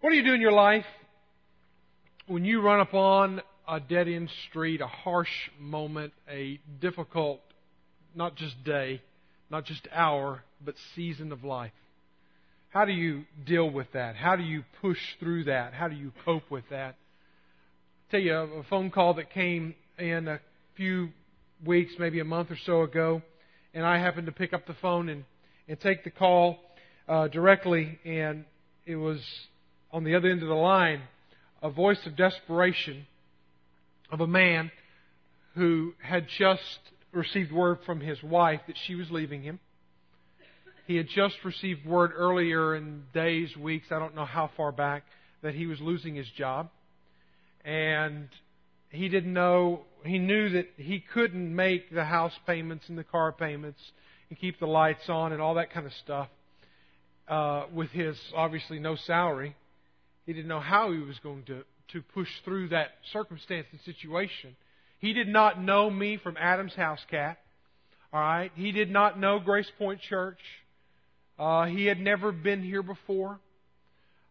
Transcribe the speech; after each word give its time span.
What 0.00 0.10
do 0.10 0.16
you 0.16 0.24
do 0.24 0.32
in 0.32 0.40
your 0.40 0.52
life 0.52 0.86
when 2.26 2.42
you 2.42 2.62
run 2.62 2.80
upon 2.80 3.42
a 3.68 3.80
dead 3.80 4.08
end 4.08 4.30
street, 4.48 4.80
a 4.80 4.86
harsh 4.86 5.50
moment, 5.58 6.14
a 6.26 6.58
difficult, 6.80 7.40
not 8.14 8.34
just 8.34 8.64
day, 8.64 9.02
not 9.50 9.66
just 9.66 9.86
hour, 9.92 10.42
but 10.64 10.74
season 10.96 11.32
of 11.32 11.44
life? 11.44 11.72
How 12.70 12.86
do 12.86 12.92
you 12.92 13.24
deal 13.44 13.68
with 13.68 13.92
that? 13.92 14.16
How 14.16 14.36
do 14.36 14.42
you 14.42 14.64
push 14.80 14.96
through 15.18 15.44
that? 15.44 15.74
How 15.74 15.88
do 15.88 15.94
you 15.94 16.12
cope 16.24 16.50
with 16.50 16.64
that? 16.70 16.94
I'll 18.06 18.10
tell 18.10 18.20
you 18.20 18.34
a 18.34 18.62
phone 18.70 18.90
call 18.90 19.12
that 19.14 19.28
came 19.28 19.74
in 19.98 20.28
a 20.28 20.40
few 20.78 21.10
weeks, 21.62 21.92
maybe 21.98 22.20
a 22.20 22.24
month 22.24 22.50
or 22.50 22.58
so 22.64 22.84
ago, 22.84 23.20
and 23.74 23.84
I 23.84 23.98
happened 23.98 24.28
to 24.28 24.32
pick 24.32 24.54
up 24.54 24.66
the 24.66 24.76
phone 24.80 25.10
and, 25.10 25.26
and 25.68 25.78
take 25.78 26.04
the 26.04 26.10
call 26.10 26.58
uh, 27.06 27.28
directly, 27.28 27.98
and 28.06 28.46
it 28.86 28.96
was 28.96 29.20
on 29.92 30.04
the 30.04 30.14
other 30.14 30.28
end 30.28 30.42
of 30.42 30.48
the 30.48 30.54
line 30.54 31.02
a 31.62 31.70
voice 31.70 31.98
of 32.06 32.16
desperation 32.16 33.06
of 34.10 34.20
a 34.20 34.26
man 34.26 34.70
who 35.54 35.92
had 36.02 36.26
just 36.38 36.78
received 37.12 37.52
word 37.52 37.78
from 37.84 38.00
his 38.00 38.22
wife 38.22 38.60
that 38.66 38.76
she 38.86 38.94
was 38.94 39.10
leaving 39.10 39.42
him. 39.42 39.58
He 40.86 40.96
had 40.96 41.08
just 41.08 41.36
received 41.44 41.86
word 41.86 42.12
earlier 42.16 42.74
in 42.74 43.04
days, 43.12 43.56
weeks, 43.56 43.86
I 43.90 43.98
don't 43.98 44.14
know 44.14 44.24
how 44.24 44.50
far 44.56 44.72
back, 44.72 45.04
that 45.42 45.54
he 45.54 45.66
was 45.66 45.80
losing 45.80 46.14
his 46.14 46.28
job. 46.30 46.70
And 47.64 48.28
he 48.90 49.08
didn't 49.08 49.32
know, 49.32 49.82
he 50.04 50.18
knew 50.18 50.48
that 50.50 50.68
he 50.76 51.00
couldn't 51.00 51.54
make 51.54 51.92
the 51.94 52.04
house 52.04 52.32
payments 52.46 52.88
and 52.88 52.98
the 52.98 53.04
car 53.04 53.32
payments 53.32 53.80
and 54.28 54.38
keep 54.38 54.58
the 54.58 54.66
lights 54.66 55.08
on 55.08 55.32
and 55.32 55.40
all 55.40 55.54
that 55.54 55.72
kind 55.72 55.86
of 55.86 55.92
stuff 55.92 56.28
uh, 57.28 57.66
with 57.72 57.90
his 57.90 58.16
obviously 58.34 58.78
no 58.78 58.96
salary. 58.96 59.54
He 60.30 60.34
didn't 60.34 60.48
know 60.48 60.60
how 60.60 60.92
he 60.92 61.00
was 61.00 61.18
going 61.24 61.42
to, 61.46 61.64
to 61.88 62.02
push 62.14 62.28
through 62.44 62.68
that 62.68 62.90
circumstance 63.12 63.66
and 63.72 63.80
situation. 63.80 64.54
He 65.00 65.12
did 65.12 65.26
not 65.26 65.60
know 65.60 65.90
me 65.90 66.18
from 66.22 66.36
Adam's 66.36 66.72
house 66.72 67.00
cat. 67.10 67.38
All 68.12 68.20
right. 68.20 68.52
He 68.54 68.70
did 68.70 68.92
not 68.92 69.18
know 69.18 69.40
Grace 69.40 69.66
Point 69.76 70.00
Church. 70.02 70.38
Uh, 71.36 71.64
he 71.64 71.84
had 71.84 71.98
never 71.98 72.30
been 72.30 72.62
here 72.62 72.84
before. 72.84 73.40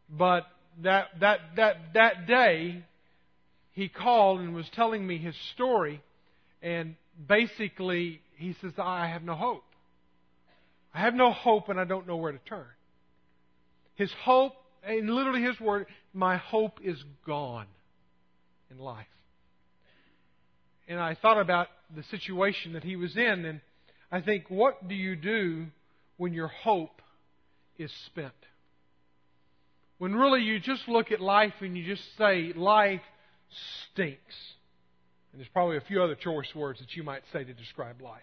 But 0.09 0.47
that, 0.83 1.07
that, 1.19 1.39
that, 1.57 1.75
that 1.95 2.27
day, 2.27 2.81
he 3.73 3.89
called 3.89 4.39
and 4.39 4.55
was 4.55 4.69
telling 4.71 5.05
me 5.05 5.17
his 5.17 5.35
story. 5.53 6.01
And 6.61 6.95
basically, 7.27 8.21
he 8.37 8.55
says, 8.61 8.71
I 8.77 9.07
have 9.07 9.23
no 9.23 9.35
hope. 9.35 9.65
I 10.93 11.01
have 11.01 11.13
no 11.13 11.33
hope 11.33 11.67
and 11.67 11.77
I 11.77 11.83
don't 11.83 12.07
know 12.07 12.15
where 12.15 12.31
to 12.31 12.39
turn. 12.47 12.67
His 13.95 14.09
hope 14.23 14.53
and 14.83 15.09
literally 15.09 15.41
his 15.41 15.59
word, 15.59 15.87
my 16.13 16.37
hope 16.37 16.79
is 16.83 16.97
gone 17.25 17.67
in 18.71 18.77
life. 18.77 19.05
And 20.87 20.99
I 20.99 21.15
thought 21.15 21.39
about 21.39 21.67
the 21.95 22.03
situation 22.03 22.73
that 22.73 22.83
he 22.83 22.95
was 22.95 23.15
in, 23.15 23.45
and 23.45 23.61
I 24.11 24.21
think, 24.21 24.45
what 24.49 24.87
do 24.87 24.95
you 24.95 25.15
do 25.15 25.67
when 26.17 26.33
your 26.33 26.47
hope 26.47 27.01
is 27.77 27.91
spent? 28.07 28.33
When 29.99 30.15
really 30.15 30.41
you 30.41 30.59
just 30.59 30.87
look 30.87 31.11
at 31.11 31.19
life 31.19 31.53
and 31.61 31.77
you 31.77 31.85
just 31.85 32.03
say, 32.17 32.53
life 32.55 33.01
stinks. 33.91 34.35
And 35.31 35.39
there's 35.39 35.49
probably 35.49 35.77
a 35.77 35.81
few 35.81 36.01
other 36.01 36.15
choice 36.15 36.47
words 36.55 36.79
that 36.79 36.95
you 36.95 37.03
might 37.03 37.21
say 37.31 37.43
to 37.43 37.53
describe 37.53 38.01
life. 38.01 38.21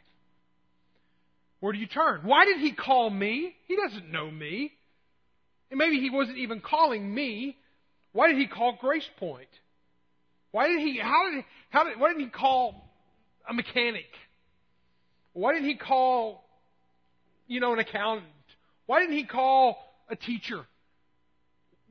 Where 1.60 1.72
do 1.72 1.78
you 1.78 1.86
turn? 1.86 2.22
Why 2.24 2.44
did 2.44 2.58
he 2.58 2.72
call 2.72 3.10
me? 3.10 3.54
He 3.66 3.76
doesn't 3.76 4.10
know 4.10 4.30
me. 4.30 4.72
And 5.70 5.78
maybe 5.78 6.00
he 6.00 6.10
wasn't 6.10 6.38
even 6.38 6.60
calling 6.60 7.12
me. 7.12 7.56
Why 8.12 8.28
did 8.28 8.38
he 8.38 8.46
call 8.46 8.76
Grace 8.80 9.08
Point? 9.18 9.48
Why 10.52 10.68
did 10.68 10.80
he, 10.80 10.98
how 10.98 11.30
did, 11.30 11.44
how 11.70 11.84
did, 11.84 12.00
why 12.00 12.08
didn't 12.08 12.24
he 12.24 12.30
call 12.30 12.88
a 13.48 13.52
mechanic? 13.52 14.06
Why 15.32 15.52
didn't 15.52 15.68
he 15.68 15.76
call, 15.76 16.44
you 17.46 17.60
know, 17.60 17.72
an 17.72 17.78
accountant? 17.78 18.26
Why 18.86 19.00
didn't 19.00 19.16
he 19.16 19.24
call 19.24 19.78
a 20.08 20.16
teacher? 20.16 20.64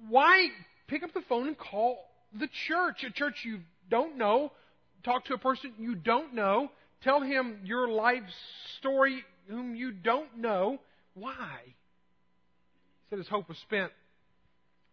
Why 0.09 0.47
pick 0.87 1.03
up 1.03 1.13
the 1.13 1.21
phone 1.29 1.47
and 1.47 1.57
call 1.57 1.99
the 2.33 2.49
church, 2.67 3.03
a 3.03 3.11
church 3.11 3.35
you 3.43 3.59
don't 3.89 4.17
know, 4.17 4.51
talk 5.03 5.25
to 5.25 5.33
a 5.33 5.37
person 5.37 5.73
you 5.77 5.95
don't 5.95 6.33
know, 6.33 6.71
tell 7.03 7.21
him 7.21 7.59
your 7.63 7.87
life 7.87 8.23
story 8.79 9.23
whom 9.47 9.75
you 9.75 9.91
don't 9.91 10.37
know? 10.37 10.79
Why? 11.13 11.59
Said 13.15 13.19
his 13.19 13.29
hope 13.29 13.47
was 13.47 13.57
spent. 13.59 13.93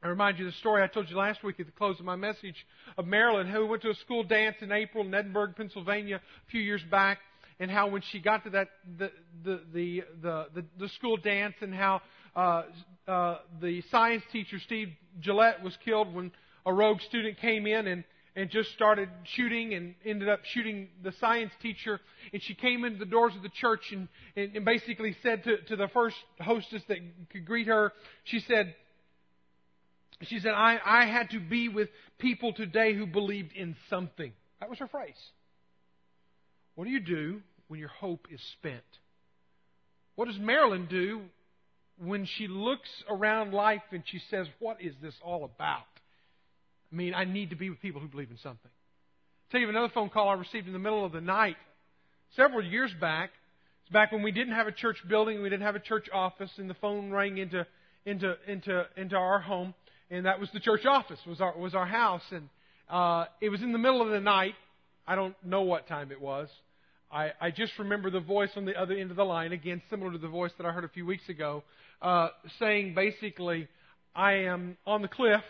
I 0.00 0.06
remind 0.06 0.38
you 0.38 0.46
of 0.46 0.52
the 0.52 0.58
story 0.58 0.80
I 0.80 0.86
told 0.86 1.10
you 1.10 1.16
last 1.16 1.42
week 1.42 1.58
at 1.58 1.66
the 1.66 1.72
close 1.72 1.98
of 1.98 2.04
my 2.04 2.14
message 2.14 2.54
of 2.96 3.04
Marilyn, 3.04 3.48
who 3.48 3.66
went 3.66 3.82
to 3.82 3.90
a 3.90 3.96
school 3.96 4.22
dance 4.22 4.54
in 4.60 4.70
April 4.70 5.04
in 5.04 5.10
Edinboro, 5.10 5.56
Pennsylvania, 5.56 6.16
a 6.16 6.50
few 6.50 6.60
years 6.60 6.82
back, 6.88 7.18
and 7.58 7.68
how 7.68 7.88
when 7.88 8.00
she 8.12 8.20
got 8.20 8.44
to 8.44 8.50
that 8.50 8.68
the 8.96 9.10
the 9.44 9.60
the, 9.74 10.46
the, 10.54 10.64
the 10.78 10.88
school 10.90 11.16
dance, 11.16 11.54
and 11.62 11.74
how 11.74 12.00
uh, 12.36 12.62
uh, 13.08 13.38
the 13.60 13.82
science 13.90 14.22
teacher 14.30 14.60
Steve 14.66 14.90
Gillette 15.18 15.60
was 15.64 15.76
killed 15.84 16.14
when 16.14 16.30
a 16.64 16.72
rogue 16.72 17.00
student 17.00 17.38
came 17.38 17.66
in 17.66 17.88
and 17.88 18.04
and 18.34 18.48
just 18.50 18.72
started 18.72 19.08
shooting 19.34 19.74
and 19.74 19.94
ended 20.04 20.28
up 20.28 20.40
shooting 20.44 20.88
the 21.02 21.12
science 21.20 21.52
teacher. 21.60 22.00
And 22.32 22.42
she 22.42 22.54
came 22.54 22.84
into 22.84 22.98
the 22.98 23.04
doors 23.04 23.34
of 23.36 23.42
the 23.42 23.50
church 23.50 23.92
and, 23.92 24.08
and, 24.36 24.56
and 24.56 24.64
basically 24.64 25.16
said 25.22 25.44
to, 25.44 25.58
to 25.68 25.76
the 25.76 25.88
first 25.88 26.16
hostess 26.40 26.82
that 26.88 26.98
could 27.30 27.44
greet 27.44 27.66
her, 27.66 27.92
she 28.24 28.40
said, 28.40 28.74
she 30.22 30.38
said, 30.38 30.52
I, 30.52 30.78
I 30.84 31.06
had 31.06 31.30
to 31.30 31.40
be 31.40 31.68
with 31.68 31.88
people 32.18 32.52
today 32.52 32.94
who 32.94 33.06
believed 33.06 33.52
in 33.52 33.76
something. 33.90 34.32
That 34.60 34.70
was 34.70 34.78
her 34.78 34.86
phrase. 34.86 35.16
What 36.74 36.84
do 36.84 36.90
you 36.90 37.00
do 37.00 37.42
when 37.68 37.80
your 37.80 37.88
hope 37.88 38.28
is 38.30 38.40
spent? 38.58 38.82
What 40.14 40.28
does 40.28 40.38
Marilyn 40.38 40.86
do 40.88 41.22
when 41.98 42.26
she 42.26 42.46
looks 42.46 42.88
around 43.10 43.52
life 43.52 43.82
and 43.90 44.02
she 44.06 44.20
says, 44.30 44.46
What 44.58 44.80
is 44.80 44.94
this 45.02 45.14
all 45.22 45.44
about? 45.44 45.82
Mean, 46.92 47.14
I 47.14 47.24
need 47.24 47.50
to 47.50 47.56
be 47.56 47.70
with 47.70 47.80
people 47.80 48.00
who 48.00 48.08
believe 48.08 48.30
in 48.30 48.36
something. 48.36 48.70
I'll 48.70 49.50
tell 49.50 49.60
you 49.60 49.68
another 49.68 49.90
phone 49.94 50.10
call 50.10 50.28
I 50.28 50.34
received 50.34 50.66
in 50.66 50.74
the 50.74 50.78
middle 50.78 51.04
of 51.04 51.12
the 51.12 51.22
night 51.22 51.56
several 52.36 52.62
years 52.62 52.90
back. 53.00 53.30
It's 53.82 53.92
back 53.92 54.12
when 54.12 54.22
we 54.22 54.30
didn't 54.30 54.54
have 54.54 54.66
a 54.66 54.72
church 54.72 54.98
building, 55.08 55.42
we 55.42 55.48
didn't 55.48 55.64
have 55.64 55.74
a 55.74 55.80
church 55.80 56.08
office, 56.12 56.50
and 56.58 56.68
the 56.68 56.74
phone 56.74 57.10
rang 57.10 57.38
into 57.38 57.66
into 58.04 58.36
into 58.46 58.86
into 58.96 59.16
our 59.16 59.40
home, 59.40 59.74
and 60.10 60.26
that 60.26 60.38
was 60.38 60.50
the 60.52 60.60
church 60.60 60.84
office 60.84 61.18
was 61.26 61.40
our 61.40 61.56
was 61.56 61.74
our 61.74 61.86
house, 61.86 62.22
and 62.30 62.48
uh, 62.90 63.24
it 63.40 63.48
was 63.48 63.62
in 63.62 63.72
the 63.72 63.78
middle 63.78 64.02
of 64.02 64.10
the 64.10 64.20
night. 64.20 64.54
I 65.06 65.14
don't 65.14 65.34
know 65.44 65.62
what 65.62 65.88
time 65.88 66.12
it 66.12 66.20
was. 66.20 66.48
I, 67.10 67.32
I 67.40 67.50
just 67.50 67.72
remember 67.78 68.10
the 68.10 68.20
voice 68.20 68.50
on 68.56 68.64
the 68.64 68.74
other 68.74 68.94
end 68.94 69.10
of 69.10 69.16
the 69.16 69.24
line, 69.24 69.52
again, 69.52 69.82
similar 69.90 70.12
to 70.12 70.18
the 70.18 70.28
voice 70.28 70.52
that 70.56 70.66
I 70.66 70.72
heard 70.72 70.84
a 70.84 70.88
few 70.88 71.04
weeks 71.04 71.28
ago, 71.28 71.62
uh, 72.00 72.28
saying 72.58 72.94
basically, 72.94 73.68
I 74.14 74.32
am 74.32 74.78
on 74.86 75.02
the 75.02 75.08
cliff 75.08 75.42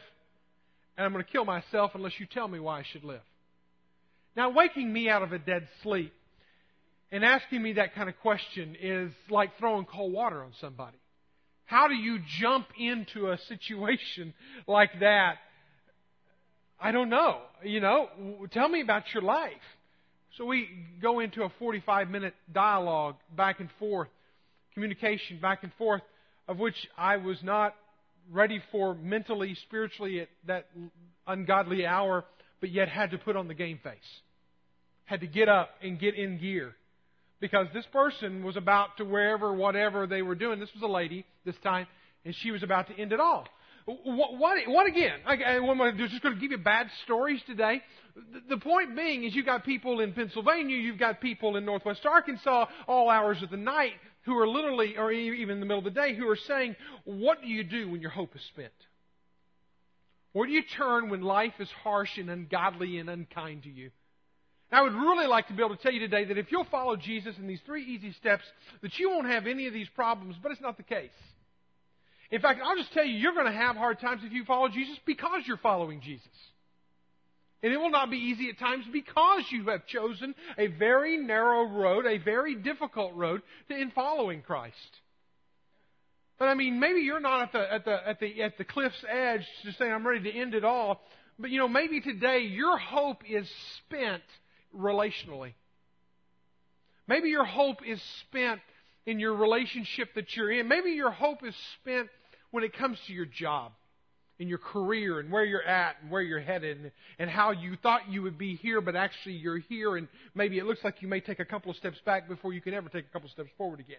and 0.96 1.06
I'm 1.06 1.12
going 1.12 1.24
to 1.24 1.30
kill 1.30 1.44
myself 1.44 1.92
unless 1.94 2.12
you 2.18 2.26
tell 2.26 2.48
me 2.48 2.60
why 2.60 2.80
I 2.80 2.84
should 2.92 3.04
live. 3.04 3.22
Now, 4.36 4.50
waking 4.50 4.92
me 4.92 5.08
out 5.08 5.22
of 5.22 5.32
a 5.32 5.38
dead 5.38 5.68
sleep 5.82 6.12
and 7.10 7.24
asking 7.24 7.62
me 7.62 7.74
that 7.74 7.94
kind 7.94 8.08
of 8.08 8.18
question 8.20 8.76
is 8.80 9.12
like 9.30 9.58
throwing 9.58 9.84
cold 9.84 10.12
water 10.12 10.42
on 10.42 10.52
somebody. 10.60 10.96
How 11.66 11.88
do 11.88 11.94
you 11.94 12.18
jump 12.40 12.66
into 12.78 13.30
a 13.30 13.38
situation 13.48 14.34
like 14.66 15.00
that? 15.00 15.36
I 16.80 16.92
don't 16.92 17.10
know. 17.10 17.38
You 17.62 17.80
know, 17.80 18.08
tell 18.50 18.68
me 18.68 18.80
about 18.80 19.04
your 19.14 19.22
life. 19.22 19.52
So 20.36 20.46
we 20.46 20.68
go 21.00 21.20
into 21.20 21.42
a 21.42 21.52
45 21.58 22.08
minute 22.08 22.34
dialogue 22.52 23.16
back 23.36 23.60
and 23.60 23.68
forth, 23.78 24.08
communication 24.74 25.38
back 25.40 25.62
and 25.62 25.72
forth, 25.78 26.02
of 26.48 26.58
which 26.58 26.74
I 26.96 27.18
was 27.18 27.36
not 27.42 27.74
ready 28.30 28.62
for 28.70 28.94
mentally, 28.94 29.54
spiritually 29.66 30.20
at 30.20 30.28
that 30.46 30.68
ungodly 31.26 31.86
hour, 31.86 32.24
but 32.60 32.70
yet 32.70 32.88
had 32.88 33.10
to 33.10 33.18
put 33.18 33.36
on 33.36 33.48
the 33.48 33.54
game 33.54 33.78
face. 33.82 33.98
Had 35.04 35.20
to 35.20 35.26
get 35.26 35.48
up 35.48 35.70
and 35.82 35.98
get 35.98 36.14
in 36.14 36.38
gear. 36.38 36.74
Because 37.40 37.66
this 37.74 37.86
person 37.92 38.44
was 38.44 38.56
about 38.56 38.96
to 38.98 39.04
wherever, 39.04 39.52
whatever 39.52 40.06
they 40.06 40.22
were 40.22 40.36
doing, 40.36 40.60
this 40.60 40.72
was 40.74 40.82
a 40.82 40.92
lady 40.92 41.26
this 41.44 41.56
time, 41.64 41.88
and 42.24 42.34
she 42.36 42.52
was 42.52 42.62
about 42.62 42.86
to 42.88 42.94
end 42.96 43.12
it 43.12 43.18
all. 43.18 43.46
What, 43.84 44.38
what, 44.38 44.58
what 44.68 44.86
again? 44.86 45.18
I, 45.26 45.34
am 45.56 45.98
just 45.98 46.22
going 46.22 46.36
to 46.36 46.40
give 46.40 46.52
you 46.52 46.58
bad 46.58 46.86
stories 47.04 47.40
today. 47.46 47.82
The 48.48 48.58
point 48.58 48.94
being 48.94 49.24
is 49.24 49.34
you've 49.34 49.46
got 49.46 49.64
people 49.64 49.98
in 50.00 50.12
Pennsylvania, 50.12 50.76
you've 50.76 50.98
got 50.98 51.20
people 51.20 51.56
in 51.56 51.64
northwest 51.64 52.06
Arkansas, 52.06 52.66
all 52.86 53.10
hours 53.10 53.42
of 53.42 53.50
the 53.50 53.56
night, 53.56 53.94
who 54.24 54.38
are 54.38 54.48
literally, 54.48 54.96
or 54.96 55.10
even 55.10 55.54
in 55.54 55.60
the 55.60 55.66
middle 55.66 55.78
of 55.78 55.84
the 55.84 55.90
day, 55.90 56.14
who 56.14 56.28
are 56.28 56.36
saying, 56.36 56.76
What 57.04 57.42
do 57.42 57.48
you 57.48 57.64
do 57.64 57.90
when 57.90 58.00
your 58.00 58.10
hope 58.10 58.34
is 58.36 58.42
spent? 58.42 58.72
Where 60.32 60.46
do 60.46 60.52
you 60.52 60.62
turn 60.62 61.10
when 61.10 61.22
life 61.22 61.54
is 61.58 61.70
harsh 61.82 62.16
and 62.18 62.30
ungodly 62.30 62.98
and 62.98 63.10
unkind 63.10 63.64
to 63.64 63.70
you? 63.70 63.90
I 64.70 64.80
would 64.80 64.94
really 64.94 65.26
like 65.26 65.48
to 65.48 65.52
be 65.52 65.62
able 65.62 65.76
to 65.76 65.82
tell 65.82 65.92
you 65.92 66.00
today 66.00 66.24
that 66.24 66.38
if 66.38 66.50
you'll 66.50 66.64
follow 66.64 66.96
Jesus 66.96 67.36
in 67.36 67.46
these 67.46 67.60
three 67.66 67.84
easy 67.84 68.12
steps, 68.12 68.44
that 68.80 68.98
you 68.98 69.10
won't 69.10 69.26
have 69.26 69.46
any 69.46 69.66
of 69.66 69.74
these 69.74 69.88
problems, 69.90 70.36
but 70.42 70.50
it's 70.50 70.62
not 70.62 70.78
the 70.78 70.82
case. 70.82 71.10
In 72.30 72.40
fact, 72.40 72.60
I'll 72.64 72.76
just 72.76 72.92
tell 72.94 73.04
you, 73.04 73.12
you're 73.12 73.34
going 73.34 73.44
to 73.44 73.52
have 73.52 73.76
hard 73.76 74.00
times 74.00 74.22
if 74.24 74.32
you 74.32 74.46
follow 74.46 74.68
Jesus 74.68 74.96
because 75.04 75.42
you're 75.46 75.58
following 75.58 76.00
Jesus. 76.00 76.26
And 77.62 77.72
it 77.72 77.76
will 77.76 77.90
not 77.90 78.10
be 78.10 78.16
easy 78.16 78.48
at 78.48 78.58
times 78.58 78.84
because 78.92 79.44
you 79.50 79.68
have 79.68 79.86
chosen 79.86 80.34
a 80.58 80.66
very 80.66 81.16
narrow 81.16 81.64
road, 81.64 82.06
a 82.06 82.18
very 82.18 82.56
difficult 82.56 83.14
road 83.14 83.42
in 83.70 83.92
following 83.92 84.42
Christ. 84.42 84.76
But 86.38 86.48
I 86.48 86.54
mean, 86.54 86.80
maybe 86.80 87.00
you're 87.02 87.20
not 87.20 87.42
at 87.42 87.52
the, 87.52 87.72
at 87.72 87.84
the, 87.84 88.08
at 88.08 88.20
the, 88.20 88.42
at 88.42 88.58
the 88.58 88.64
cliff's 88.64 89.04
edge 89.08 89.46
to 89.64 89.72
say, 89.74 89.88
I'm 89.88 90.04
ready 90.04 90.32
to 90.32 90.36
end 90.36 90.54
it 90.54 90.64
all. 90.64 91.00
But 91.38 91.50
you 91.50 91.58
know, 91.58 91.68
maybe 91.68 92.00
today 92.00 92.40
your 92.40 92.76
hope 92.78 93.22
is 93.28 93.48
spent 93.78 94.22
relationally. 94.76 95.54
Maybe 97.06 97.28
your 97.28 97.44
hope 97.44 97.86
is 97.86 98.02
spent 98.22 98.60
in 99.06 99.20
your 99.20 99.34
relationship 99.34 100.14
that 100.14 100.34
you're 100.36 100.50
in. 100.50 100.66
Maybe 100.68 100.90
your 100.90 101.10
hope 101.10 101.44
is 101.44 101.54
spent 101.80 102.08
when 102.50 102.64
it 102.64 102.76
comes 102.76 102.98
to 103.06 103.12
your 103.12 103.26
job, 103.26 103.72
in 104.38 104.48
your 104.48 104.58
career, 104.58 105.20
and 105.20 105.30
where 105.30 105.44
you're 105.44 105.62
at, 105.62 105.96
and 106.02 106.10
where 106.10 106.22
you're 106.22 106.40
headed, 106.40 106.78
and, 106.78 106.90
and 107.18 107.30
how 107.30 107.52
you 107.52 107.76
thought 107.82 108.08
you 108.10 108.22
would 108.22 108.38
be 108.38 108.56
here, 108.56 108.80
but 108.80 108.96
actually 108.96 109.34
you're 109.34 109.58
here, 109.58 109.96
and 109.96 110.08
maybe 110.34 110.58
it 110.58 110.64
looks 110.64 110.82
like 110.82 111.00
you 111.00 111.08
may 111.08 111.20
take 111.20 111.38
a 111.38 111.44
couple 111.44 111.70
of 111.70 111.76
steps 111.76 111.98
back 112.04 112.28
before 112.28 112.52
you 112.52 112.60
can 112.60 112.74
ever 112.74 112.88
take 112.88 113.04
a 113.04 113.12
couple 113.12 113.26
of 113.26 113.32
steps 113.32 113.50
forward 113.56 113.80
again. 113.80 113.98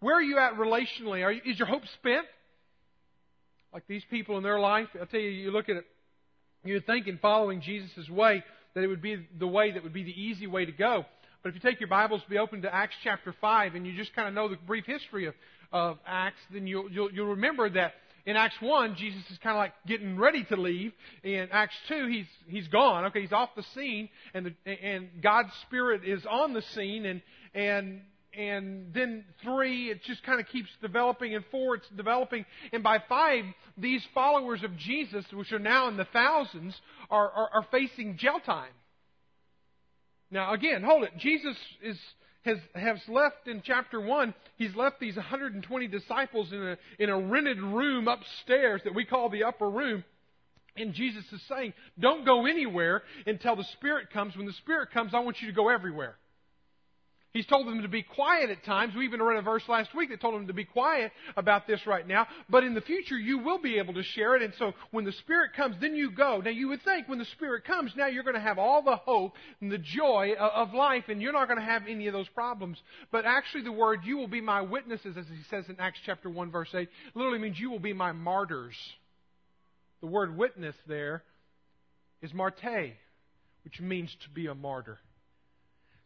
Where 0.00 0.16
are 0.16 0.22
you 0.22 0.38
at 0.38 0.54
relationally? 0.54 1.24
Are 1.24 1.32
you, 1.32 1.40
is 1.44 1.58
your 1.58 1.66
hope 1.66 1.82
spent? 1.94 2.26
Like 3.72 3.86
these 3.86 4.02
people 4.10 4.36
in 4.38 4.42
their 4.42 4.60
life, 4.60 4.88
I'll 4.98 5.06
tell 5.06 5.20
you, 5.20 5.30
you 5.30 5.50
look 5.50 5.68
at 5.68 5.76
it, 5.76 5.84
you're 6.64 6.80
thinking 6.80 7.18
following 7.20 7.60
Jesus' 7.60 8.08
way 8.08 8.42
that 8.74 8.82
it 8.82 8.86
would 8.86 9.02
be 9.02 9.26
the 9.38 9.46
way 9.46 9.72
that 9.72 9.82
would 9.82 9.92
be 9.92 10.04
the 10.04 10.20
easy 10.20 10.46
way 10.46 10.64
to 10.64 10.72
go. 10.72 11.04
But 11.42 11.50
if 11.50 11.54
you 11.54 11.60
take 11.60 11.80
your 11.80 11.88
Bibles, 11.88 12.20
be 12.28 12.38
open 12.38 12.62
to 12.62 12.74
Acts 12.74 12.96
chapter 13.04 13.34
5, 13.40 13.74
and 13.74 13.86
you 13.86 13.96
just 13.96 14.14
kind 14.14 14.26
of 14.28 14.34
know 14.34 14.48
the 14.48 14.56
brief 14.66 14.84
history 14.86 15.26
of, 15.26 15.34
of 15.72 15.98
Acts, 16.06 16.40
then 16.52 16.66
you'll, 16.66 16.90
you'll, 16.90 17.12
you'll 17.12 17.28
remember 17.28 17.70
that 17.70 17.92
in 18.26 18.36
Acts 18.36 18.56
1, 18.60 18.96
Jesus 18.96 19.22
is 19.30 19.38
kind 19.38 19.56
of 19.56 19.60
like 19.60 19.72
getting 19.86 20.18
ready 20.18 20.44
to 20.44 20.56
leave. 20.56 20.92
In 21.22 21.48
Acts 21.50 21.76
2, 21.88 22.06
he's, 22.08 22.26
he's 22.46 22.68
gone. 22.68 23.06
Okay, 23.06 23.22
he's 23.22 23.32
off 23.32 23.50
the 23.56 23.64
scene, 23.74 24.08
and, 24.34 24.46
the, 24.46 24.70
and 24.70 25.08
God's 25.22 25.52
Spirit 25.62 26.02
is 26.04 26.24
on 26.26 26.52
the 26.52 26.62
scene, 26.74 27.06
and, 27.06 27.22
and, 27.54 28.00
and 28.36 28.92
then 28.92 29.24
3, 29.42 29.90
it 29.90 30.02
just 30.04 30.22
kind 30.24 30.40
of 30.40 30.46
keeps 30.48 30.68
developing, 30.82 31.34
and 31.34 31.44
4, 31.50 31.76
it's 31.76 31.88
developing. 31.96 32.44
And 32.72 32.82
by 32.82 33.02
5, 33.08 33.44
these 33.78 34.02
followers 34.14 34.62
of 34.62 34.76
Jesus, 34.76 35.24
which 35.32 35.52
are 35.52 35.58
now 35.58 35.88
in 35.88 35.96
the 35.96 36.06
thousands, 36.12 36.74
are, 37.10 37.30
are, 37.30 37.50
are 37.54 37.66
facing 37.70 38.18
jail 38.18 38.40
time. 38.44 38.72
Now, 40.30 40.52
again, 40.52 40.82
hold 40.82 41.04
it. 41.04 41.12
Jesus 41.18 41.56
is, 41.82 41.98
has, 42.44 42.58
has 42.74 42.98
left 43.08 43.46
in 43.46 43.62
chapter 43.64 44.00
1, 44.00 44.34
he's 44.56 44.74
left 44.74 45.00
these 45.00 45.16
120 45.16 45.88
disciples 45.88 46.52
in 46.52 46.62
a, 46.62 46.78
in 46.98 47.10
a 47.10 47.18
rented 47.18 47.60
room 47.60 48.08
upstairs 48.08 48.80
that 48.84 48.94
we 48.94 49.04
call 49.04 49.28
the 49.28 49.44
upper 49.44 49.68
room. 49.68 50.04
And 50.76 50.94
Jesus 50.94 51.24
is 51.32 51.42
saying, 51.48 51.72
don't 51.98 52.24
go 52.24 52.46
anywhere 52.46 53.02
until 53.26 53.56
the 53.56 53.64
Spirit 53.64 54.10
comes. 54.12 54.36
When 54.36 54.46
the 54.46 54.52
Spirit 54.54 54.90
comes, 54.92 55.12
I 55.12 55.20
want 55.20 55.40
you 55.40 55.48
to 55.48 55.54
go 55.54 55.68
everywhere. 55.68 56.16
He's 57.32 57.46
told 57.46 57.66
them 57.66 57.82
to 57.82 57.88
be 57.88 58.02
quiet 58.02 58.48
at 58.48 58.64
times. 58.64 58.94
We 58.94 59.04
even 59.04 59.22
read 59.22 59.38
a 59.38 59.42
verse 59.42 59.62
last 59.68 59.94
week 59.94 60.08
that 60.08 60.20
told 60.20 60.34
them 60.34 60.46
to 60.46 60.54
be 60.54 60.64
quiet 60.64 61.12
about 61.36 61.66
this 61.66 61.86
right 61.86 62.06
now. 62.06 62.26
But 62.48 62.64
in 62.64 62.72
the 62.72 62.80
future, 62.80 63.18
you 63.18 63.38
will 63.38 63.58
be 63.58 63.78
able 63.78 63.94
to 63.94 64.02
share 64.02 64.34
it. 64.34 64.42
And 64.42 64.54
so 64.58 64.72
when 64.92 65.04
the 65.04 65.12
Spirit 65.12 65.52
comes, 65.54 65.76
then 65.78 65.94
you 65.94 66.10
go. 66.10 66.40
Now 66.42 66.50
you 66.50 66.68
would 66.68 66.82
think 66.82 67.06
when 67.06 67.18
the 67.18 67.26
Spirit 67.26 67.64
comes, 67.64 67.92
now 67.96 68.06
you're 68.06 68.22
going 68.22 68.34
to 68.34 68.40
have 68.40 68.58
all 68.58 68.82
the 68.82 68.96
hope 68.96 69.34
and 69.60 69.70
the 69.70 69.78
joy 69.78 70.34
of 70.38 70.72
life 70.72 71.04
and 71.08 71.20
you're 71.20 71.34
not 71.34 71.48
going 71.48 71.60
to 71.60 71.64
have 71.64 71.82
any 71.86 72.06
of 72.06 72.14
those 72.14 72.28
problems. 72.30 72.78
But 73.12 73.26
actually 73.26 73.64
the 73.64 73.72
word, 73.72 74.00
you 74.04 74.16
will 74.16 74.28
be 74.28 74.40
my 74.40 74.62
witnesses, 74.62 75.16
as 75.18 75.26
he 75.26 75.42
says 75.50 75.66
in 75.68 75.76
Acts 75.78 76.00
chapter 76.06 76.30
1 76.30 76.50
verse 76.50 76.70
8, 76.74 76.88
literally 77.14 77.38
means 77.38 77.58
you 77.58 77.70
will 77.70 77.78
be 77.78 77.92
my 77.92 78.12
martyrs. 78.12 78.76
The 80.00 80.06
word 80.06 80.36
witness 80.36 80.76
there 80.86 81.24
is 82.22 82.32
marte, 82.32 82.94
which 83.64 83.80
means 83.80 84.16
to 84.22 84.30
be 84.30 84.46
a 84.46 84.54
martyr. 84.54 84.98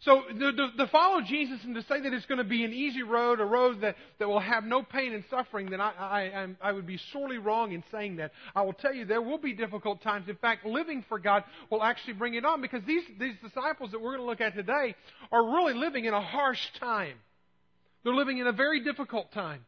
So 0.04 0.20
to, 0.22 0.86
follow 0.90 1.20
Jesus 1.20 1.60
and 1.62 1.76
to 1.76 1.82
say 1.82 2.00
that 2.00 2.12
it's 2.12 2.26
going 2.26 2.38
to 2.38 2.44
be 2.44 2.64
an 2.64 2.72
easy 2.72 3.04
road, 3.04 3.38
a 3.40 3.44
road 3.44 3.82
that, 3.82 3.94
that 4.18 4.28
will 4.28 4.40
have 4.40 4.64
no 4.64 4.82
pain 4.82 5.12
and 5.12 5.22
suffering, 5.30 5.70
then 5.70 5.80
I, 5.80 5.92
I, 5.96 6.48
I 6.60 6.72
would 6.72 6.86
be 6.86 6.98
sorely 7.12 7.38
wrong 7.38 7.70
in 7.70 7.84
saying 7.92 8.16
that. 8.16 8.32
I 8.56 8.62
will 8.62 8.72
tell 8.72 8.92
you 8.92 9.04
there 9.04 9.22
will 9.22 9.38
be 9.38 9.52
difficult 9.52 10.02
times. 10.02 10.28
In 10.28 10.34
fact, 10.36 10.66
living 10.66 11.04
for 11.08 11.20
God 11.20 11.44
will 11.70 11.84
actually 11.84 12.14
bring 12.14 12.34
it 12.34 12.44
on 12.44 12.60
because 12.60 12.82
these, 12.84 13.04
these 13.20 13.36
disciples 13.44 13.92
that 13.92 14.00
we're 14.00 14.16
going 14.16 14.22
to 14.22 14.26
look 14.26 14.40
at 14.40 14.56
today 14.56 14.96
are 15.30 15.44
really 15.44 15.74
living 15.74 16.04
in 16.04 16.14
a 16.14 16.20
harsh 16.20 16.60
time. 16.80 17.16
They're 18.02 18.14
living 18.14 18.38
in 18.38 18.48
a 18.48 18.52
very 18.52 18.82
difficult 18.82 19.32
time 19.32 19.64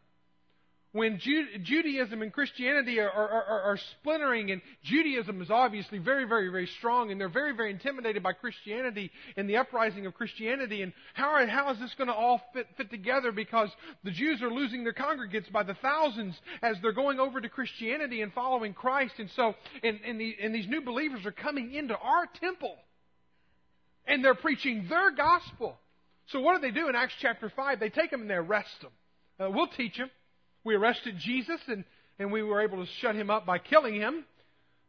when 0.95 1.19
Judaism 1.19 2.23
and 2.23 2.33
Christianity 2.33 3.01
are, 3.01 3.11
are, 3.11 3.29
are, 3.29 3.61
are, 3.63 3.79
splintering, 3.99 4.53
and 4.53 4.63
Judaism 4.85 5.43
is 5.43 5.51
obviously 5.51 5.99
very, 5.99 6.25
very, 6.25 6.49
very 6.51 6.69
strong, 6.79 7.11
and 7.11 7.21
they're 7.21 7.29
very, 7.29 7.53
very 7.53 7.73
intimidated 7.73 8.23
by 8.23 8.33
Christianity 8.33 9.11
and 9.37 9.51
the 9.51 9.57
uprising 9.57 10.07
of 10.07 10.15
Christianity. 10.15 10.83
And 10.83 10.93
how, 11.13 11.45
how 11.49 11.73
is 11.73 11.81
this 11.81 11.93
going 11.99 12.07
to 12.07 12.15
all 12.15 12.41
fit, 12.53 12.69
fit 12.77 12.93
together? 12.93 13.33
Because 13.33 13.71
the 14.05 14.13
Jews 14.13 14.41
are 14.41 14.53
losing 14.53 14.85
their 14.85 14.93
congregates 14.93 15.49
by 15.49 15.65
the 15.65 15.75
thousands 15.75 16.37
as 16.63 16.77
they're 16.81 16.93
going 16.93 17.19
over 17.19 17.41
to 17.41 17.49
Christianity 17.49 18.23
and 18.23 18.33
following 18.33 18.73
Christ. 18.73 19.15
And 19.19 19.29
so, 19.35 19.57
and, 19.83 19.99
and, 20.07 20.21
the, 20.21 20.37
and 20.41 20.55
these 20.55 20.69
new 20.69 20.81
believers 20.81 21.27
are 21.27 21.33
coming 21.33 21.75
into 21.75 21.97
our 21.99 22.29
temple, 22.41 22.77
and 24.07 24.25
they're 24.25 24.37
preaching 24.37 24.87
their 24.89 25.11
gospel. 25.11 25.77
So 26.29 26.39
what 26.39 26.55
do 26.55 26.69
they 26.69 26.73
do 26.73 26.89
in 26.89 26.95
Acts 26.95 27.15
chapter 27.21 27.51
5? 27.51 27.81
They 27.81 27.91
take 27.91 28.13
them 28.13 28.21
and 28.21 28.31
they 28.31 28.35
arrest 28.35 28.81
them. 28.81 28.93
Uh, 29.41 29.51
we'll 29.51 29.67
teach 29.67 29.97
them. 29.97 30.09
We 30.65 30.75
arrested 30.75 31.17
Jesus 31.19 31.61
and, 31.69 31.85
and 32.19 32.33
we 32.33 32.43
were 32.43 32.63
able 32.63 32.85
to 32.85 32.91
shut 33.01 33.15
him 33.15 33.31
up 33.31 33.47
by 33.47 33.59
killing 33.59 33.95
him. 33.95 34.25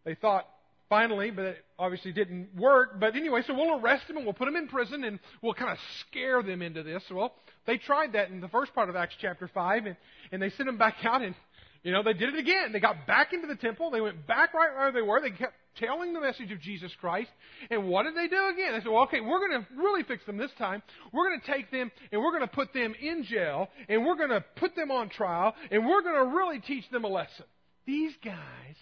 They 0.06 0.16
thought 0.16 0.48
finally, 0.90 1.32
but 1.32 1.46
it 1.46 1.66
obviously 1.78 2.12
didn't 2.12 2.56
work. 2.56 3.00
But 3.00 3.16
anyway, 3.16 3.42
so 3.46 3.54
we'll 3.54 3.80
arrest 3.80 4.10
him 4.10 4.18
and 4.18 4.26
we'll 4.26 4.34
put 4.34 4.48
him 4.48 4.56
in 4.56 4.68
prison 4.68 5.04
and 5.04 5.20
we'll 5.42 5.54
kind 5.54 5.72
of 5.72 5.78
scare 6.02 6.42
them 6.42 6.62
into 6.62 6.84
this. 6.84 7.04
Well, 7.12 7.34
they 7.66 7.78
tried 7.78 8.14
that 8.14 8.30
in 8.30 8.42
the 8.42 8.48
first 8.48 8.74
part 8.74 8.90
of 8.90 8.96
Acts 8.96 9.16
chapter 9.20 9.50
5 9.54 9.86
and, 9.86 9.98
and 10.32 10.42
they 10.42 10.50
sent 10.52 10.70
him 10.70 10.78
back 10.78 10.96
out 11.04 11.22
and, 11.22 11.36
you 11.84 11.92
know, 11.92 12.04
they 12.04 12.14
did 12.14 12.34
it 12.34 12.40
again. 12.40 12.72
They 12.72 12.80
got 12.80 13.06
back 13.06 13.34
into 13.34 13.48
the 13.48 13.56
temple. 13.56 13.92
They 13.92 14.02
went 14.02 14.26
back 14.26 14.54
right 14.54 14.76
where 14.76 14.92
they 14.92 15.02
were. 15.02 15.20
They 15.22 15.32
kept 15.32 15.56
telling 15.78 16.14
the 16.14 16.22
message 16.22 16.52
of 16.52 16.62
Jesus 16.62 16.92
Christ. 17.00 17.30
And 17.70 17.88
what 17.88 18.04
did 18.04 18.16
they 18.16 18.28
do 18.28 18.48
again? 18.54 18.74
They 18.74 18.80
said, 18.80 18.92
well, 18.92 19.04
okay, 19.04 19.22
we're 19.22 19.48
going 19.48 19.62
to 19.62 19.68
really 19.76 20.04
fix 20.04 20.26
them 20.26 20.38
this 20.38 20.52
time. 20.58 20.82
We're 21.12 21.30
going 21.30 21.42
to 21.42 21.52
take 21.52 21.72
them 21.72 21.92
and 22.12 22.22
we're 22.22 22.32
going 22.32 22.48
to 22.48 22.56
put 22.56 22.74
them 22.74 22.96
in 23.00 23.24
jail 23.24 23.70
and 23.88 24.06
we're 24.06 24.18
going 24.18 24.30
to 24.30 24.44
put 24.56 24.76
them 24.76 24.92
on 24.92 25.10
trial 25.10 25.54
and 25.72 25.86
we're 25.86 26.02
going 26.02 26.16
to 26.16 26.36
really 26.36 26.60
teach 26.60 26.90
them 26.92 27.04
a 27.04 27.10
lesson. 27.10 27.46
These 27.86 28.14
guys 28.24 28.76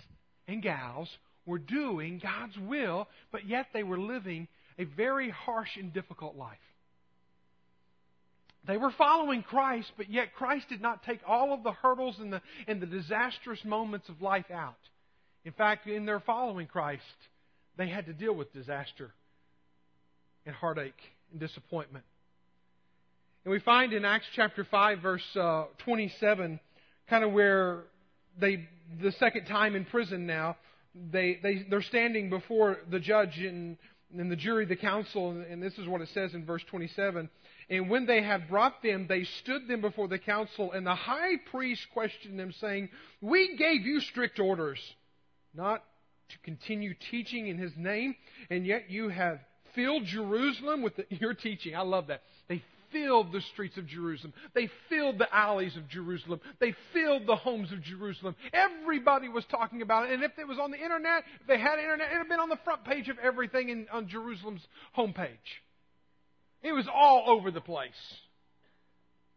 and 0.47 0.61
gals 0.61 1.09
were 1.45 1.59
doing 1.59 2.21
God's 2.21 2.57
will, 2.57 3.07
but 3.31 3.47
yet 3.47 3.67
they 3.73 3.83
were 3.83 3.99
living 3.99 4.47
a 4.79 4.85
very 4.85 5.29
harsh 5.29 5.75
and 5.77 5.93
difficult 5.93 6.35
life. 6.35 6.57
They 8.65 8.77
were 8.77 8.91
following 8.97 9.43
Christ, 9.43 9.91
but 9.97 10.09
yet 10.09 10.33
Christ 10.35 10.69
did 10.69 10.81
not 10.81 11.03
take 11.03 11.19
all 11.27 11.53
of 11.53 11.63
the 11.63 11.73
hurdles 11.73 12.15
and 12.19 12.31
the, 12.31 12.41
and 12.65 12.81
the 12.81 12.85
disastrous 12.85 13.59
moments 13.65 14.07
of 14.07 14.21
life 14.21 14.49
out. 14.51 14.77
In 15.45 15.51
fact, 15.51 15.87
in 15.87 16.05
their 16.05 16.19
following 16.21 16.67
Christ, 16.67 17.03
they 17.77 17.89
had 17.89 18.05
to 18.05 18.13
deal 18.13 18.33
with 18.33 18.53
disaster 18.53 19.11
and 20.45 20.55
heartache 20.55 20.93
and 21.31 21.39
disappointment. 21.39 22.05
And 23.43 23.51
we 23.51 23.59
find 23.59 23.91
in 23.91 24.05
Acts 24.05 24.27
chapter 24.35 24.63
5, 24.63 24.99
verse 24.99 25.35
uh, 25.35 25.65
27, 25.79 26.59
kind 27.09 27.23
of 27.25 27.33
where 27.33 27.83
they, 28.39 28.67
the 29.01 29.11
second 29.13 29.45
time 29.45 29.75
in 29.75 29.83
prison 29.83 30.25
now, 30.25 30.55
they, 31.11 31.39
they, 31.43 31.65
they're 31.69 31.81
standing 31.81 32.29
before 32.29 32.77
the 32.89 32.99
judge 32.99 33.37
and, 33.39 33.77
and 34.17 34.31
the 34.31 34.37
jury, 34.37 34.65
the 34.65 34.77
council, 34.77 35.31
and 35.31 35.61
this 35.61 35.77
is 35.77 35.87
what 35.87 35.99
it 35.99 36.07
says 36.13 36.33
in 36.33 36.45
verse 36.45 36.63
27. 36.69 37.29
And 37.69 37.89
when 37.89 38.05
they 38.05 38.21
had 38.21 38.47
brought 38.47 38.81
them, 38.81 39.07
they 39.09 39.25
stood 39.41 39.67
them 39.67 39.81
before 39.81 40.07
the 40.07 40.19
council, 40.19 40.71
and 40.71 40.85
the 40.85 40.95
high 40.95 41.35
priest 41.51 41.85
questioned 41.91 42.39
them, 42.39 42.53
saying, 42.61 42.89
We 43.19 43.57
gave 43.57 43.81
you 43.81 43.99
strict 43.99 44.39
orders 44.39 44.79
not 45.53 45.83
to 46.29 46.37
continue 46.39 46.93
teaching 47.11 47.47
in 47.47 47.57
his 47.57 47.71
name, 47.75 48.15
and 48.49 48.65
yet 48.65 48.89
you 48.89 49.09
have 49.09 49.39
filled 49.75 50.05
Jerusalem 50.05 50.81
with 50.81 50.95
the, 50.95 51.05
your 51.09 51.33
teaching. 51.33 51.75
I 51.75 51.81
love 51.81 52.07
that. 52.07 52.21
They 52.47 52.63
filled 52.91 53.31
the 53.31 53.41
streets 53.41 53.77
of 53.77 53.87
Jerusalem. 53.87 54.33
They 54.53 54.69
filled 54.87 55.17
the 55.17 55.33
alleys 55.35 55.75
of 55.75 55.89
Jerusalem. 55.89 56.39
They 56.59 56.75
filled 56.93 57.25
the 57.25 57.35
homes 57.35 57.71
of 57.71 57.81
Jerusalem. 57.81 58.35
Everybody 58.53 59.29
was 59.29 59.43
talking 59.45 59.81
about 59.81 60.09
it. 60.09 60.13
And 60.13 60.23
if 60.23 60.37
it 60.37 60.47
was 60.47 60.59
on 60.59 60.71
the 60.71 60.77
internet, 60.77 61.23
if 61.41 61.47
they 61.47 61.57
had 61.57 61.79
internet, 61.79 62.11
it 62.11 62.17
have 62.17 62.29
been 62.29 62.39
on 62.39 62.49
the 62.49 62.59
front 62.63 62.85
page 62.85 63.09
of 63.09 63.17
everything 63.17 63.69
in, 63.69 63.87
on 63.91 64.07
Jerusalem's 64.07 64.65
homepage. 64.95 65.27
It 66.61 66.71
was 66.71 66.87
all 66.93 67.23
over 67.27 67.51
the 67.51 67.61
place. 67.61 67.91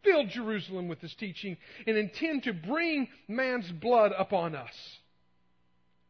Filled 0.04 0.28
Jerusalem 0.28 0.86
with 0.86 1.00
this 1.00 1.14
teaching 1.14 1.56
and 1.86 1.96
intend 1.96 2.44
to 2.44 2.52
bring 2.52 3.08
man's 3.26 3.70
blood 3.72 4.12
upon 4.16 4.54
us. 4.54 4.72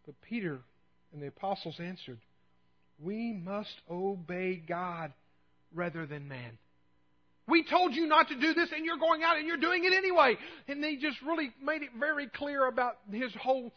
But 0.07 0.15
Peter 0.23 0.61
and 1.13 1.21
the 1.21 1.27
apostles 1.27 1.77
answered, 1.79 2.19
We 2.99 3.33
must 3.33 3.75
obey 3.91 4.57
God 4.57 5.13
rather 5.75 6.07
than 6.07 6.29
man. 6.29 6.59
We 7.49 7.65
told 7.65 7.95
you 7.95 8.07
not 8.07 8.29
to 8.29 8.41
do 8.41 8.55
this 8.55 8.71
and 8.75 8.85
you're 8.85 8.99
going 8.99 9.23
out 9.23 9.37
and 9.37 9.47
you're 9.47 9.57
doing 9.57 9.85
it 9.85 9.93
anyway. 9.93 10.37
And 10.67 10.83
they 10.83 10.97
just 10.97 11.21
really 11.23 11.51
made 11.63 11.83
it 11.83 11.91
very 11.99 12.27
clear 12.27 12.67
about 12.67 12.99
his 13.11 13.33
whole, 13.41 13.73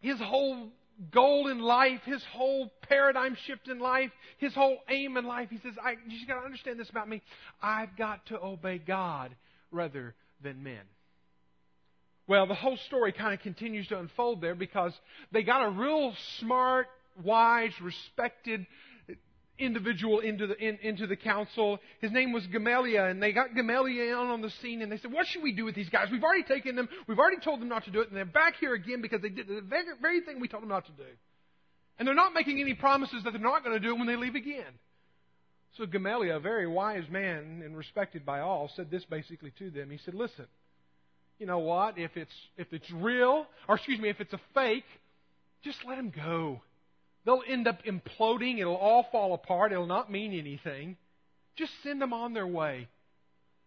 his 0.00 0.18
whole 0.18 0.68
goal 1.10 1.48
in 1.48 1.58
life, 1.58 2.00
his 2.04 2.22
whole 2.32 2.70
paradigm 2.82 3.36
shift 3.46 3.68
in 3.68 3.78
life, 3.78 4.10
his 4.38 4.54
whole 4.54 4.78
aim 4.88 5.16
in 5.16 5.26
life. 5.26 5.48
He 5.50 5.58
says, 5.58 5.74
I, 5.82 5.92
you 6.06 6.16
just 6.16 6.28
got 6.28 6.40
to 6.40 6.44
understand 6.44 6.80
this 6.80 6.88
about 6.88 7.08
me. 7.08 7.22
I've 7.62 7.96
got 7.98 8.24
to 8.26 8.40
obey 8.40 8.78
God 8.78 9.34
rather 9.70 10.14
than 10.42 10.62
men. 10.62 10.80
Well, 12.32 12.46
the 12.46 12.54
whole 12.54 12.78
story 12.86 13.12
kind 13.12 13.34
of 13.34 13.40
continues 13.40 13.88
to 13.88 13.98
unfold 13.98 14.40
there 14.40 14.54
because 14.54 14.94
they 15.32 15.42
got 15.42 15.66
a 15.66 15.68
real 15.68 16.14
smart, 16.38 16.86
wise, 17.22 17.72
respected 17.82 18.66
individual 19.58 20.20
into 20.20 20.46
the, 20.46 20.56
in, 20.56 20.78
into 20.80 21.06
the 21.06 21.14
council. 21.14 21.78
His 22.00 22.10
name 22.10 22.32
was 22.32 22.46
Gamaliel, 22.46 23.04
and 23.04 23.22
they 23.22 23.32
got 23.32 23.54
Gamaliel 23.54 24.18
on 24.18 24.40
the 24.40 24.48
scene, 24.62 24.80
and 24.80 24.90
they 24.90 24.96
said, 24.96 25.12
What 25.12 25.26
should 25.26 25.42
we 25.42 25.52
do 25.52 25.66
with 25.66 25.74
these 25.74 25.90
guys? 25.90 26.08
We've 26.10 26.24
already 26.24 26.44
taken 26.44 26.74
them, 26.74 26.88
we've 27.06 27.18
already 27.18 27.36
told 27.36 27.60
them 27.60 27.68
not 27.68 27.84
to 27.84 27.90
do 27.90 28.00
it, 28.00 28.08
and 28.08 28.16
they're 28.16 28.24
back 28.24 28.54
here 28.58 28.72
again 28.72 29.02
because 29.02 29.20
they 29.20 29.28
did 29.28 29.46
the 29.46 29.60
very, 29.60 29.84
very 30.00 30.22
thing 30.22 30.40
we 30.40 30.48
told 30.48 30.62
them 30.62 30.70
not 30.70 30.86
to 30.86 30.92
do. 30.92 31.10
And 31.98 32.08
they're 32.08 32.14
not 32.14 32.32
making 32.32 32.62
any 32.62 32.72
promises 32.72 33.24
that 33.24 33.32
they're 33.32 33.42
not 33.42 33.62
going 33.62 33.78
to 33.78 33.86
do 33.86 33.94
it 33.94 33.98
when 33.98 34.06
they 34.06 34.16
leave 34.16 34.36
again. 34.36 34.72
So 35.76 35.84
Gamaliel, 35.84 36.38
a 36.38 36.40
very 36.40 36.66
wise 36.66 37.04
man 37.10 37.60
and 37.62 37.76
respected 37.76 38.24
by 38.24 38.40
all, 38.40 38.70
said 38.74 38.90
this 38.90 39.04
basically 39.04 39.52
to 39.58 39.68
them. 39.68 39.90
He 39.90 39.98
said, 39.98 40.14
Listen, 40.14 40.46
you 41.38 41.46
know 41.46 41.58
what? 41.58 41.98
If 41.98 42.16
it's, 42.16 42.32
if 42.56 42.72
it's 42.72 42.90
real, 42.90 43.46
or 43.68 43.76
excuse 43.76 44.00
me, 44.00 44.08
if 44.08 44.20
it's 44.20 44.32
a 44.32 44.40
fake, 44.54 44.84
just 45.64 45.78
let 45.86 45.96
them 45.96 46.12
go. 46.14 46.60
They'll 47.24 47.42
end 47.48 47.68
up 47.68 47.82
imploding. 47.84 48.60
It'll 48.60 48.76
all 48.76 49.06
fall 49.12 49.34
apart. 49.34 49.72
It'll 49.72 49.86
not 49.86 50.10
mean 50.10 50.38
anything. 50.38 50.96
Just 51.56 51.72
send 51.82 52.00
them 52.00 52.12
on 52.12 52.32
their 52.32 52.46
way. 52.46 52.88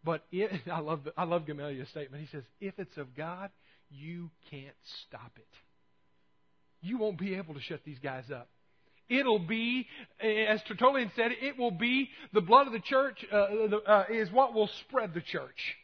But 0.03 0.23
it, 0.31 0.51
I 0.71 0.79
love 0.79 1.07
I 1.17 1.23
love 1.23 1.45
Gamaliel's 1.45 1.89
statement. 1.89 2.21
He 2.21 2.29
says, 2.29 2.43
"If 2.59 2.77
it's 2.77 2.97
of 2.97 3.15
God, 3.15 3.49
you 3.89 4.29
can't 4.51 4.75
stop 5.07 5.31
it. 5.37 5.47
You 6.81 6.97
won't 6.97 7.17
be 7.17 7.35
able 7.35 7.53
to 7.53 7.61
shut 7.61 7.81
these 7.85 7.99
guys 7.99 8.25
up. 8.33 8.49
It'll 9.07 9.39
be, 9.39 9.87
as 10.19 10.61
Tertullian 10.63 11.11
said, 11.15 11.31
it 11.39 11.57
will 11.57 11.71
be 11.71 12.09
the 12.33 12.41
blood 12.41 12.65
of 12.67 12.73
the 12.73 12.79
church 12.79 13.23
uh, 13.31 13.47
uh, 13.87 14.03
is 14.09 14.31
what 14.31 14.53
will 14.53 14.69
spread 14.87 15.13
the 15.13 15.21
church. 15.21 15.75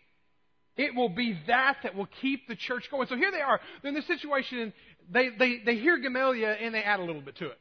It 0.78 0.96
will 0.96 1.10
be 1.10 1.38
that 1.48 1.78
that 1.84 1.96
will 1.96 2.08
keep 2.22 2.48
the 2.48 2.56
church 2.56 2.90
going. 2.90 3.08
So 3.08 3.16
here 3.16 3.32
they 3.32 3.42
are. 3.42 3.60
They're 3.82 3.90
in 3.90 3.96
this 3.96 4.08
situation, 4.08 4.74
they, 5.12 5.30
they, 5.38 5.60
they 5.66 5.76
hear 5.76 5.98
Gamaliel 5.98 6.56
and 6.60 6.74
they 6.74 6.82
add 6.82 7.00
a 7.00 7.04
little 7.04 7.22
bit 7.22 7.38
to 7.38 7.48
it. 7.48 7.60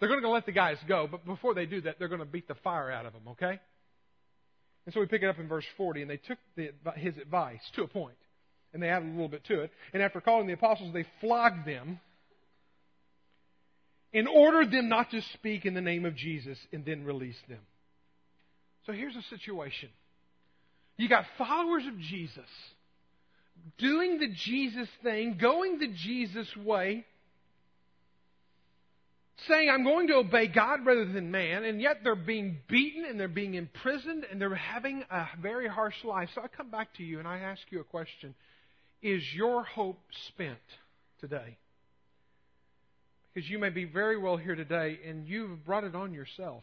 They're 0.00 0.08
going 0.08 0.22
to 0.22 0.28
let 0.28 0.44
the 0.44 0.52
guys 0.52 0.76
go, 0.86 1.08
but 1.10 1.24
before 1.24 1.54
they 1.54 1.66
do 1.66 1.80
that, 1.82 1.98
they're 1.98 2.08
going 2.08 2.20
to 2.20 2.26
beat 2.26 2.48
the 2.48 2.54
fire 2.56 2.90
out 2.90 3.06
of 3.06 3.12
them, 3.12 3.22
okay? 3.28 3.58
And 4.84 4.92
so 4.92 5.00
we 5.00 5.06
pick 5.06 5.22
it 5.22 5.28
up 5.28 5.38
in 5.38 5.48
verse 5.48 5.64
40, 5.76 6.02
and 6.02 6.10
they 6.10 6.18
took 6.18 6.38
the, 6.54 6.70
his 6.96 7.16
advice 7.16 7.62
to 7.74 7.82
a 7.82 7.88
point, 7.88 8.16
and 8.74 8.82
they 8.82 8.88
added 8.88 9.08
a 9.08 9.12
little 9.12 9.28
bit 9.28 9.44
to 9.46 9.60
it. 9.62 9.70
And 9.94 10.02
after 10.02 10.20
calling 10.20 10.46
the 10.46 10.52
apostles, 10.52 10.92
they 10.92 11.06
flogged 11.20 11.66
them 11.66 11.98
and 14.12 14.28
ordered 14.28 14.70
them 14.70 14.88
not 14.88 15.10
to 15.12 15.22
speak 15.34 15.64
in 15.64 15.74
the 15.74 15.80
name 15.80 16.04
of 16.04 16.14
Jesus, 16.14 16.58
and 16.72 16.84
then 16.84 17.04
released 17.04 17.46
them. 17.48 17.60
So 18.86 18.92
here's 18.92 19.16
a 19.16 19.22
situation. 19.22 19.88
You 20.96 21.08
got 21.08 21.24
followers 21.36 21.84
of 21.86 21.98
Jesus 21.98 22.48
doing 23.78 24.18
the 24.18 24.28
Jesus 24.28 24.88
thing, 25.02 25.38
going 25.40 25.78
the 25.78 25.88
Jesus 25.88 26.48
way, 26.56 27.04
saying, 29.48 29.68
I'm 29.70 29.84
going 29.84 30.06
to 30.08 30.14
obey 30.14 30.46
God 30.46 30.86
rather 30.86 31.04
than 31.04 31.30
man, 31.30 31.64
and 31.64 31.80
yet 31.80 31.98
they're 32.02 32.14
being 32.14 32.58
beaten 32.68 33.04
and 33.04 33.20
they're 33.20 33.28
being 33.28 33.54
imprisoned 33.54 34.24
and 34.30 34.40
they're 34.40 34.54
having 34.54 35.04
a 35.10 35.26
very 35.40 35.68
harsh 35.68 35.96
life. 36.04 36.30
So 36.34 36.42
I 36.42 36.48
come 36.48 36.70
back 36.70 36.94
to 36.94 37.02
you 37.02 37.18
and 37.18 37.28
I 37.28 37.38
ask 37.38 37.60
you 37.70 37.80
a 37.80 37.84
question 37.84 38.34
Is 39.02 39.22
your 39.34 39.64
hope 39.64 40.00
spent 40.28 40.58
today? 41.20 41.58
Because 43.34 43.50
you 43.50 43.58
may 43.58 43.68
be 43.68 43.84
very 43.84 44.16
well 44.16 44.38
here 44.38 44.54
today 44.54 44.98
and 45.06 45.26
you've 45.28 45.64
brought 45.66 45.84
it 45.84 45.94
on 45.94 46.14
yourself. 46.14 46.62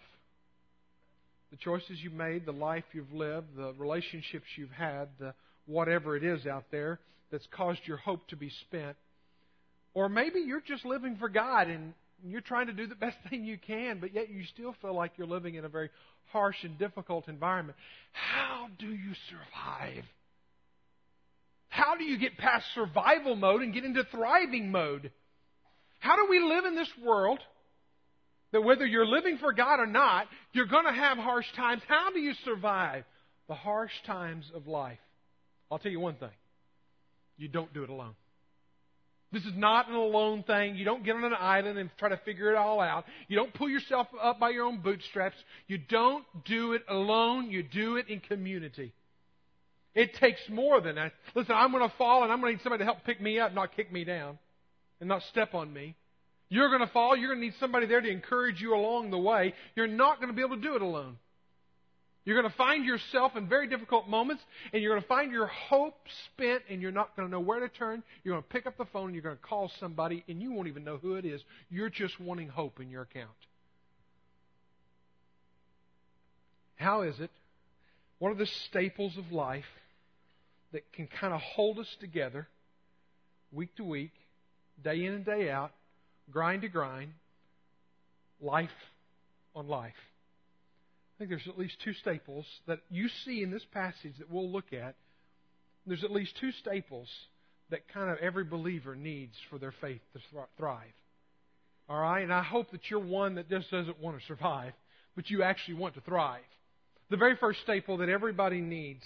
The 1.53 1.57
choices 1.57 1.99
you've 2.01 2.13
made, 2.13 2.47
the 2.47 2.51
life 2.51 2.83
you've 2.93 3.13
lived, 3.13 3.55
the 3.55 3.75
relationships 3.77 4.45
you've 4.55 4.71
had, 4.71 5.09
the 5.19 5.35
whatever 5.67 6.17
it 6.17 6.23
is 6.23 6.47
out 6.47 6.63
there 6.71 6.99
that's 7.31 7.45
caused 7.55 7.81
your 7.85 7.97
hope 7.97 8.27
to 8.29 8.35
be 8.35 8.49
spent. 8.61 8.97
Or 9.93 10.09
maybe 10.09 10.39
you're 10.39 10.63
just 10.67 10.83
living 10.83 11.15
for 11.17 11.29
God 11.29 11.67
and 11.67 11.93
you're 12.25 12.41
trying 12.41 12.65
to 12.67 12.73
do 12.73 12.87
the 12.87 12.95
best 12.99 13.17
thing 13.29 13.45
you 13.45 13.59
can, 13.59 13.99
but 13.99 14.15
yet 14.15 14.31
you 14.31 14.43
still 14.45 14.73
feel 14.81 14.95
like 14.95 15.11
you're 15.15 15.27
living 15.27 15.53
in 15.53 15.63
a 15.63 15.69
very 15.69 15.91
harsh 16.31 16.55
and 16.63 16.79
difficult 16.79 17.27
environment. 17.27 17.77
How 18.13 18.65
do 18.79 18.87
you 18.87 19.13
survive? 19.29 20.05
How 21.69 21.95
do 21.97 22.03
you 22.03 22.17
get 22.17 22.35
past 22.39 22.65
survival 22.73 23.35
mode 23.35 23.61
and 23.61 23.71
get 23.71 23.85
into 23.85 24.03
thriving 24.05 24.71
mode? 24.71 25.11
How 25.99 26.15
do 26.15 26.25
we 26.31 26.39
live 26.39 26.65
in 26.65 26.75
this 26.75 26.91
world 27.05 27.37
that 28.53 28.61
whether 28.61 28.85
you're 28.85 29.05
living 29.05 29.37
for 29.39 29.51
God 29.51 29.79
or 29.79 29.85
not, 29.85 30.27
you're 30.53 30.67
going 30.67 30.85
to 30.85 30.93
have 30.93 31.17
harsh 31.17 31.45
times? 31.55 31.81
How 31.87 32.11
do 32.11 32.19
you 32.19 32.33
survive 32.45 33.03
the 33.49 33.55
harsh 33.55 33.91
times 34.05 34.49
of 34.55 34.67
life? 34.67 34.99
I'll 35.69 35.79
tell 35.79 35.91
you 35.91 35.99
one 35.99 36.15
thing 36.15 36.29
you 37.35 37.49
don't 37.49 37.73
do 37.73 37.83
it 37.83 37.89
alone. 37.89 38.15
This 39.31 39.43
is 39.45 39.53
not 39.55 39.89
an 39.89 39.95
alone 39.95 40.43
thing. 40.43 40.75
You 40.75 40.85
don't 40.85 41.03
get 41.03 41.15
on 41.15 41.23
an 41.23 41.33
island 41.37 41.79
and 41.79 41.89
try 41.97 42.09
to 42.09 42.17
figure 42.17 42.51
it 42.51 42.55
all 42.55 42.79
out. 42.79 43.05
You 43.27 43.35
don't 43.35 43.51
pull 43.51 43.67
yourself 43.67 44.07
up 44.21 44.39
by 44.39 44.51
your 44.51 44.65
own 44.65 44.81
bootstraps. 44.81 45.35
You 45.65 45.79
don't 45.79 46.23
do 46.45 46.73
it 46.73 46.83
alone. 46.87 47.49
You 47.49 47.63
do 47.63 47.95
it 47.95 48.07
in 48.09 48.19
community. 48.19 48.93
It 49.95 50.13
takes 50.15 50.41
more 50.49 50.81
than 50.81 50.95
that. 50.95 51.13
Listen, 51.33 51.55
I'm 51.55 51.71
going 51.71 51.87
to 51.87 51.95
fall 51.97 52.21
and 52.23 52.31
I'm 52.31 52.41
going 52.41 52.53
to 52.53 52.57
need 52.57 52.63
somebody 52.63 52.81
to 52.81 52.85
help 52.85 53.03
pick 53.05 53.19
me 53.19 53.39
up, 53.39 53.55
not 53.55 53.75
kick 53.75 53.91
me 53.91 54.03
down, 54.03 54.37
and 54.99 55.09
not 55.09 55.23
step 55.31 55.55
on 55.55 55.73
me. 55.73 55.95
You're 56.53 56.67
going 56.67 56.81
to 56.81 56.93
fall. 56.93 57.17
You're 57.17 57.29
going 57.29 57.39
to 57.39 57.45
need 57.47 57.55
somebody 57.59 57.87
there 57.87 57.99
to 57.99 58.07
encourage 58.07 58.61
you 58.61 58.75
along 58.75 59.09
the 59.09 59.17
way. 59.17 59.55
You're 59.75 59.87
not 59.87 60.17
going 60.19 60.27
to 60.27 60.35
be 60.35 60.43
able 60.43 60.55
to 60.55 60.61
do 60.61 60.75
it 60.75 60.83
alone. 60.83 61.17
You're 62.25 62.39
going 62.39 62.49
to 62.49 62.55
find 62.55 62.85
yourself 62.85 63.35
in 63.35 63.49
very 63.49 63.67
difficult 63.67 64.07
moments, 64.07 64.43
and 64.71 64.79
you're 64.83 64.91
going 64.91 65.01
to 65.01 65.07
find 65.07 65.31
your 65.31 65.47
hope 65.47 65.97
spent, 66.27 66.61
and 66.69 66.79
you're 66.79 66.91
not 66.91 67.15
going 67.15 67.27
to 67.27 67.31
know 67.31 67.39
where 67.39 67.59
to 67.59 67.69
turn. 67.69 68.03
You're 68.23 68.35
going 68.35 68.43
to 68.43 68.49
pick 68.49 68.67
up 68.67 68.77
the 68.77 68.85
phone, 68.93 69.05
and 69.05 69.15
you're 69.15 69.23
going 69.23 69.35
to 69.35 69.41
call 69.41 69.71
somebody, 69.79 70.23
and 70.27 70.43
you 70.43 70.51
won't 70.51 70.67
even 70.67 70.83
know 70.83 70.97
who 70.97 71.15
it 71.15 71.25
is. 71.25 71.41
You're 71.71 71.89
just 71.89 72.19
wanting 72.19 72.49
hope 72.49 72.79
in 72.79 72.91
your 72.91 73.01
account. 73.01 73.29
How 76.75 77.01
is 77.01 77.19
it? 77.19 77.31
What 78.19 78.29
are 78.29 78.35
the 78.35 78.45
staples 78.69 79.17
of 79.17 79.31
life 79.31 79.65
that 80.71 80.83
can 80.93 81.07
kind 81.19 81.33
of 81.33 81.41
hold 81.41 81.79
us 81.79 81.89
together 81.99 82.47
week 83.51 83.75
to 83.77 83.83
week, 83.83 84.13
day 84.83 85.03
in 85.03 85.13
and 85.13 85.25
day 85.25 85.49
out, 85.49 85.71
grind 86.33 86.63
to 86.63 86.67
grind, 86.67 87.11
life 88.41 88.69
on 89.55 89.67
life? 89.67 89.93
I 91.15 91.19
think 91.19 91.29
there's 91.29 91.47
at 91.47 91.57
least 91.57 91.75
two 91.83 91.93
staples 91.93 92.45
that 92.67 92.79
you 92.89 93.07
see 93.23 93.43
in 93.43 93.51
this 93.51 93.65
passage 93.71 94.13
that 94.17 94.31
we'll 94.31 94.49
look 94.49 94.73
at. 94.73 94.95
There's 95.85 96.03
at 96.03 96.11
least 96.11 96.33
two 96.39 96.51
staples 96.51 97.07
that 97.69 97.87
kind 97.93 98.09
of 98.09 98.17
every 98.17 98.43
believer 98.43 98.95
needs 98.95 99.33
for 99.49 99.59
their 99.59 99.73
faith 99.79 100.01
to 100.13 100.19
thrive. 100.57 100.93
All 101.87 101.99
right? 101.99 102.21
And 102.21 102.33
I 102.33 102.43
hope 102.43 102.71
that 102.71 102.89
you're 102.89 102.99
one 102.99 103.35
that 103.35 103.49
just 103.49 103.69
doesn't 103.69 103.99
want 103.99 104.19
to 104.19 104.25
survive, 104.25 104.73
but 105.15 105.29
you 105.29 105.43
actually 105.43 105.75
want 105.75 105.93
to 105.95 106.01
thrive. 106.01 106.41
The 107.09 107.17
very 107.17 107.35
first 107.35 107.61
staple 107.61 107.97
that 107.97 108.09
everybody 108.09 108.61
needs 108.61 109.03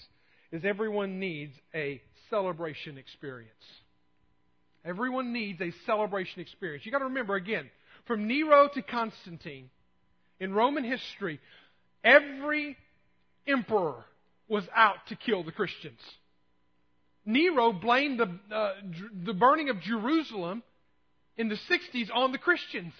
is 0.51 0.63
everyone 0.63 1.19
needs 1.19 1.53
a 1.75 2.01
celebration 2.29 2.97
experience. 2.97 3.51
Everyone 4.87 5.33
needs 5.33 5.59
a 5.61 5.71
celebration 5.85 6.41
experience. 6.41 6.85
You've 6.85 6.93
got 6.93 6.99
to 6.99 7.05
remember 7.05 7.35
again, 7.35 7.69
from 8.05 8.27
Nero 8.27 8.69
to 8.73 8.81
Constantine, 8.81 9.69
in 10.39 10.53
Roman 10.53 10.83
history, 10.83 11.39
Every 12.03 12.77
emperor 13.45 14.05
was 14.47 14.63
out 14.73 14.95
to 15.09 15.15
kill 15.15 15.43
the 15.43 15.51
Christians. 15.51 15.99
Nero 17.25 17.73
blamed 17.73 18.19
the, 18.19 18.55
uh, 18.55 18.73
the 19.25 19.33
burning 19.33 19.69
of 19.69 19.81
Jerusalem 19.81 20.63
in 21.35 21.49
the 21.49 21.57
60s 21.69 22.07
on 22.13 22.31
the 22.31 22.37
Christians. 22.37 22.93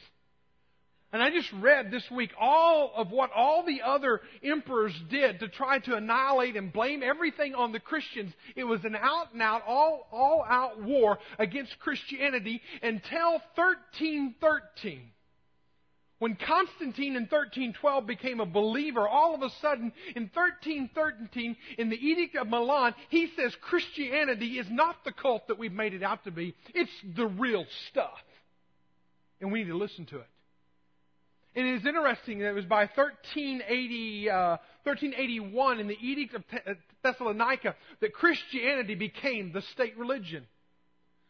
And 1.14 1.24
I 1.24 1.30
just 1.30 1.52
read 1.54 1.90
this 1.90 2.04
week 2.12 2.32
all 2.40 2.92
of 2.96 3.12
what 3.12 3.32
all 3.34 3.66
the 3.66 3.82
other 3.82 4.22
emperors 4.44 4.94
did 5.10 5.40
to 5.40 5.48
try 5.48 5.80
to 5.80 5.96
annihilate 5.96 6.58
and 6.58 6.74
blame 6.74 7.02
everything 7.02 7.56
on 7.56 7.72
the 7.72 7.80
Christians. 7.80 8.34
It 8.58 8.66
was 8.66 8.84
an 8.84 8.96
out 8.96 9.32
and 9.32 9.42
out, 9.42 9.62
all, 9.66 10.08
all 10.12 10.46
out 10.48 10.84
war 10.84 11.18
against 11.40 11.80
Christianity 11.80 12.62
until 12.84 13.42
1313. 13.56 15.12
When 16.20 16.36
Constantine 16.36 17.16
in 17.16 17.24
1312 17.24 18.08
became 18.08 18.40
a 18.40 18.46
believer, 18.46 19.08
all 19.08 19.36
of 19.36 19.44
a 19.44 19.52
sudden 19.62 19.94
in 20.16 20.24
1313, 20.34 21.56
in 21.78 21.90
the 21.90 21.96
Edict 21.96 22.36
of 22.36 22.48
Milan, 22.48 22.96
he 23.10 23.30
says 23.38 23.56
Christianity 23.62 24.58
is 24.58 24.66
not 24.70 25.04
the 25.06 25.12
cult 25.14 25.48
that 25.48 25.60
we've 25.60 25.72
made 25.72 25.94
it 25.94 26.04
out 26.04 26.24
to 26.26 26.32
be. 26.32 26.56
It's 26.74 26.92
the 27.16 27.28
real 27.28 27.66
stuff. 27.90 28.18
And 29.40 29.52
we 29.52 29.60
need 29.60 29.70
to 29.70 29.78
listen 29.78 30.06
to 30.08 30.18
it. 30.18 30.28
It 31.58 31.66
is 31.66 31.88
interesting 31.88 32.38
that 32.40 32.50
it 32.50 32.54
was 32.54 32.66
by 32.66 32.82
1380, 32.82 34.30
uh, 34.30 34.58
1381 34.84 35.80
in 35.80 35.88
the 35.88 35.98
Edict 36.00 36.36
of 36.36 36.44
uh, 36.54 36.74
Thessalonica 37.02 37.74
that 38.00 38.14
Christianity 38.14 38.94
became 38.94 39.52
the 39.52 39.64
state 39.74 39.98
religion. 39.98 40.46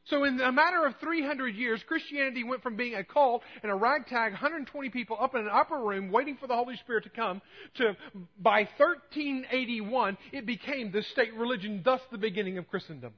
So 0.08 0.26
in 0.26 0.42
a 0.42 0.52
matter 0.52 0.86
of 0.86 0.96
300 0.98 1.56
years, 1.56 1.82
Christianity 1.88 2.44
went 2.44 2.62
from 2.62 2.76
being 2.76 2.96
a 2.96 3.06
cult 3.06 3.42
and 3.64 3.72
a 3.72 3.76
ragtag, 3.76 4.34
120 4.34 4.90
people 4.90 5.16
up 5.18 5.34
in 5.34 5.40
an 5.40 5.50
upper 5.50 5.80
room 5.80 6.12
waiting 6.12 6.36
for 6.36 6.48
the 6.48 6.56
Holy 6.56 6.76
Spirit 6.76 7.06
to 7.06 7.10
come, 7.10 7.42
to 7.76 7.96
by 8.38 8.68
1381, 8.76 10.18
it 10.34 10.46
became 10.46 10.92
the 10.92 11.04
state 11.04 11.34
religion, 11.36 11.84
thus 11.86 12.02
the 12.12 12.18
beginning 12.18 12.58
of 12.58 12.68
Christendom. 12.68 13.14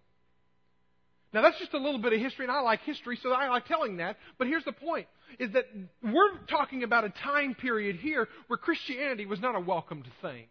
Now 1.33 1.41
that's 1.43 1.59
just 1.59 1.73
a 1.73 1.77
little 1.77 2.01
bit 2.01 2.13
of 2.13 2.19
history, 2.19 2.45
and 2.45 2.51
I 2.51 2.61
like 2.61 2.81
history, 2.81 3.19
so 3.21 3.31
I 3.31 3.49
like 3.49 3.67
telling 3.67 3.97
that. 3.97 4.17
But 4.37 4.47
here's 4.47 4.63
the 4.63 4.71
point, 4.71 5.07
is 5.37 5.51
that 5.53 5.65
we're 6.03 6.37
talking 6.49 6.83
about 6.83 7.03
a 7.03 7.09
time 7.09 7.53
period 7.55 7.97
here 7.97 8.27
where 8.47 8.57
Christianity 8.57 9.25
was 9.25 9.39
not 9.39 9.55
a 9.55 9.59
welcomed 9.59 10.07
thing. 10.21 10.45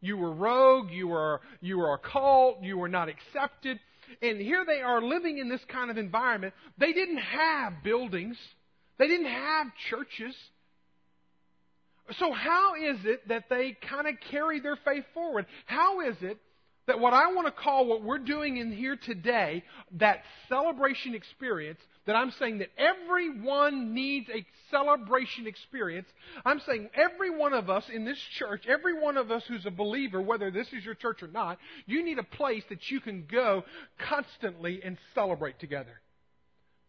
You 0.00 0.16
were 0.16 0.32
rogue, 0.32 0.90
you 0.90 1.08
were, 1.08 1.40
you 1.60 1.78
were 1.78 1.92
a 1.92 1.98
cult, 1.98 2.62
you 2.62 2.78
were 2.78 2.88
not 2.88 3.08
accepted. 3.08 3.78
And 4.22 4.40
here 4.40 4.64
they 4.66 4.80
are 4.80 5.02
living 5.02 5.38
in 5.38 5.48
this 5.48 5.60
kind 5.68 5.90
of 5.90 5.98
environment. 5.98 6.54
They 6.78 6.92
didn't 6.92 7.18
have 7.18 7.82
buildings. 7.84 8.36
They 8.98 9.08
didn't 9.08 9.30
have 9.30 9.66
churches. 9.90 10.34
So 12.18 12.32
how 12.32 12.74
is 12.74 12.98
it 13.04 13.28
that 13.28 13.44
they 13.50 13.76
kind 13.88 14.08
of 14.08 14.14
carry 14.30 14.60
their 14.60 14.76
faith 14.84 15.04
forward? 15.14 15.46
How 15.66 16.00
is 16.00 16.16
it 16.22 16.38
that 16.86 16.98
what 16.98 17.12
I 17.12 17.32
want 17.32 17.46
to 17.46 17.52
call 17.52 17.86
what 17.86 18.02
we're 18.02 18.18
doing 18.18 18.56
in 18.56 18.72
here 18.72 18.96
today, 18.96 19.62
that 19.98 20.22
celebration 20.48 21.14
experience, 21.14 21.78
that 22.06 22.16
I'm 22.16 22.32
saying 22.38 22.58
that 22.58 22.70
everyone 22.76 23.94
needs 23.94 24.28
a 24.30 24.44
celebration 24.70 25.46
experience. 25.46 26.08
I'm 26.44 26.60
saying 26.66 26.90
every 26.94 27.30
one 27.30 27.52
of 27.52 27.70
us 27.70 27.84
in 27.92 28.04
this 28.04 28.18
church, 28.38 28.64
every 28.66 28.98
one 28.98 29.16
of 29.16 29.30
us 29.30 29.42
who's 29.46 29.66
a 29.66 29.70
believer, 29.70 30.20
whether 30.20 30.50
this 30.50 30.66
is 30.72 30.84
your 30.84 30.94
church 30.94 31.22
or 31.22 31.28
not, 31.28 31.58
you 31.86 32.04
need 32.04 32.18
a 32.18 32.24
place 32.24 32.64
that 32.70 32.90
you 32.90 33.00
can 33.00 33.26
go 33.30 33.64
constantly 34.08 34.80
and 34.82 34.96
celebrate 35.14 35.60
together. 35.60 36.00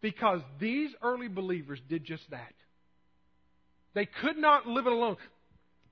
Because 0.00 0.40
these 0.58 0.90
early 1.02 1.28
believers 1.28 1.78
did 1.88 2.04
just 2.04 2.28
that. 2.30 2.54
They 3.94 4.06
could 4.06 4.38
not 4.38 4.66
live 4.66 4.86
it 4.86 4.92
alone. 4.92 5.16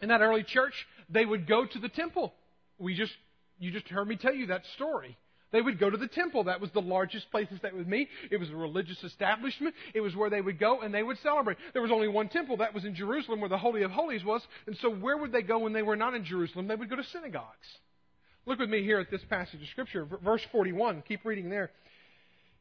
In 0.00 0.08
that 0.08 0.22
early 0.22 0.42
church, 0.42 0.74
they 1.10 1.24
would 1.24 1.46
go 1.46 1.66
to 1.66 1.78
the 1.78 1.90
temple. 1.90 2.32
We 2.78 2.96
just 2.96 3.12
you 3.60 3.70
just 3.70 3.86
heard 3.88 4.08
me 4.08 4.16
tell 4.16 4.34
you 4.34 4.46
that 4.46 4.64
story. 4.74 5.16
They 5.52 5.60
would 5.60 5.78
go 5.78 5.90
to 5.90 5.96
the 5.96 6.08
temple. 6.08 6.44
That 6.44 6.60
was 6.60 6.70
the 6.70 6.80
largest 6.80 7.30
places 7.30 7.58
they 7.62 7.72
would 7.72 7.88
meet. 7.88 8.08
It 8.30 8.38
was 8.38 8.50
a 8.50 8.56
religious 8.56 9.02
establishment. 9.02 9.74
It 9.94 10.00
was 10.00 10.14
where 10.14 10.30
they 10.30 10.40
would 10.40 10.58
go 10.58 10.80
and 10.80 10.94
they 10.94 11.02
would 11.02 11.18
celebrate. 11.18 11.58
There 11.72 11.82
was 11.82 11.90
only 11.90 12.08
one 12.08 12.28
temple. 12.28 12.58
That 12.58 12.72
was 12.72 12.84
in 12.84 12.94
Jerusalem 12.94 13.40
where 13.40 13.48
the 13.48 13.58
Holy 13.58 13.82
of 13.82 13.90
Holies 13.90 14.24
was. 14.24 14.42
And 14.66 14.76
so 14.78 14.90
where 14.90 15.16
would 15.16 15.32
they 15.32 15.42
go 15.42 15.58
when 15.58 15.72
they 15.72 15.82
were 15.82 15.96
not 15.96 16.14
in 16.14 16.24
Jerusalem? 16.24 16.68
They 16.68 16.76
would 16.76 16.88
go 16.88 16.96
to 16.96 17.04
synagogues. 17.04 17.66
Look 18.46 18.60
with 18.60 18.70
me 18.70 18.82
here 18.82 19.00
at 19.00 19.10
this 19.10 19.24
passage 19.28 19.60
of 19.60 19.68
Scripture, 19.68 20.06
verse 20.24 20.42
41. 20.52 21.02
Keep 21.06 21.24
reading 21.24 21.50
there. 21.50 21.70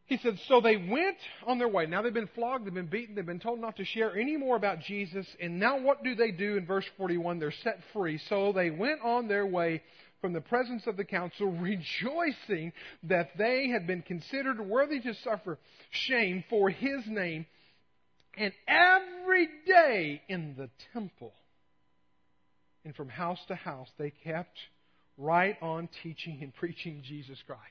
He 0.08 0.18
said, 0.18 0.40
So 0.48 0.60
they 0.60 0.76
went 0.76 1.18
on 1.46 1.60
their 1.60 1.68
way. 1.68 1.86
Now 1.86 2.02
they've 2.02 2.12
been 2.12 2.30
flogged, 2.34 2.66
they've 2.66 2.74
been 2.74 2.88
beaten, 2.88 3.14
they've 3.14 3.26
been 3.26 3.40
told 3.40 3.60
not 3.62 3.76
to 3.78 3.86
share 3.86 4.16
any 4.18 4.38
more 4.38 4.56
about 4.56 4.80
Jesus. 4.82 5.28
And 5.40 5.60
now 5.60 5.80
what 5.80 6.04
do 6.04 6.16
they 6.16 6.32
do 6.32 6.58
in 6.58 6.66
verse 6.66 6.86
41? 6.98 7.38
They're 7.38 7.52
set 7.64 7.80
free. 7.94 8.20
So 8.28 8.52
they 8.52 8.72
went 8.72 9.02
on 9.04 9.28
their 9.28 9.46
way 9.46 9.84
from 10.22 10.34
the 10.34 10.42
presence 10.42 10.86
of 10.88 10.98
the 10.98 11.06
council, 11.06 11.48
rejoicing 11.52 12.74
that 13.04 13.30
they 13.38 13.70
had 13.70 13.88
been 13.88 14.02
considered 14.02 14.60
worthy 14.60 15.00
to 15.00 15.14
suffer 15.24 15.58
shame 15.92 16.44
for 16.50 16.70
his 16.70 17.06
name. 17.08 17.46
And 18.38 18.54
every 18.68 19.50
day 19.66 20.22
in 20.30 20.56
the 20.58 20.70
temple 20.94 21.34
and 22.86 22.96
from 22.96 23.10
house 23.10 23.40
to 23.48 23.56
house, 23.56 23.90
they 23.98 24.12
kept 24.24 24.58
right 25.18 25.58
on 25.62 25.90
teaching 26.02 26.40
and 26.42 26.54
preaching 26.56 27.04
Jesus 27.06 27.38
Christ. 27.46 27.62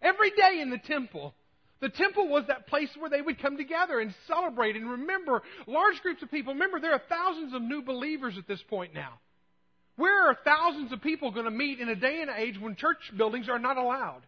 Every 0.00 0.30
day 0.30 0.60
in 0.60 0.70
the 0.70 0.78
temple. 0.78 1.34
The 1.80 1.90
temple 1.90 2.28
was 2.28 2.44
that 2.48 2.66
place 2.66 2.88
where 2.98 3.10
they 3.10 3.22
would 3.22 3.40
come 3.40 3.56
together 3.56 4.00
and 4.00 4.12
celebrate 4.26 4.74
and 4.74 4.90
remember 4.90 5.42
large 5.66 6.00
groups 6.02 6.22
of 6.22 6.30
people. 6.30 6.54
Remember, 6.54 6.80
there 6.80 6.92
are 6.92 7.02
thousands 7.08 7.54
of 7.54 7.62
new 7.62 7.82
believers 7.82 8.34
at 8.36 8.48
this 8.48 8.62
point 8.68 8.94
now. 8.94 9.20
Where 9.98 10.28
are 10.28 10.38
thousands 10.44 10.92
of 10.92 11.02
people 11.02 11.32
going 11.32 11.46
to 11.46 11.50
meet 11.50 11.80
in 11.80 11.88
a 11.88 11.96
day 11.96 12.20
and 12.22 12.30
age 12.30 12.56
when 12.60 12.76
church 12.76 12.98
buildings 13.16 13.48
are 13.48 13.58
not 13.58 13.76
allowed? 13.76 14.22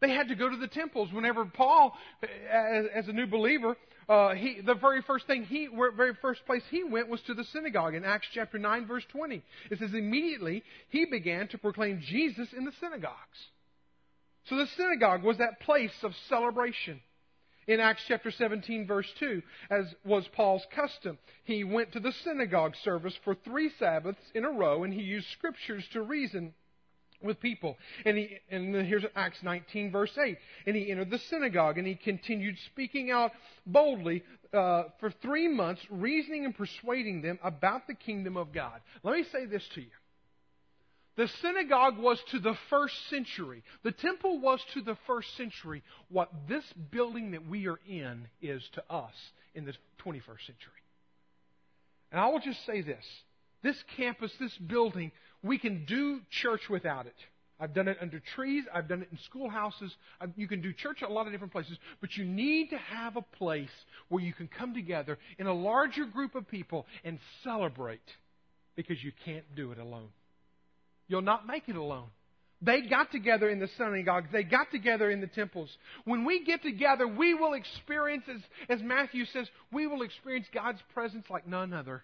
They 0.00 0.10
had 0.10 0.28
to 0.28 0.36
go 0.36 0.48
to 0.48 0.56
the 0.56 0.68
temples. 0.68 1.08
Whenever 1.12 1.44
Paul, 1.44 1.92
as, 2.22 2.84
as 2.94 3.08
a 3.08 3.12
new 3.12 3.26
believer, 3.26 3.76
uh, 4.08 4.34
he, 4.34 4.60
the 4.64 4.76
very 4.76 5.02
first 5.02 5.26
thing 5.26 5.42
he, 5.42 5.68
very 5.96 6.14
first 6.22 6.46
place 6.46 6.62
he 6.70 6.84
went 6.84 7.08
was 7.08 7.20
to 7.22 7.34
the 7.34 7.42
synagogue 7.52 7.96
in 7.96 8.04
Acts 8.04 8.28
chapter 8.32 8.58
9 8.58 8.86
verse 8.86 9.02
20. 9.10 9.42
It 9.72 9.78
says 9.80 9.90
immediately 9.92 10.62
he 10.90 11.04
began 11.04 11.48
to 11.48 11.58
proclaim 11.58 12.00
Jesus 12.06 12.46
in 12.56 12.64
the 12.64 12.72
synagogues. 12.78 13.16
So 14.48 14.56
the 14.56 14.68
synagogue 14.76 15.24
was 15.24 15.38
that 15.38 15.58
place 15.62 15.98
of 16.04 16.12
celebration 16.28 17.00
in 17.66 17.80
Acts 17.80 18.02
chapter 18.06 18.30
17 18.30 18.86
verse 18.86 19.12
2, 19.18 19.42
as 19.70 19.86
was 20.04 20.26
Paul's 20.28 20.66
custom. 20.74 21.18
He 21.44 21.64
went 21.64 21.92
to 21.92 22.00
the 22.00 22.12
synagogue 22.12 22.74
service 22.82 23.14
for 23.24 23.34
three 23.34 23.70
Sabbaths 23.78 24.20
in 24.34 24.44
a 24.44 24.50
row 24.50 24.84
and 24.84 24.92
he 24.92 25.02
used 25.02 25.28
scriptures 25.30 25.84
to 25.92 26.02
reason 26.02 26.54
with 27.22 27.40
people. 27.40 27.76
And 28.04 28.18
he, 28.18 28.38
and 28.50 28.74
here's 28.86 29.04
Acts 29.14 29.42
19 29.42 29.90
verse 29.90 30.16
8. 30.16 30.36
And 30.66 30.76
he 30.76 30.90
entered 30.90 31.10
the 31.10 31.18
synagogue 31.18 31.78
and 31.78 31.86
he 31.86 31.94
continued 31.94 32.56
speaking 32.66 33.10
out 33.10 33.32
boldly 33.66 34.22
uh, 34.52 34.84
for 35.00 35.10
three 35.10 35.48
months, 35.48 35.82
reasoning 35.90 36.44
and 36.44 36.56
persuading 36.56 37.22
them 37.22 37.38
about 37.42 37.86
the 37.86 37.94
kingdom 37.94 38.36
of 38.36 38.52
God. 38.52 38.80
Let 39.02 39.16
me 39.16 39.24
say 39.32 39.46
this 39.46 39.66
to 39.74 39.80
you. 39.80 39.90
The 41.16 41.28
synagogue 41.40 41.98
was 41.98 42.22
to 42.30 42.38
the 42.38 42.56
first 42.68 42.94
century. 43.08 43.62
The 43.82 43.92
temple 43.92 44.38
was 44.38 44.60
to 44.74 44.82
the 44.82 44.96
first 45.06 45.34
century 45.36 45.82
what 46.10 46.30
this 46.46 46.64
building 46.90 47.30
that 47.30 47.48
we 47.48 47.68
are 47.68 47.80
in 47.88 48.28
is 48.42 48.62
to 48.74 48.84
us 48.90 49.14
in 49.54 49.64
the 49.64 49.72
21st 50.04 50.46
century. 50.46 50.82
And 52.12 52.20
I 52.20 52.28
will 52.28 52.40
just 52.40 52.64
say 52.66 52.82
this. 52.82 53.04
This 53.62 53.82
campus, 53.96 54.30
this 54.38 54.56
building, 54.58 55.10
we 55.42 55.58
can 55.58 55.86
do 55.86 56.20
church 56.30 56.68
without 56.68 57.06
it. 57.06 57.16
I've 57.58 57.72
done 57.72 57.88
it 57.88 57.96
under 58.02 58.20
trees. 58.20 58.64
I've 58.72 58.86
done 58.86 59.00
it 59.00 59.08
in 59.10 59.18
schoolhouses. 59.24 59.94
You 60.36 60.46
can 60.46 60.60
do 60.60 60.74
church 60.74 61.02
at 61.02 61.08
a 61.08 61.12
lot 61.12 61.26
of 61.26 61.32
different 61.32 61.52
places. 61.52 61.78
But 62.02 62.14
you 62.16 62.26
need 62.26 62.68
to 62.70 62.76
have 62.76 63.16
a 63.16 63.22
place 63.22 63.70
where 64.10 64.22
you 64.22 64.34
can 64.34 64.48
come 64.48 64.74
together 64.74 65.18
in 65.38 65.46
a 65.46 65.54
larger 65.54 66.04
group 66.04 66.34
of 66.34 66.46
people 66.46 66.86
and 67.02 67.18
celebrate 67.42 68.00
because 68.76 69.02
you 69.02 69.12
can't 69.24 69.46
do 69.54 69.72
it 69.72 69.78
alone. 69.78 70.08
You'll 71.08 71.22
not 71.22 71.46
make 71.46 71.68
it 71.68 71.76
alone. 71.76 72.08
They 72.62 72.82
got 72.82 73.12
together 73.12 73.48
in 73.50 73.60
the 73.60 73.68
synagogues. 73.76 74.28
They 74.32 74.42
got 74.42 74.70
together 74.70 75.10
in 75.10 75.20
the 75.20 75.26
temples. 75.26 75.68
When 76.04 76.24
we 76.24 76.44
get 76.44 76.62
together, 76.62 77.06
we 77.06 77.34
will 77.34 77.52
experience, 77.52 78.24
as, 78.34 78.40
as 78.78 78.82
Matthew 78.82 79.26
says, 79.26 79.46
we 79.72 79.86
will 79.86 80.02
experience 80.02 80.46
God's 80.54 80.80
presence 80.94 81.26
like 81.28 81.46
none 81.46 81.74
other. 81.74 82.02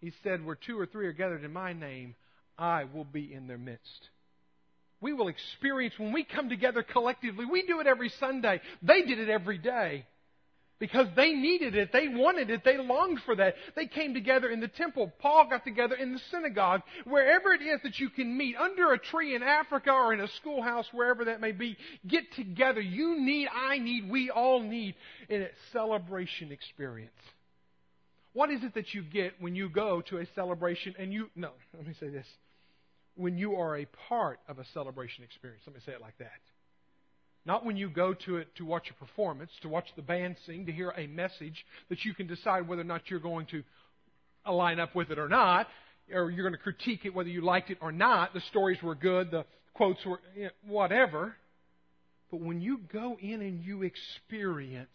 He 0.00 0.12
said, 0.24 0.44
Where 0.44 0.56
two 0.56 0.78
or 0.78 0.86
three 0.86 1.06
are 1.06 1.12
gathered 1.12 1.44
in 1.44 1.52
my 1.52 1.72
name, 1.72 2.16
I 2.58 2.84
will 2.84 3.04
be 3.04 3.32
in 3.32 3.46
their 3.46 3.58
midst. 3.58 4.08
We 5.00 5.12
will 5.12 5.28
experience 5.28 5.94
when 5.96 6.12
we 6.12 6.24
come 6.24 6.48
together 6.48 6.82
collectively. 6.82 7.44
We 7.44 7.62
do 7.62 7.78
it 7.78 7.86
every 7.86 8.10
Sunday. 8.18 8.60
They 8.82 9.02
did 9.02 9.20
it 9.20 9.28
every 9.28 9.58
day 9.58 10.04
because 10.78 11.06
they 11.16 11.32
needed 11.32 11.74
it. 11.74 11.92
They 11.92 12.08
wanted 12.08 12.50
it. 12.50 12.64
They 12.64 12.78
longed 12.78 13.20
for 13.24 13.34
that. 13.36 13.54
They 13.74 13.86
came 13.86 14.14
together 14.14 14.48
in 14.48 14.60
the 14.60 14.68
temple. 14.68 15.12
Paul 15.18 15.48
got 15.50 15.64
together 15.64 15.94
in 15.94 16.12
the 16.12 16.20
synagogue. 16.30 16.82
Wherever 17.04 17.52
it 17.52 17.62
is 17.62 17.80
that 17.82 17.98
you 17.98 18.10
can 18.10 18.36
meet, 18.36 18.56
under 18.56 18.92
a 18.92 18.98
tree 18.98 19.34
in 19.34 19.42
Africa 19.42 19.90
or 19.90 20.12
in 20.12 20.20
a 20.20 20.28
schoolhouse, 20.36 20.86
wherever 20.92 21.24
that 21.26 21.40
may 21.40 21.52
be, 21.52 21.76
get 22.06 22.32
together. 22.34 22.80
You 22.80 23.20
need, 23.20 23.48
I 23.48 23.78
need, 23.78 24.08
we 24.10 24.30
all 24.30 24.60
need 24.60 24.94
a 25.30 25.48
celebration 25.72 26.52
experience. 26.52 27.10
What 28.32 28.50
is 28.50 28.62
it 28.62 28.74
that 28.74 28.94
you 28.94 29.02
get 29.02 29.32
when 29.40 29.56
you 29.56 29.68
go 29.68 30.02
to 30.10 30.18
a 30.18 30.26
celebration 30.34 30.94
and 30.98 31.12
you, 31.12 31.30
no, 31.34 31.50
let 31.76 31.86
me 31.86 31.94
say 31.98 32.08
this. 32.08 32.26
When 33.16 33.36
you 33.36 33.56
are 33.56 33.78
a 33.78 33.86
part 34.08 34.38
of 34.46 34.60
a 34.60 34.64
celebration 34.74 35.24
experience. 35.24 35.62
Let 35.66 35.74
me 35.74 35.82
say 35.84 35.92
it 35.92 36.00
like 36.00 36.16
that. 36.18 36.30
Not 37.48 37.64
when 37.64 37.78
you 37.78 37.88
go 37.88 38.12
to 38.12 38.36
it 38.36 38.54
to 38.56 38.66
watch 38.66 38.90
a 38.90 38.94
performance, 39.02 39.50
to 39.62 39.70
watch 39.70 39.86
the 39.96 40.02
band 40.02 40.36
sing, 40.44 40.66
to 40.66 40.72
hear 40.72 40.90
a 40.90 41.06
message 41.06 41.64
that 41.88 42.04
you 42.04 42.12
can 42.12 42.26
decide 42.26 42.68
whether 42.68 42.82
or 42.82 42.84
not 42.84 43.08
you're 43.08 43.20
going 43.20 43.46
to 43.46 43.62
line 44.46 44.78
up 44.78 44.94
with 44.94 45.10
it 45.10 45.18
or 45.18 45.30
not, 45.30 45.66
or 46.12 46.30
you're 46.30 46.42
going 46.42 46.52
to 46.52 46.58
critique 46.58 47.06
it 47.06 47.14
whether 47.14 47.30
you 47.30 47.40
liked 47.40 47.70
it 47.70 47.78
or 47.80 47.90
not. 47.90 48.34
The 48.34 48.42
stories 48.50 48.82
were 48.82 48.94
good, 48.94 49.30
the 49.30 49.46
quotes 49.72 50.04
were 50.04 50.20
you 50.36 50.44
know, 50.44 50.50
whatever. 50.66 51.36
But 52.30 52.42
when 52.42 52.60
you 52.60 52.80
go 52.92 53.16
in 53.18 53.40
and 53.40 53.64
you 53.64 53.82
experience 53.82 54.90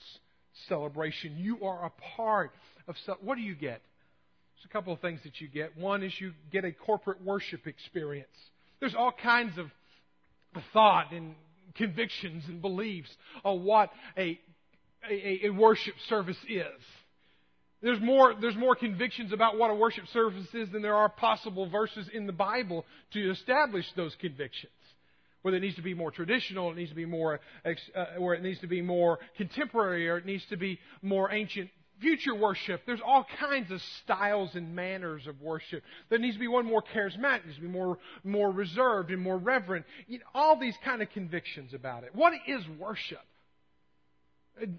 celebration, 0.70 1.36
you 1.38 1.66
are 1.66 1.88
a 1.88 1.92
part 2.16 2.52
of. 2.88 2.96
What 3.22 3.34
do 3.34 3.42
you 3.42 3.56
get? 3.56 3.82
There's 3.82 4.66
a 4.66 4.72
couple 4.72 4.94
of 4.94 5.00
things 5.00 5.22
that 5.24 5.42
you 5.42 5.48
get. 5.48 5.76
One 5.76 6.04
is 6.04 6.14
you 6.20 6.34
get 6.52 6.66
a 6.66 6.72
corporate 6.72 7.24
worship 7.26 7.66
experience. 7.66 8.28
There's 8.80 8.94
all 8.94 9.12
kinds 9.12 9.58
of 9.58 9.72
thought 10.72 11.12
and 11.12 11.34
convictions 11.76 12.44
and 12.48 12.62
beliefs 12.62 13.10
on 13.44 13.64
what 13.64 13.92
a, 14.18 14.40
a, 15.10 15.48
a 15.48 15.50
worship 15.50 15.96
service 16.08 16.38
is. 16.48 16.66
There's 17.82 18.00
more, 18.00 18.34
there's 18.40 18.56
more 18.56 18.76
convictions 18.76 19.34
about 19.34 19.58
what 19.58 19.70
a 19.70 19.76
worship 19.76 20.08
service 20.14 20.48
is 20.54 20.70
than 20.72 20.82
there 20.82 20.96
are 20.96 21.10
possible 21.10 21.70
verses 21.70 22.08
in 22.14 22.26
the 22.26 22.32
Bible 22.32 22.86
to 23.12 23.32
establish 23.32 23.86
those 23.98 24.16
convictions. 24.22 24.72
Whether 25.42 25.58
it 25.58 25.60
needs 25.60 25.76
to 25.76 25.82
be 25.82 25.94
more 25.94 26.10
traditional, 26.10 26.72
it 26.72 26.78
needs 26.78 26.92
to 26.92 26.96
be 26.96 27.06
more, 27.06 27.42
uh, 27.66 28.06
or 28.18 28.34
it 28.34 28.42
needs 28.42 28.62
to 28.62 28.68
be 28.68 28.82
more 28.82 29.20
contemporary, 29.36 30.08
or 30.08 30.18
it 30.18 30.26
needs 30.26 30.46
to 30.50 30.56
be 30.56 30.80
more 31.02 31.30
ancient 31.34 31.70
future 32.04 32.36
worship. 32.36 32.82
There's 32.86 33.02
all 33.04 33.26
kinds 33.40 33.72
of 33.72 33.82
styles 34.04 34.54
and 34.54 34.76
manners 34.76 35.26
of 35.26 35.42
worship. 35.42 35.82
There 36.10 36.20
needs 36.20 36.36
to 36.36 36.40
be 36.40 36.48
one 36.48 36.66
more 36.66 36.84
charismatic, 36.94 37.46
needs 37.46 37.56
to 37.56 37.62
be 37.62 37.68
more, 37.68 37.98
more 38.24 38.52
reserved 38.52 39.10
and 39.10 39.22
more 39.22 39.38
reverent. 39.38 39.86
You 40.08 40.20
know, 40.20 40.26
all 40.36 40.60
these 40.60 40.76
kind 40.84 41.02
of 41.02 41.10
convictions 41.10 41.74
about 41.74 42.04
it. 42.04 42.14
What 42.14 42.34
is 42.46 42.62
worship? 42.78 43.26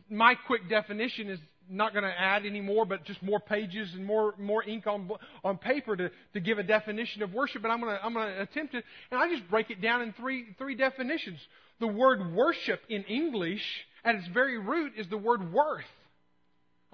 My 0.09 0.37
quick 0.37 0.69
definition 0.69 1.29
is 1.31 1.41
not 1.69 1.93
going 1.93 2.05
to 2.05 2.21
add 2.21 2.45
any 2.45 2.61
more, 2.61 2.85
but 2.85 3.05
just 3.05 3.23
more 3.23 3.41
pages 3.41 3.93
and 3.95 4.05
more 4.05 4.35
more 4.39 4.63
ink 4.63 4.87
on 4.87 5.11
on 5.43 5.57
paper 5.57 5.97
to, 5.97 6.11
to 6.35 6.41
give 6.41 6.59
a 6.59 6.63
definition 6.63 7.23
of 7.23 7.33
worship. 7.33 7.63
But 7.63 7.71
I'm 7.71 7.81
going 7.81 7.97
to 7.97 8.05
I'm 8.05 8.13
going 8.13 8.35
to 8.35 8.43
attempt 8.43 8.75
it, 8.75 8.85
and 9.11 9.19
I 9.19 9.29
just 9.29 9.49
break 9.51 9.71
it 9.71 9.81
down 9.81 10.03
in 10.03 10.13
three 10.13 10.55
three 10.59 10.75
definitions. 10.77 11.39
The 11.81 11.89
word 11.89 12.35
worship 12.35 12.83
in 12.89 13.03
English, 13.05 13.65
at 14.05 14.15
its 14.15 14.29
very 14.29 14.59
root, 14.59 14.93
is 14.97 15.09
the 15.09 15.17
word 15.19 15.53
worth. 15.53 15.85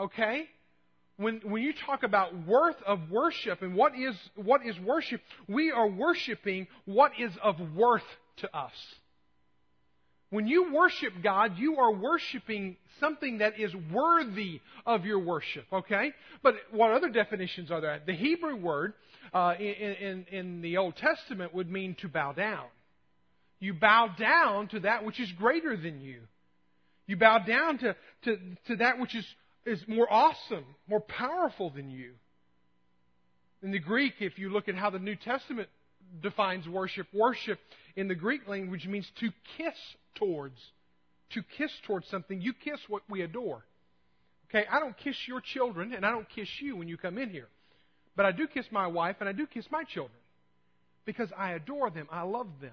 Okay. 0.00 0.44
When, 1.18 1.40
when 1.44 1.62
you 1.62 1.74
talk 1.86 2.02
about 2.02 2.46
worth 2.46 2.76
of 2.86 3.10
worship 3.10 3.60
and 3.60 3.74
what 3.74 3.92
is, 3.94 4.16
what 4.36 4.64
is 4.64 4.74
worship, 4.80 5.20
we 5.46 5.70
are 5.70 5.86
worshiping 5.86 6.66
what 6.86 7.12
is 7.18 7.30
of 7.42 7.56
worth 7.76 8.02
to 8.38 8.56
us. 8.56 8.72
When 10.30 10.46
you 10.46 10.72
worship 10.72 11.12
God, 11.22 11.58
you 11.58 11.76
are 11.76 11.92
worshiping 11.92 12.76
something 13.00 13.38
that 13.38 13.60
is 13.60 13.74
worthy 13.92 14.60
of 14.86 15.04
your 15.04 15.18
worship, 15.18 15.66
okay? 15.72 16.12
But 16.42 16.54
what 16.70 16.92
other 16.92 17.10
definitions 17.10 17.70
are 17.70 17.80
there? 17.80 18.00
The 18.06 18.14
Hebrew 18.14 18.56
word 18.56 18.94
uh, 19.34 19.54
in, 19.58 19.64
in, 19.64 20.26
in 20.30 20.60
the 20.62 20.78
Old 20.78 20.96
Testament 20.96 21.52
would 21.52 21.70
mean 21.70 21.96
to 22.00 22.08
bow 22.08 22.32
down. 22.32 22.66
You 23.58 23.74
bow 23.74 24.14
down 24.18 24.68
to 24.68 24.80
that 24.80 25.04
which 25.04 25.20
is 25.20 25.30
greater 25.32 25.76
than 25.76 26.00
you. 26.00 26.20
You 27.06 27.16
bow 27.16 27.40
down 27.40 27.78
to, 27.78 27.96
to, 28.24 28.38
to 28.68 28.76
that 28.76 29.00
which 29.00 29.14
is, 29.16 29.26
is 29.66 29.82
more 29.86 30.10
awesome, 30.10 30.64
more 30.88 31.00
powerful 31.00 31.70
than 31.70 31.90
you. 31.90 32.12
In 33.62 33.72
the 33.72 33.78
Greek, 33.78 34.14
if 34.20 34.38
you 34.38 34.50
look 34.50 34.68
at 34.68 34.74
how 34.74 34.90
the 34.90 34.98
New 34.98 35.16
Testament 35.16 35.68
defines 36.22 36.68
worship, 36.68 37.06
worship 37.12 37.58
in 37.94 38.08
the 38.08 38.14
Greek 38.14 38.48
language 38.48 38.86
means 38.86 39.10
to 39.20 39.30
kiss 39.56 39.74
towards. 40.14 40.58
To 41.34 41.42
kiss 41.58 41.70
towards 41.86 42.08
something. 42.08 42.40
You 42.40 42.52
kiss 42.52 42.80
what 42.88 43.02
we 43.08 43.22
adore. 43.22 43.64
Okay, 44.48 44.66
I 44.70 44.80
don't 44.80 44.96
kiss 44.96 45.16
your 45.28 45.40
children 45.40 45.92
and 45.94 46.04
I 46.04 46.10
don't 46.10 46.28
kiss 46.28 46.48
you 46.60 46.76
when 46.76 46.88
you 46.88 46.96
come 46.96 47.18
in 47.18 47.30
here. 47.30 47.48
But 48.16 48.26
I 48.26 48.32
do 48.32 48.48
kiss 48.48 48.66
my 48.72 48.86
wife 48.86 49.16
and 49.20 49.28
I 49.28 49.32
do 49.32 49.46
kiss 49.46 49.66
my 49.70 49.84
children. 49.84 50.18
Because 51.04 51.28
I 51.36 51.52
adore 51.52 51.90
them. 51.90 52.08
I 52.10 52.22
love 52.22 52.48
them. 52.60 52.72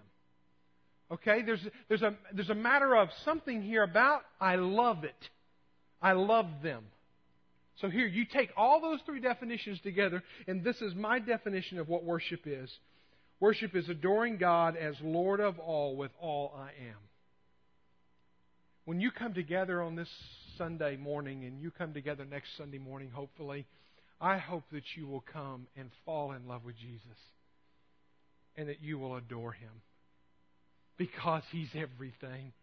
Okay, 1.12 1.42
there's, 1.44 1.66
there's, 1.88 2.02
a, 2.02 2.16
there's 2.34 2.50
a 2.50 2.56
matter 2.56 2.96
of 2.96 3.10
something 3.24 3.62
here 3.62 3.84
about 3.84 4.22
I 4.42 4.56
love 4.56 5.04
it. 5.04 5.30
I 6.02 6.14
love 6.14 6.48
them. 6.64 6.84
So 7.82 7.90
here, 7.90 8.08
you 8.08 8.26
take 8.26 8.50
all 8.58 8.82
those 8.82 9.00
three 9.06 9.20
definitions 9.20 9.80
together, 9.82 10.24
and 10.48 10.64
this 10.64 10.82
is 10.82 10.96
my 10.96 11.20
definition 11.20 11.78
of 11.80 11.88
what 11.88 12.04
worship 12.04 12.42
is. 12.46 12.72
Worship 13.40 13.76
is 13.76 13.88
adoring 13.88 14.38
God 14.38 14.76
as 14.76 14.96
Lord 15.02 15.40
of 15.40 15.60
all 15.60 15.96
with 15.96 16.12
all 16.20 16.56
I 16.58 16.70
am. 16.90 16.98
When 18.86 19.00
you 19.00 19.12
come 19.12 19.34
together 19.34 19.82
on 19.82 19.96
this 19.96 20.10
Sunday 20.58 20.98
morning 20.98 21.44
and 21.44 21.62
you 21.62 21.72
come 21.72 21.94
together 21.94 22.26
next 22.26 22.50
Sunday 22.58 22.80
morning, 22.80 23.12
hopefully, 23.14 23.68
I 24.20 24.38
hope 24.38 24.64
that 24.72 24.84
you 24.96 25.06
will 25.06 25.24
come 25.32 25.68
and 25.76 25.92
fall 26.06 26.32
in 26.32 26.48
love 26.48 26.64
with 26.66 26.78
Jesus 26.78 27.18
and 28.56 28.70
that 28.70 28.82
you 28.82 28.98
will 28.98 29.16
adore 29.16 29.52
him 29.52 29.82
because 30.98 31.44
he's 31.52 31.70
everything. 31.76 32.54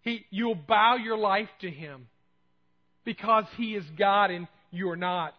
He, 0.00 0.24
you'll 0.30 0.56
bow 0.56 0.96
your 0.96 1.18
life 1.18 1.50
to 1.60 1.70
him 1.70 2.08
because 3.04 3.44
he 3.56 3.74
is 3.74 3.84
God 3.96 4.30
and 4.30 4.46
you're 4.70 4.96
not. 4.96 5.34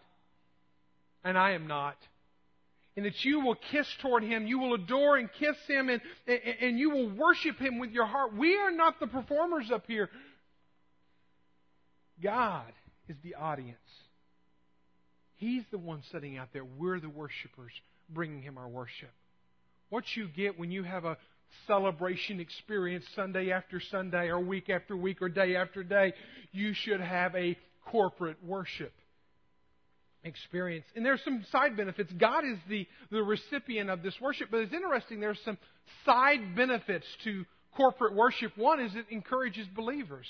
And 1.24 1.38
I 1.38 1.52
am 1.52 1.66
not 1.66 1.96
and 2.96 3.06
that 3.06 3.24
you 3.24 3.40
will 3.40 3.56
kiss 3.70 3.86
toward 4.00 4.22
him, 4.22 4.46
you 4.46 4.58
will 4.58 4.74
adore 4.74 5.16
and 5.16 5.30
kiss 5.32 5.56
him, 5.66 5.88
and, 5.88 6.00
and 6.26 6.78
you 6.78 6.90
will 6.90 7.08
worship 7.08 7.58
him 7.58 7.78
with 7.78 7.90
your 7.90 8.04
heart. 8.04 8.36
We 8.36 8.56
are 8.56 8.70
not 8.70 9.00
the 9.00 9.06
performers 9.06 9.70
up 9.70 9.84
here. 9.86 10.10
God 12.22 12.72
is 13.08 13.16
the 13.22 13.34
audience. 13.36 13.78
He's 15.36 15.62
the 15.70 15.78
one 15.78 16.02
sitting 16.12 16.36
out 16.36 16.48
there. 16.52 16.64
We're 16.64 17.00
the 17.00 17.08
worshipers, 17.08 17.72
bringing 18.10 18.42
him 18.42 18.58
our 18.58 18.68
worship. 18.68 19.10
What 19.88 20.04
you 20.14 20.28
get 20.28 20.58
when 20.58 20.70
you 20.70 20.82
have 20.82 21.04
a 21.04 21.16
celebration 21.66 22.40
experience 22.40 23.04
Sunday 23.14 23.52
after 23.52 23.80
Sunday, 23.80 24.28
or 24.28 24.40
week 24.40 24.70
after 24.70 24.96
week, 24.96 25.22
or 25.22 25.28
day 25.28 25.56
after 25.56 25.82
day, 25.82 26.12
you 26.52 26.74
should 26.74 27.00
have 27.00 27.34
a 27.34 27.56
corporate 27.90 28.42
worship 28.44 28.92
experience. 30.24 30.86
And 30.94 31.04
there's 31.04 31.22
some 31.24 31.44
side 31.50 31.76
benefits. 31.76 32.12
God 32.12 32.44
is 32.44 32.58
the, 32.68 32.86
the 33.10 33.22
recipient 33.22 33.90
of 33.90 34.02
this 34.02 34.14
worship, 34.20 34.48
but 34.50 34.60
it's 34.60 34.72
interesting, 34.72 35.20
there's 35.20 35.40
some 35.44 35.58
side 36.04 36.54
benefits 36.54 37.06
to 37.24 37.44
corporate 37.76 38.14
worship. 38.14 38.56
One 38.56 38.80
is 38.80 38.94
it 38.94 39.06
encourages 39.10 39.66
believers. 39.74 40.26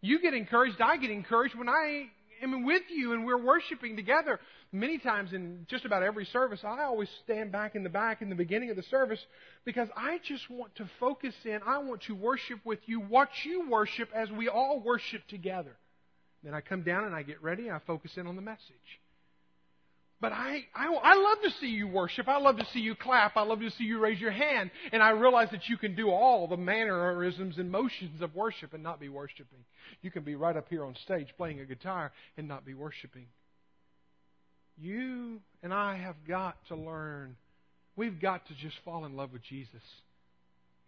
You 0.00 0.20
get 0.20 0.34
encouraged, 0.34 0.80
I 0.80 0.96
get 0.96 1.10
encouraged 1.10 1.54
when 1.54 1.68
I 1.68 2.06
am 2.44 2.64
with 2.64 2.82
you 2.88 3.12
and 3.12 3.24
we're 3.24 3.42
worshiping 3.42 3.96
together. 3.96 4.38
Many 4.72 4.98
times 4.98 5.32
in 5.32 5.66
just 5.68 5.84
about 5.84 6.02
every 6.02 6.24
service, 6.26 6.60
I 6.64 6.84
always 6.84 7.08
stand 7.24 7.50
back 7.50 7.74
in 7.74 7.82
the 7.82 7.90
back 7.90 8.22
in 8.22 8.28
the 8.28 8.34
beginning 8.34 8.70
of 8.70 8.76
the 8.76 8.82
service 8.84 9.24
because 9.64 9.88
I 9.96 10.18
just 10.22 10.48
want 10.50 10.74
to 10.76 10.88
focus 11.00 11.34
in. 11.44 11.60
I 11.66 11.78
want 11.78 12.02
to 12.02 12.14
worship 12.14 12.60
with 12.64 12.80
you, 12.86 13.00
watch 13.00 13.44
you 13.44 13.68
worship 13.68 14.08
as 14.14 14.30
we 14.30 14.48
all 14.48 14.80
worship 14.80 15.26
together. 15.28 15.76
Then 16.42 16.54
I 16.54 16.60
come 16.60 16.82
down 16.82 17.04
and 17.04 17.14
I 17.14 17.22
get 17.22 17.42
ready. 17.42 17.70
I 17.70 17.80
focus 17.86 18.12
in 18.16 18.26
on 18.26 18.36
the 18.36 18.42
message. 18.42 19.00
But 20.20 20.32
I, 20.32 20.64
I, 20.74 20.86
I 20.86 21.14
love 21.14 21.38
to 21.42 21.50
see 21.60 21.68
you 21.68 21.86
worship. 21.86 22.28
I 22.28 22.38
love 22.38 22.56
to 22.56 22.66
see 22.72 22.80
you 22.80 22.94
clap. 22.94 23.36
I 23.36 23.42
love 23.42 23.60
to 23.60 23.70
see 23.72 23.84
you 23.84 23.98
raise 23.98 24.20
your 24.20 24.30
hand. 24.30 24.70
And 24.92 25.02
I 25.02 25.10
realize 25.10 25.48
that 25.50 25.68
you 25.68 25.76
can 25.76 25.94
do 25.94 26.10
all 26.10 26.46
the 26.46 26.56
mannerisms 26.56 27.58
and 27.58 27.70
motions 27.70 28.22
of 28.22 28.34
worship 28.34 28.72
and 28.72 28.82
not 28.82 29.00
be 29.00 29.08
worshiping. 29.08 29.64
You 30.02 30.10
can 30.10 30.22
be 30.22 30.34
right 30.34 30.56
up 30.56 30.66
here 30.70 30.84
on 30.84 30.94
stage 31.04 31.28
playing 31.36 31.60
a 31.60 31.64
guitar 31.64 32.12
and 32.36 32.48
not 32.48 32.64
be 32.64 32.74
worshiping. 32.74 33.26
You 34.78 35.40
and 35.62 35.72
I 35.72 35.96
have 35.96 36.16
got 36.26 36.56
to 36.68 36.76
learn. 36.76 37.36
We've 37.96 38.20
got 38.20 38.46
to 38.48 38.54
just 38.54 38.76
fall 38.84 39.04
in 39.04 39.16
love 39.16 39.32
with 39.32 39.42
Jesus 39.42 39.82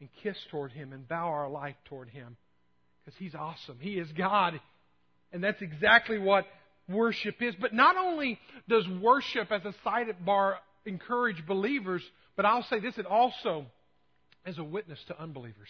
and 0.00 0.08
kiss 0.22 0.36
toward 0.50 0.72
Him 0.72 0.92
and 0.92 1.06
bow 1.06 1.28
our 1.28 1.48
life 1.48 1.76
toward 1.86 2.08
Him 2.08 2.36
because 3.04 3.18
He's 3.18 3.34
awesome. 3.34 3.76
He 3.80 3.98
is 3.98 4.08
God. 4.16 4.60
And 5.32 5.42
that's 5.42 5.60
exactly 5.60 6.18
what 6.18 6.46
worship 6.88 7.40
is. 7.40 7.54
But 7.60 7.74
not 7.74 7.96
only 7.96 8.38
does 8.68 8.86
worship 8.88 9.50
as 9.50 9.62
a 9.64 9.74
sidebar 9.86 10.56
encourage 10.84 11.46
believers, 11.46 12.02
but 12.36 12.46
I'll 12.46 12.62
say 12.64 12.80
this, 12.80 12.98
it 12.98 13.06
also 13.06 13.66
is 14.46 14.58
a 14.58 14.64
witness 14.64 14.98
to 15.08 15.20
unbelievers. 15.20 15.68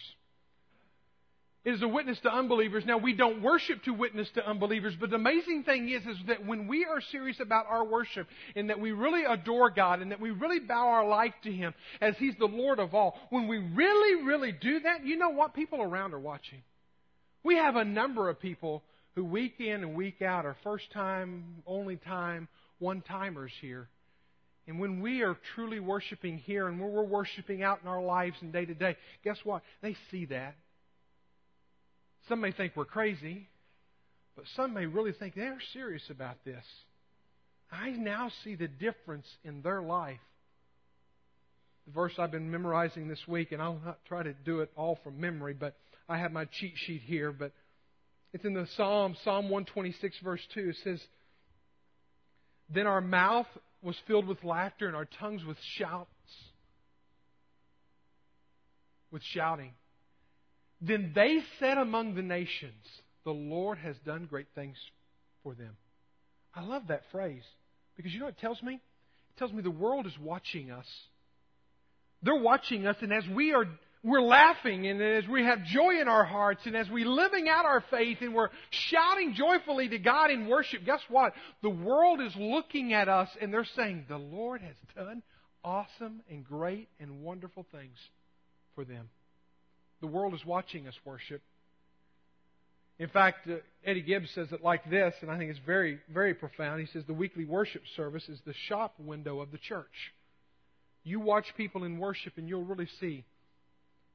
It 1.67 1.73
is 1.73 1.81
a 1.81 1.87
witness 1.87 2.17
to 2.21 2.31
unbelievers. 2.31 2.85
Now, 2.85 2.97
we 2.97 3.13
don't 3.13 3.41
worship 3.41 3.83
to 3.83 3.91
witness 3.91 4.29
to 4.35 4.47
unbelievers, 4.47 4.95
but 4.97 5.09
the 5.09 5.17
amazing 5.17 5.63
thing 5.65 5.89
is, 5.89 6.01
is 6.05 6.15
that 6.27 6.45
when 6.45 6.65
we 6.67 6.85
are 6.85 7.01
serious 7.01 7.41
about 7.41 7.65
our 7.67 7.83
worship 7.83 8.25
and 8.55 8.69
that 8.69 8.79
we 8.79 8.93
really 8.93 9.25
adore 9.25 9.69
God 9.69 10.01
and 10.01 10.11
that 10.11 10.21
we 10.21 10.31
really 10.31 10.59
bow 10.59 10.87
our 10.87 11.05
life 11.05 11.33
to 11.43 11.51
Him 11.51 11.73
as 11.99 12.15
He's 12.17 12.35
the 12.39 12.45
Lord 12.45 12.79
of 12.79 12.95
all, 12.95 13.19
when 13.31 13.49
we 13.49 13.57
really, 13.57 14.23
really 14.23 14.53
do 14.53 14.79
that, 14.79 15.05
you 15.05 15.17
know 15.17 15.31
what? 15.31 15.53
People 15.53 15.81
around 15.81 16.13
are 16.13 16.19
watching. 16.19 16.61
We 17.43 17.55
have 17.55 17.75
a 17.75 17.83
number 17.83 18.29
of 18.29 18.39
people 18.39 18.83
who 19.17 19.25
week 19.25 19.55
in 19.59 19.81
and 19.81 19.95
week 19.95 20.21
out 20.21 20.45
are 20.45 20.55
first 20.63 20.91
time, 20.91 21.43
only 21.65 21.95
time, 21.95 22.47
one 22.77 23.01
timers 23.01 23.51
here. 23.61 23.89
And 24.67 24.79
when 24.79 25.01
we 25.01 25.23
are 25.23 25.35
truly 25.55 25.79
worshiping 25.79 26.37
here 26.37 26.67
and 26.67 26.79
when 26.79 26.91
we're 26.91 27.03
worshiping 27.03 27.63
out 27.63 27.79
in 27.81 27.87
our 27.87 28.03
lives 28.03 28.35
and 28.41 28.53
day 28.53 28.65
to 28.65 28.75
day, 28.75 28.95
guess 29.23 29.39
what? 29.43 29.63
They 29.81 29.95
see 30.11 30.25
that. 30.25 30.53
Some 32.29 32.41
may 32.41 32.51
think 32.51 32.73
we're 32.75 32.85
crazy, 32.85 33.49
but 34.35 34.45
some 34.55 34.75
may 34.75 34.85
really 34.85 35.13
think 35.13 35.33
they're 35.33 35.57
serious 35.73 36.03
about 36.11 36.35
this. 36.45 36.63
I 37.71 37.89
now 37.89 38.29
see 38.43 38.53
the 38.53 38.67
difference 38.67 39.25
in 39.43 39.63
their 39.63 39.81
life. 39.81 40.19
The 41.87 41.93
verse 41.93 42.13
I've 42.19 42.31
been 42.31 42.51
memorizing 42.51 43.07
this 43.07 43.27
week, 43.27 43.51
and 43.51 43.63
I'll 43.63 43.81
not 43.83 44.05
try 44.05 44.21
to 44.21 44.33
do 44.33 44.59
it 44.59 44.71
all 44.75 44.99
from 45.03 45.19
memory, 45.19 45.55
but 45.55 45.75
I 46.07 46.19
have 46.19 46.31
my 46.31 46.45
cheat 46.45 46.73
sheet 46.75 47.01
here. 47.01 47.31
But 47.31 47.51
it's 48.33 48.45
in 48.45 48.53
the 48.53 48.67
Psalm, 48.75 49.15
Psalm 49.23 49.45
126, 49.49 50.17
verse 50.23 50.41
2. 50.53 50.69
It 50.69 50.77
says, 50.83 51.01
Then 52.69 52.87
our 52.87 53.01
mouth 53.01 53.47
was 53.81 53.95
filled 54.07 54.27
with 54.27 54.43
laughter 54.43 54.87
and 54.87 54.95
our 54.95 55.07
tongues 55.19 55.43
with 55.45 55.57
shouts, 55.77 56.09
with 59.11 59.23
shouting. 59.23 59.71
Then 60.81 61.13
they 61.15 61.39
said 61.59 61.77
among 61.77 62.15
the 62.15 62.21
nations, 62.21 62.83
The 63.23 63.31
Lord 63.31 63.77
has 63.79 63.95
done 64.05 64.27
great 64.29 64.47
things 64.53 64.77
for 65.43 65.55
them. 65.55 65.77
I 66.53 66.63
love 66.63 66.83
that 66.89 67.03
phrase 67.11 67.43
because 67.95 68.13
you 68.13 68.19
know 68.19 68.25
what 68.25 68.35
it 68.37 68.41
tells 68.41 68.61
me? 68.61 68.75
It 68.75 69.39
tells 69.39 69.53
me 69.53 69.61
the 69.61 69.71
world 69.71 70.05
is 70.05 70.17
watching 70.21 70.71
us. 70.71 70.85
They're 72.23 72.35
watching 72.35 72.87
us, 72.87 72.95
and 73.01 73.13
as 73.13 73.23
we 73.27 73.53
are 73.53 73.65
we're 74.03 74.21
laughing 74.21 74.87
and 74.87 75.01
as 75.01 75.27
we 75.27 75.43
have 75.43 75.63
joy 75.65 75.99
in 75.99 76.07
our 76.07 76.23
hearts 76.23 76.61
and 76.65 76.75
as 76.75 76.89
we're 76.89 77.07
living 77.07 77.49
out 77.49 77.65
our 77.65 77.83
faith 77.89 78.19
and 78.21 78.33
we're 78.33 78.49
shouting 78.69 79.33
joyfully 79.33 79.89
to 79.89 79.97
God 79.97 80.31
in 80.31 80.47
worship, 80.47 80.85
guess 80.85 81.01
what? 81.09 81.33
The 81.61 81.69
world 81.69 82.21
is 82.21 82.33
looking 82.37 82.93
at 82.93 83.09
us 83.09 83.29
and 83.41 83.53
they're 83.53 83.65
saying, 83.75 84.05
The 84.07 84.17
Lord 84.17 84.61
has 84.61 84.75
done 84.95 85.23
awesome 85.63 86.21
and 86.29 86.45
great 86.45 86.89
and 86.99 87.21
wonderful 87.21 87.65
things 87.71 87.97
for 88.75 88.85
them. 88.85 89.09
The 90.01 90.07
world 90.07 90.33
is 90.33 90.45
watching 90.45 90.87
us 90.87 90.95
worship. 91.03 91.41
In 92.99 93.09
fact, 93.09 93.47
uh, 93.47 93.57
Eddie 93.85 94.01
Gibbs 94.01 94.29
says 94.33 94.51
it 94.51 94.63
like 94.63 94.89
this, 94.89 95.13
and 95.21 95.29
I 95.29 95.37
think 95.37 95.51
it's 95.51 95.59
very, 95.65 95.99
very 96.11 96.33
profound. 96.33 96.81
He 96.81 96.87
says 96.87 97.03
the 97.05 97.13
weekly 97.13 97.45
worship 97.45 97.83
service 97.95 98.27
is 98.27 98.39
the 98.45 98.53
shop 98.67 98.95
window 98.99 99.39
of 99.39 99.51
the 99.51 99.59
church. 99.59 100.13
You 101.03 101.19
watch 101.19 101.45
people 101.55 101.83
in 101.83 101.99
worship, 101.99 102.33
and 102.37 102.49
you'll 102.49 102.63
really 102.63 102.89
see 102.99 103.23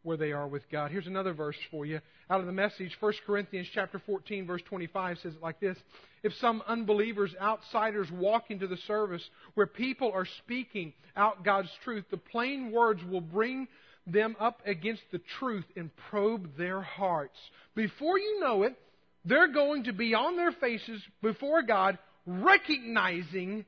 where 0.03 0.17
they 0.17 0.33
are 0.33 0.49
with 0.49 0.63
God. 0.71 0.91
Here's 0.91 1.07
another 1.07 1.33
verse 1.33 1.57
for 1.71 1.87
you 1.87 2.01
out 2.29 2.41
of 2.41 2.47
the 2.47 2.53
message. 2.53 2.97
1 3.01 3.13
Corinthians 3.27 3.69
chapter 3.73 4.01
14 4.05 4.47
verse 4.47 4.63
25 4.69 5.19
says 5.23 5.35
it 5.35 5.43
like 5.43 5.61
this. 5.61 5.77
If 6.23 6.33
some 6.41 6.63
unbelievers, 6.67 7.35
outsiders 7.41 8.09
walk 8.13 8.51
into 8.51 8.67
the 8.67 8.77
service 8.87 9.23
where 9.55 9.67
people 9.67 10.13
are 10.13 10.27
speaking 10.39 10.93
out 11.17 11.45
God's 11.45 11.71
truth, 11.85 12.05
the 12.11 12.17
plain 12.17 12.73
words 12.73 13.01
will 13.09 13.21
bring 13.21 13.69
them 14.07 14.37
up 14.41 14.61
against 14.67 15.03
the 15.13 15.21
truth 15.39 15.65
and 15.77 15.91
probe 16.11 16.57
their 16.57 16.83
hearts. 16.83 17.39
Before 17.75 18.19
you 18.19 18.41
know 18.41 18.65
it, 18.65 18.77
they're 19.25 19.53
going 19.53 19.85
to 19.85 19.93
be 19.93 20.15
on 20.15 20.37
their 20.37 20.53
faces 20.53 21.01
before 21.23 21.63
God 21.63 21.99
recognizing 22.27 23.65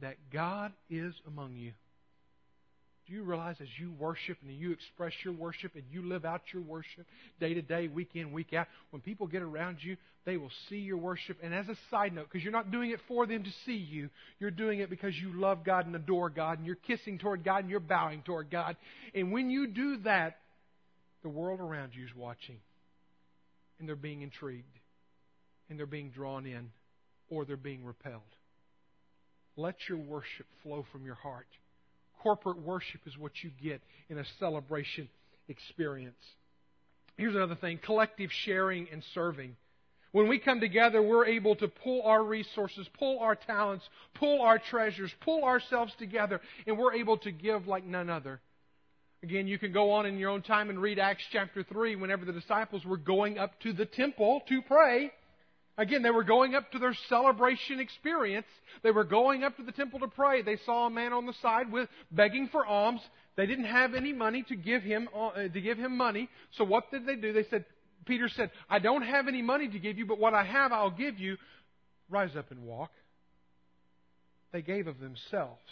that 0.00 0.16
God 0.32 0.72
is 0.88 1.14
among 1.26 1.56
you. 1.56 1.72
Do 3.10 3.16
you 3.16 3.24
realize 3.24 3.56
as 3.60 3.66
you 3.76 3.92
worship 3.98 4.38
and 4.46 4.56
you 4.56 4.70
express 4.70 5.12
your 5.24 5.34
worship 5.34 5.74
and 5.74 5.82
you 5.90 6.08
live 6.08 6.24
out 6.24 6.42
your 6.52 6.62
worship 6.62 7.04
day 7.40 7.54
to 7.54 7.60
day, 7.60 7.88
week 7.88 8.10
in, 8.14 8.30
week 8.30 8.52
out, 8.52 8.68
when 8.90 9.02
people 9.02 9.26
get 9.26 9.42
around 9.42 9.78
you, 9.80 9.96
they 10.24 10.36
will 10.36 10.52
see 10.68 10.76
your 10.76 10.96
worship. 10.96 11.36
And 11.42 11.52
as 11.52 11.68
a 11.68 11.74
side 11.90 12.14
note, 12.14 12.28
because 12.30 12.44
you're 12.44 12.52
not 12.52 12.70
doing 12.70 12.92
it 12.92 13.00
for 13.08 13.26
them 13.26 13.42
to 13.42 13.50
see 13.66 13.74
you, 13.74 14.10
you're 14.38 14.52
doing 14.52 14.78
it 14.78 14.90
because 14.90 15.12
you 15.16 15.32
love 15.32 15.64
God 15.64 15.86
and 15.86 15.96
adore 15.96 16.30
God 16.30 16.58
and 16.58 16.66
you're 16.66 16.76
kissing 16.76 17.18
toward 17.18 17.42
God 17.42 17.62
and 17.62 17.70
you're 17.70 17.80
bowing 17.80 18.22
toward 18.22 18.48
God. 18.48 18.76
And 19.12 19.32
when 19.32 19.50
you 19.50 19.66
do 19.66 19.96
that, 20.04 20.36
the 21.24 21.28
world 21.28 21.58
around 21.58 21.96
you 21.96 22.04
is 22.04 22.14
watching 22.14 22.58
and 23.80 23.88
they're 23.88 23.96
being 23.96 24.22
intrigued 24.22 24.78
and 25.68 25.76
they're 25.76 25.86
being 25.86 26.10
drawn 26.10 26.46
in 26.46 26.70
or 27.28 27.44
they're 27.44 27.56
being 27.56 27.84
repelled. 27.84 28.22
Let 29.56 29.74
your 29.88 29.98
worship 29.98 30.46
flow 30.62 30.86
from 30.92 31.04
your 31.04 31.16
heart. 31.16 31.48
Corporate 32.22 32.58
worship 32.58 33.00
is 33.06 33.16
what 33.16 33.32
you 33.42 33.50
get 33.62 33.80
in 34.08 34.18
a 34.18 34.24
celebration 34.38 35.08
experience. 35.48 36.22
Here's 37.16 37.34
another 37.34 37.56
thing 37.56 37.78
collective 37.84 38.30
sharing 38.44 38.88
and 38.92 39.02
serving. 39.14 39.56
When 40.12 40.26
we 40.28 40.38
come 40.38 40.58
together, 40.58 41.00
we're 41.00 41.26
able 41.26 41.54
to 41.56 41.68
pull 41.68 42.02
our 42.02 42.22
resources, 42.22 42.88
pull 42.98 43.20
our 43.20 43.36
talents, 43.36 43.88
pull 44.14 44.42
our 44.42 44.58
treasures, 44.58 45.12
pull 45.20 45.44
ourselves 45.44 45.92
together, 45.98 46.40
and 46.66 46.76
we're 46.76 46.94
able 46.94 47.18
to 47.18 47.30
give 47.30 47.68
like 47.68 47.84
none 47.84 48.10
other. 48.10 48.40
Again, 49.22 49.46
you 49.46 49.58
can 49.58 49.72
go 49.72 49.92
on 49.92 50.06
in 50.06 50.18
your 50.18 50.30
own 50.30 50.42
time 50.42 50.70
and 50.70 50.80
read 50.80 50.98
Acts 50.98 51.22
chapter 51.30 51.62
3 51.62 51.96
whenever 51.96 52.24
the 52.24 52.32
disciples 52.32 52.84
were 52.84 52.96
going 52.96 53.38
up 53.38 53.58
to 53.60 53.72
the 53.72 53.84
temple 53.84 54.42
to 54.48 54.62
pray. 54.62 55.12
Again, 55.80 56.02
they 56.02 56.10
were 56.10 56.24
going 56.24 56.54
up 56.54 56.70
to 56.72 56.78
their 56.78 56.92
celebration 57.08 57.80
experience. 57.80 58.46
They 58.82 58.90
were 58.90 59.02
going 59.02 59.44
up 59.44 59.56
to 59.56 59.62
the 59.62 59.72
temple 59.72 60.00
to 60.00 60.08
pray. 60.08 60.42
They 60.42 60.58
saw 60.66 60.86
a 60.86 60.90
man 60.90 61.14
on 61.14 61.24
the 61.24 61.32
side 61.40 61.72
with 61.72 61.88
begging 62.10 62.50
for 62.52 62.66
alms. 62.66 63.00
They 63.34 63.46
didn't 63.46 63.64
have 63.64 63.94
any 63.94 64.12
money 64.12 64.44
to 64.48 64.56
give 64.56 64.82
him 64.82 65.08
uh, 65.16 65.30
to 65.32 65.60
give 65.60 65.78
him 65.78 65.96
money. 65.96 66.28
So 66.58 66.64
what 66.64 66.90
did 66.90 67.06
they 67.06 67.16
do? 67.16 67.32
They 67.32 67.46
said, 67.48 67.64
Peter 68.04 68.28
said, 68.28 68.50
"I 68.68 68.78
don't 68.78 69.00
have 69.00 69.26
any 69.26 69.40
money 69.40 69.68
to 69.68 69.78
give 69.78 69.96
you, 69.96 70.04
but 70.04 70.18
what 70.18 70.34
I 70.34 70.44
have 70.44 70.70
I'll 70.70 70.90
give 70.90 71.18
you. 71.18 71.38
Rise 72.10 72.36
up 72.36 72.50
and 72.50 72.64
walk." 72.64 72.90
They 74.52 74.60
gave 74.60 74.86
of 74.86 75.00
themselves 75.00 75.62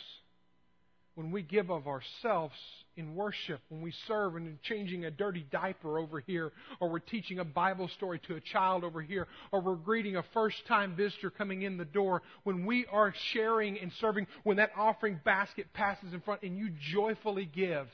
when 1.19 1.33
we 1.33 1.43
give 1.43 1.69
of 1.69 1.89
ourselves 1.89 2.55
in 2.97 3.17
worship, 3.17 3.61
when 3.71 3.83
we 3.83 3.93
serve 4.07 4.37
and 4.37 4.63
changing 4.63 5.05
a 5.05 5.11
dirty 5.11 5.45
diaper 5.51 5.99
over 5.99 6.21
here, 6.21 6.53
or 6.79 6.89
we're 6.89 7.01
teaching 7.01 7.41
a 7.41 7.45
Bible 7.45 7.89
story 7.89 8.21
to 8.29 8.37
a 8.37 8.41
child 8.41 8.85
over 8.85 9.03
here, 9.03 9.27
or 9.51 9.61
we're 9.61 9.75
greeting 9.75 10.15
a 10.15 10.23
first 10.33 10.65
time 10.69 10.95
visitor 10.95 11.29
coming 11.29 11.63
in 11.63 11.77
the 11.77 11.85
door, 11.85 12.23
when 12.45 12.65
we 12.65 12.87
are 12.87 13.13
sharing 13.33 13.81
and 13.81 13.91
serving, 13.95 14.29
when 14.45 14.59
that 14.59 14.71
offering 14.77 15.21
basket 15.25 15.67
passes 15.73 16.15
in 16.15 16.21
front 16.21 16.43
and 16.45 16.57
you 16.57 16.71
joyfully 16.93 17.47
give, 17.53 17.89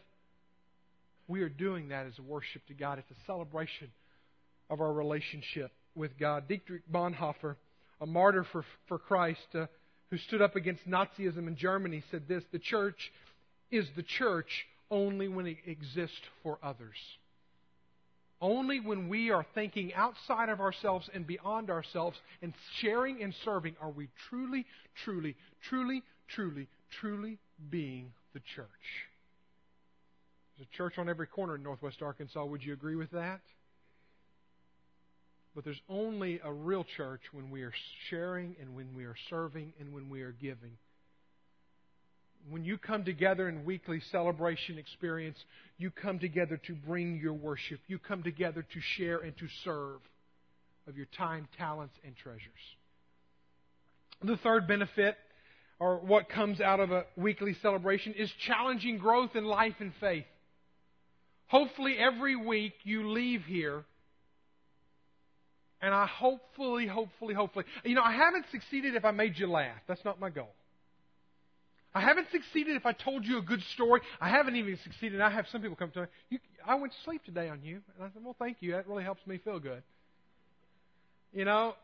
we 1.27 1.41
are 1.41 1.49
doing 1.49 1.89
that 1.89 2.05
as 2.05 2.19
a 2.19 2.23
worship 2.23 2.61
to 2.67 2.75
God. 2.75 2.99
It's 2.99 3.11
a 3.11 3.25
celebration 3.27 3.91
of 4.69 4.83
our 4.83 4.93
relationship 4.93 5.73
with 5.95 6.19
God. 6.19 6.47
Dietrich 6.47 6.83
Bonhoeffer, 6.93 7.57
a 8.03 8.07
martyr 8.07 8.45
for, 8.45 8.67
for 8.87 8.99
Christ, 8.99 9.47
uh, 9.55 9.65
who 10.15 10.19
stood 10.19 10.43
up 10.43 10.55
against 10.55 10.89
Nazism 10.89 11.49
in 11.49 11.57
Germany, 11.57 12.05
said 12.13 12.29
this 12.29 12.45
The 12.53 12.61
church 12.61 13.11
is 13.73 13.85
the 13.97 14.05
church 14.05 14.65
only 14.89 15.27
when 15.27 15.45
it 15.45 15.57
exists 15.67 16.21
for 16.45 16.57
others. 16.63 16.95
Only 18.41 18.79
when 18.79 19.09
we 19.09 19.33
are 19.33 19.45
thinking 19.57 19.93
outside 19.93 20.51
of 20.51 20.61
ourselves 20.61 21.11
and 21.13 21.27
beyond 21.27 21.69
ourselves 21.69 22.17
and 22.43 22.55
sharing 22.77 23.25
and 23.25 23.35
serving 23.45 23.75
are 23.81 23.91
we 23.91 24.09
truly, 24.29 24.67
truly, 25.05 25.35
truly, 25.69 26.05
truly, 26.29 26.69
truly 27.01 27.39
being 27.69 28.13
the 28.35 28.41
church. 28.55 28.69
There's 30.57 30.69
a 30.73 30.77
church 30.77 30.97
on 30.97 31.09
every 31.09 31.27
corner 31.27 31.57
in 31.57 31.65
Northwest 31.65 32.03
Arkansas. 32.03 32.45
Would 32.45 32.63
you 32.63 32.73
agree 32.73 32.95
with 32.95 33.11
that? 33.11 33.41
But 35.55 35.65
there's 35.65 35.81
only 35.89 36.41
a 36.43 36.53
real 36.53 36.85
church 36.97 37.21
when 37.33 37.51
we 37.51 37.63
are 37.63 37.73
sharing 38.11 38.57
and 38.61 38.75
when 38.75 38.95
we 38.95 39.05
are 39.05 39.15
serving 39.31 39.73
and 39.79 39.93
when 39.95 40.11
we 40.11 40.23
are 40.23 40.33
giving. 40.33 40.73
When 42.51 42.65
you 42.65 42.77
come 42.77 43.05
together 43.05 43.49
in 43.49 43.65
weekly 43.65 44.01
celebration 44.11 44.79
experience, 44.79 45.39
you 45.79 45.91
come 45.91 46.19
together 46.19 46.61
to 46.67 46.75
bring 46.75 47.19
your 47.19 47.33
worship. 47.33 47.81
You 47.87 47.99
come 47.99 48.23
together 48.23 48.63
to 48.63 48.81
share 48.97 49.19
and 49.19 49.37
to 49.39 49.47
serve 49.65 50.01
of 50.87 50.97
your 50.97 51.07
time, 51.17 51.49
talents, 51.57 51.95
and 52.05 52.15
treasures. 52.17 52.43
The 54.23 54.37
third 54.39 54.67
benefit, 54.67 55.17
or 55.79 55.99
what 55.99 56.29
comes 56.29 56.61
out 56.61 56.81
of 56.81 56.91
a 56.91 57.05
weekly 57.17 57.57
celebration, 57.63 58.13
is 58.15 58.31
challenging 58.47 58.99
growth 58.99 59.35
in 59.35 59.45
life 59.45 59.75
and 59.81 59.93
faith. 60.01 60.27
Hopefully, 61.47 61.97
every 61.99 62.37
week 62.37 62.75
you 62.83 63.11
leave 63.11 63.45
here 63.45 63.85
and 65.85 65.93
I 65.93 66.07
hopefully, 66.07 66.87
hopefully, 66.87 67.35
hopefully, 67.35 67.67
you 67.85 67.95
know, 67.95 68.03
I 68.03 68.13
haven't 68.13 68.47
succeeded 68.51 68.95
if 68.95 69.05
I 69.05 69.11
made 69.11 69.39
you 69.39 69.47
laugh. 69.47 69.77
That's 69.87 70.03
not 70.03 70.19
my 70.19 70.31
goal. 70.31 70.49
I 71.95 72.01
haven't 72.01 72.29
succeeded 72.33 72.77
if 72.77 72.87
I 72.87 72.93
told 72.93 73.27
you 73.27 73.37
a 73.37 73.43
good 73.43 73.61
story. 73.75 74.01
I 74.19 74.31
haven't 74.31 74.57
even 74.57 74.79
succeeded. 74.83 75.21
I 75.21 75.29
have 75.29 75.45
some 75.53 75.61
people 75.61 75.77
come 75.77 75.91
to 75.91 76.01
me, 76.01 76.07
you, 76.31 76.39
I 76.67 76.77
went 76.77 76.95
to 76.95 76.99
sleep 77.05 77.23
today 77.25 77.51
on 77.51 77.63
you. 77.63 77.83
And 77.97 78.07
I 78.07 78.09
said, 78.15 78.25
well, 78.25 78.35
thank 78.39 78.57
you. 78.61 78.73
That 78.73 78.89
really 78.89 79.05
helps 79.05 79.27
me 79.27 79.37
feel 79.37 79.61
good. 79.61 79.83
You 81.35 81.45
know, 81.45 81.75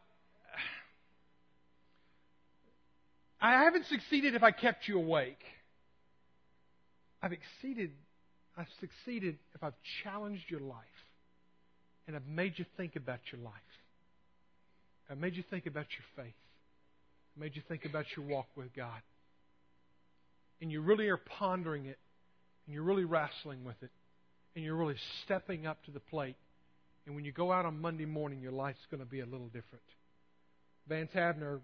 I 3.38 3.64
haven't 3.64 3.84
succeeded 3.86 4.34
if 4.34 4.42
I 4.42 4.50
kept 4.50 4.88
you 4.88 4.96
awake. 4.96 5.42
I've 7.22 7.32
exceeded, 7.32 7.90
I've 8.56 8.66
succeeded 8.80 9.36
if 9.54 9.62
I've 9.62 9.74
challenged 10.02 10.44
your 10.48 10.60
life 10.60 10.78
and 12.06 12.16
I've 12.16 12.26
made 12.26 12.54
you 12.56 12.64
think 12.78 12.96
about 12.96 13.20
your 13.30 13.42
life. 13.42 13.52
I've 15.10 15.18
made 15.18 15.34
you 15.34 15.42
think 15.50 15.66
about 15.66 15.86
your 15.90 16.24
faith. 16.24 16.34
I've 17.34 17.42
made 17.42 17.56
you 17.56 17.62
think 17.68 17.84
about 17.84 18.06
your 18.16 18.26
walk 18.26 18.46
with 18.56 18.72
God. 18.74 19.02
And 20.60 20.70
you 20.70 20.80
really 20.82 21.08
are 21.08 21.16
pondering 21.16 21.86
it, 21.86 21.98
and 22.66 22.74
you're 22.74 22.84
really 22.84 23.04
wrestling 23.04 23.64
with 23.64 23.82
it, 23.82 23.90
and 24.54 24.64
you're 24.64 24.76
really 24.76 24.96
stepping 25.24 25.66
up 25.66 25.82
to 25.84 25.90
the 25.90 26.00
plate. 26.00 26.36
And 27.06 27.16
when 27.16 27.24
you 27.24 27.32
go 27.32 27.50
out 27.50 27.64
on 27.64 27.80
Monday 27.80 28.04
morning, 28.04 28.40
your 28.40 28.52
life's 28.52 28.86
going 28.90 29.02
to 29.02 29.10
be 29.10 29.20
a 29.20 29.26
little 29.26 29.46
different. 29.46 29.84
Vance 30.88 31.10
Havner, 31.14 31.60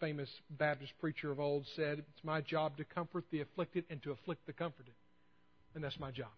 famous 0.00 0.28
Baptist 0.50 0.92
preacher 1.00 1.30
of 1.30 1.38
old, 1.38 1.66
said, 1.76 1.98
It's 1.98 2.24
my 2.24 2.40
job 2.40 2.76
to 2.78 2.84
comfort 2.84 3.24
the 3.30 3.42
afflicted 3.42 3.84
and 3.90 4.02
to 4.02 4.12
afflict 4.12 4.46
the 4.46 4.52
comforted. 4.52 4.94
And 5.74 5.84
that's 5.84 6.00
my 6.00 6.10
job. 6.10 6.28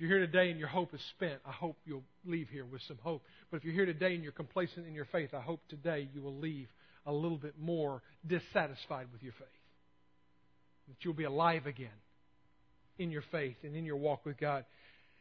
If 0.00 0.08
you're 0.08 0.16
here 0.16 0.26
today 0.26 0.50
and 0.50 0.58
your 0.58 0.68
hope 0.68 0.94
is 0.94 1.00
spent, 1.14 1.42
I 1.44 1.52
hope 1.52 1.76
you'll 1.84 2.04
leave 2.24 2.48
here 2.48 2.64
with 2.64 2.80
some 2.88 2.96
hope. 3.02 3.22
But 3.50 3.58
if 3.58 3.64
you're 3.64 3.74
here 3.74 3.84
today 3.84 4.14
and 4.14 4.22
you're 4.22 4.32
complacent 4.32 4.86
in 4.86 4.94
your 4.94 5.04
faith, 5.04 5.34
I 5.34 5.42
hope 5.42 5.60
today 5.68 6.08
you 6.14 6.22
will 6.22 6.38
leave 6.38 6.68
a 7.04 7.12
little 7.12 7.36
bit 7.36 7.56
more 7.60 8.00
dissatisfied 8.26 9.08
with 9.12 9.22
your 9.22 9.34
faith. 9.34 9.48
That 10.88 10.96
you'll 11.02 11.12
be 11.12 11.24
alive 11.24 11.66
again 11.66 11.90
in 12.98 13.10
your 13.10 13.24
faith 13.30 13.56
and 13.62 13.76
in 13.76 13.84
your 13.84 13.98
walk 13.98 14.24
with 14.24 14.38
God. 14.38 14.64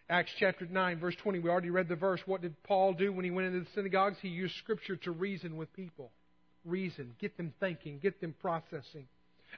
Acts 0.10 0.32
chapter 0.40 0.66
9, 0.66 0.98
verse 0.98 1.16
20, 1.24 1.40
we 1.40 1.50
already 1.50 1.72
read 1.72 1.90
the 1.90 1.98
verse. 1.98 2.22
What 2.26 2.42
did 2.42 2.56
Paul 2.64 2.94
do 2.94 3.12
when 3.12 3.26
he 3.26 3.32
went 3.32 3.48
into 3.48 3.60
the 3.60 3.72
synagogues? 3.76 4.16
He 4.22 4.30
used 4.30 4.56
Scripture 4.60 4.96
to 4.96 5.12
reason 5.12 5.58
with 5.58 5.74
people. 5.74 6.10
reason, 6.64 7.16
get 7.20 7.36
them 7.36 7.54
thinking, 7.60 8.00
get 8.02 8.22
them 8.22 8.34
processing. 8.40 9.10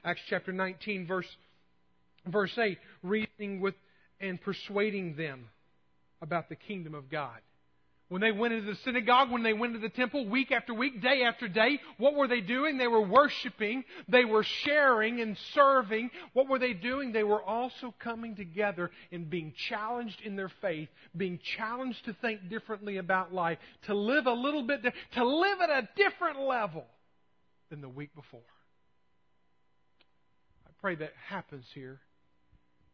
Acts 0.04 0.22
chapter 0.28 0.50
19, 0.50 1.06
verse, 1.06 1.28
verse 2.26 2.58
8, 2.58 2.76
reasoning 3.04 3.60
with 3.60 3.74
and 4.22 4.40
persuading 4.40 5.16
them 5.16 5.48
about 6.22 6.48
the 6.48 6.56
kingdom 6.56 6.94
of 6.94 7.10
God. 7.10 7.38
When 8.08 8.20
they 8.20 8.30
went 8.30 8.52
into 8.52 8.66
the 8.66 8.78
synagogue, 8.84 9.30
when 9.30 9.42
they 9.42 9.54
went 9.54 9.72
to 9.72 9.78
the 9.78 9.88
temple 9.88 10.28
week 10.28 10.52
after 10.52 10.74
week, 10.74 11.00
day 11.00 11.22
after 11.22 11.48
day, 11.48 11.80
what 11.96 12.14
were 12.14 12.28
they 12.28 12.42
doing? 12.42 12.76
They 12.76 12.86
were 12.86 13.00
worshiping, 13.00 13.84
they 14.06 14.26
were 14.26 14.44
sharing 14.44 15.22
and 15.22 15.34
serving. 15.54 16.10
What 16.34 16.46
were 16.46 16.58
they 16.58 16.74
doing? 16.74 17.12
They 17.12 17.24
were 17.24 17.42
also 17.42 17.94
coming 18.00 18.36
together 18.36 18.90
and 19.10 19.30
being 19.30 19.54
challenged 19.70 20.20
in 20.22 20.36
their 20.36 20.52
faith, 20.60 20.90
being 21.16 21.40
challenged 21.56 22.04
to 22.04 22.12
think 22.20 22.50
differently 22.50 22.98
about 22.98 23.32
life, 23.32 23.56
to 23.86 23.94
live 23.94 24.26
a 24.26 24.34
little 24.34 24.62
bit, 24.62 24.82
to 24.82 25.24
live 25.24 25.60
at 25.62 25.70
a 25.70 25.88
different 25.96 26.38
level 26.38 26.84
than 27.70 27.80
the 27.80 27.88
week 27.88 28.14
before. 28.14 28.40
I 30.66 30.70
pray 30.82 30.96
that 30.96 31.12
happens 31.30 31.64
here 31.72 31.98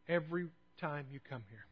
every 0.07 0.47
time 0.79 1.05
you 1.11 1.19
come 1.29 1.43
here. 1.49 1.65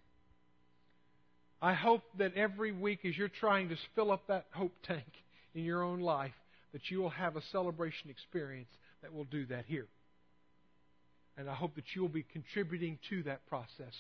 I 1.62 1.74
hope 1.74 2.04
that 2.20 2.36
every 2.36 2.72
week 2.72 3.00
as 3.06 3.18
you're 3.18 3.30
trying 3.30 3.70
to 3.70 3.76
fill 3.96 4.12
up 4.12 4.28
that 4.28 4.46
hope 4.52 4.74
tank 4.84 5.12
in 5.56 5.64
your 5.64 5.84
own 5.84 6.02
life, 6.02 6.34
that 6.74 6.92
you 6.92 7.00
will 7.00 7.10
have 7.10 7.36
a 7.36 7.42
celebration 7.52 8.10
experience 8.10 8.70
that 9.02 9.14
will 9.14 9.24
do 9.26 9.46
that 9.48 9.66
here. 9.66 9.88
And 11.38 11.50
I 11.50 11.54
hope 11.54 11.76
that 11.76 11.86
you'll 11.96 12.10
be 12.10 12.26
contributing 12.32 13.00
to 13.10 13.24
that 13.24 13.48
process 13.48 13.94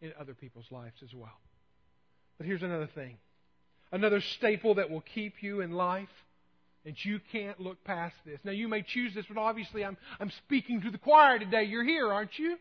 in 0.00 0.12
other 0.18 0.34
people's 0.34 0.70
lives 0.70 0.96
as 1.02 1.14
well. 1.14 1.38
But 2.38 2.46
here's 2.46 2.62
another 2.62 2.88
thing 2.94 3.16
another 3.92 4.20
staple 4.20 4.74
that 4.74 4.90
will 4.90 5.04
keep 5.14 5.40
you 5.40 5.60
in 5.60 5.72
life, 5.72 6.08
and 6.84 6.96
you 7.04 7.20
can't 7.30 7.60
look 7.60 7.82
past 7.84 8.16
this. 8.26 8.40
Now, 8.42 8.50
you 8.50 8.66
may 8.66 8.82
choose 8.82 9.14
this, 9.14 9.24
but 9.28 9.38
obviously, 9.38 9.84
I'm, 9.84 9.96
I'm 10.18 10.32
speaking 10.44 10.80
to 10.82 10.90
the 10.90 10.98
choir 10.98 11.38
today. 11.38 11.64
You're 11.64 11.84
here, 11.84 12.12
aren't 12.12 12.36
you? 12.38 12.56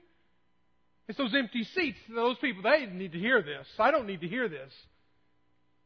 It's 1.07 1.17
those 1.17 1.35
empty 1.35 1.63
seats. 1.75 1.97
Those 2.13 2.37
people, 2.37 2.63
they 2.63 2.85
need 2.85 3.11
to 3.11 3.19
hear 3.19 3.41
this. 3.41 3.67
I 3.77 3.91
don't 3.91 4.07
need 4.07 4.21
to 4.21 4.27
hear 4.27 4.47
this. 4.47 4.71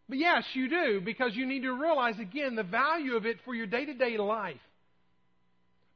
But 0.10 0.20
yes, 0.20 0.44
you 0.54 0.70
do, 0.70 1.02
because 1.04 1.36
you 1.36 1.46
need 1.46 1.64
to 1.64 1.74
realize 1.74 2.20
again 2.20 2.56
the 2.56 2.64
value 2.64 3.16
of 3.16 3.26
it 3.26 3.38
for 3.44 3.54
your 3.54 3.66
day 3.66 3.86
to 3.86 3.94
day 3.94 4.18
life. 4.18 4.56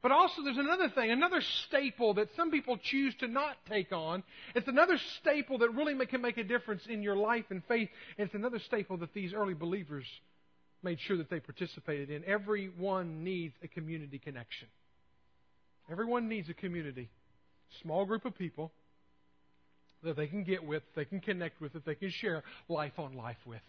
But 0.02 0.10
also, 0.10 0.42
there's 0.42 0.58
another 0.58 0.88
thing, 0.88 1.12
another 1.12 1.40
staple 1.66 2.14
that 2.14 2.26
some 2.36 2.50
people 2.50 2.76
choose 2.90 3.14
to 3.20 3.28
not 3.28 3.54
take 3.70 3.92
on. 3.92 4.24
It's 4.56 4.66
another 4.66 4.98
staple 5.20 5.58
that 5.58 5.70
really 5.70 5.94
can 6.06 6.20
make 6.20 6.38
a 6.38 6.44
difference 6.44 6.82
in 6.88 7.02
your 7.02 7.14
life 7.14 7.44
and 7.50 7.62
faith. 7.68 7.88
And 8.18 8.26
it's 8.26 8.34
another 8.34 8.58
staple 8.66 8.96
that 8.98 9.14
these 9.14 9.32
early 9.32 9.54
believers 9.54 10.04
made 10.82 10.98
sure 11.06 11.16
that 11.18 11.30
they 11.30 11.38
participated 11.38 12.10
in. 12.10 12.24
Everyone 12.24 13.22
needs 13.22 13.54
a 13.62 13.68
community 13.68 14.18
connection. 14.18 14.66
Everyone 15.88 16.28
needs 16.28 16.48
a 16.48 16.54
community. 16.54 17.08
Small 17.82 18.04
group 18.04 18.24
of 18.24 18.36
people 18.36 18.72
that 20.02 20.16
they 20.16 20.26
can 20.26 20.44
get 20.44 20.64
with, 20.64 20.82
they 20.94 21.04
can 21.04 21.20
connect 21.20 21.60
with, 21.60 21.72
that 21.74 21.84
they 21.84 21.94
can 21.94 22.10
share 22.10 22.42
life 22.68 22.98
on 22.98 23.14
life 23.14 23.38
with. 23.46 23.60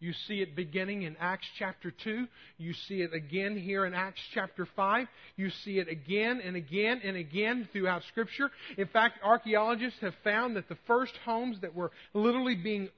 You 0.00 0.12
see 0.28 0.42
it 0.42 0.54
beginning 0.54 1.02
in 1.02 1.16
Acts 1.18 1.46
chapter 1.58 1.90
2. 1.90 2.26
You 2.58 2.74
see 2.74 3.00
it 3.00 3.14
again 3.14 3.56
here 3.56 3.86
in 3.86 3.94
Acts 3.94 4.20
chapter 4.34 4.66
5. 4.76 5.06
You 5.36 5.50
see 5.50 5.78
it 5.78 5.88
again 5.88 6.42
and 6.44 6.56
again 6.56 7.00
and 7.02 7.16
again 7.16 7.68
throughout 7.72 8.02
Scripture. 8.08 8.50
In 8.76 8.86
fact, 8.88 9.18
archaeologists 9.24 10.00
have 10.00 10.14
found 10.22 10.56
that 10.56 10.68
the 10.68 10.76
first 10.86 11.16
homes 11.24 11.60
that 11.60 11.74
were 11.74 11.90
literally 12.12 12.56
being, 12.56 12.90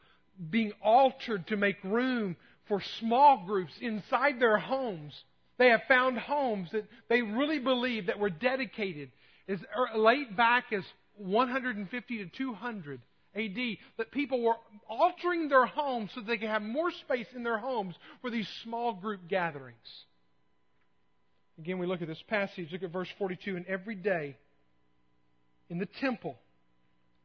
being 0.51 0.73
altered 0.83 1.47
to 1.49 1.57
make 1.57 1.77
room 1.85 2.35
for 2.67 2.81
small 2.99 3.45
groups 3.47 3.73
inside 3.81 4.41
their 4.41 4.59
homes, 4.59 5.15
they 5.59 5.69
have 5.69 5.83
found 5.87 6.19
homes 6.19 6.71
that 6.73 6.87
they 7.09 7.23
really 7.23 7.59
believe 7.61 8.07
that 8.07 8.19
were 8.19 8.31
dedicated 8.31 9.13
as 9.49 9.61
er, 9.63 9.97
late 9.97 10.37
back 10.37 10.73
as 10.73 10.83
150 11.17 12.19
to 12.19 12.27
200 12.37 13.01
AD 13.35 13.57
that 13.99 14.11
people 14.13 14.43
were 14.43 14.57
altering 14.89 15.49
their 15.49 15.67
homes 15.67 16.11
so 16.15 16.21
they 16.21 16.39
could 16.39 16.49
have 16.49 16.63
more 16.63 16.91
space 16.91 17.27
in 17.35 17.43
their 17.43 17.59
homes 17.59 17.95
for 18.23 18.31
these 18.31 18.49
small 18.63 18.95
group 18.95 19.29
gatherings. 19.29 19.77
Again, 21.59 21.79
we 21.79 21.87
look 21.87 22.03
at 22.03 22.09
this 22.09 22.23
passage, 22.29 22.69
look 22.73 22.83
at 22.83 22.93
verse 22.93 23.09
42, 23.19 23.57
and 23.57 23.67
every 23.67 23.95
day 23.95 24.37
in 25.69 25.79
the 25.79 25.89
temple 26.01 26.37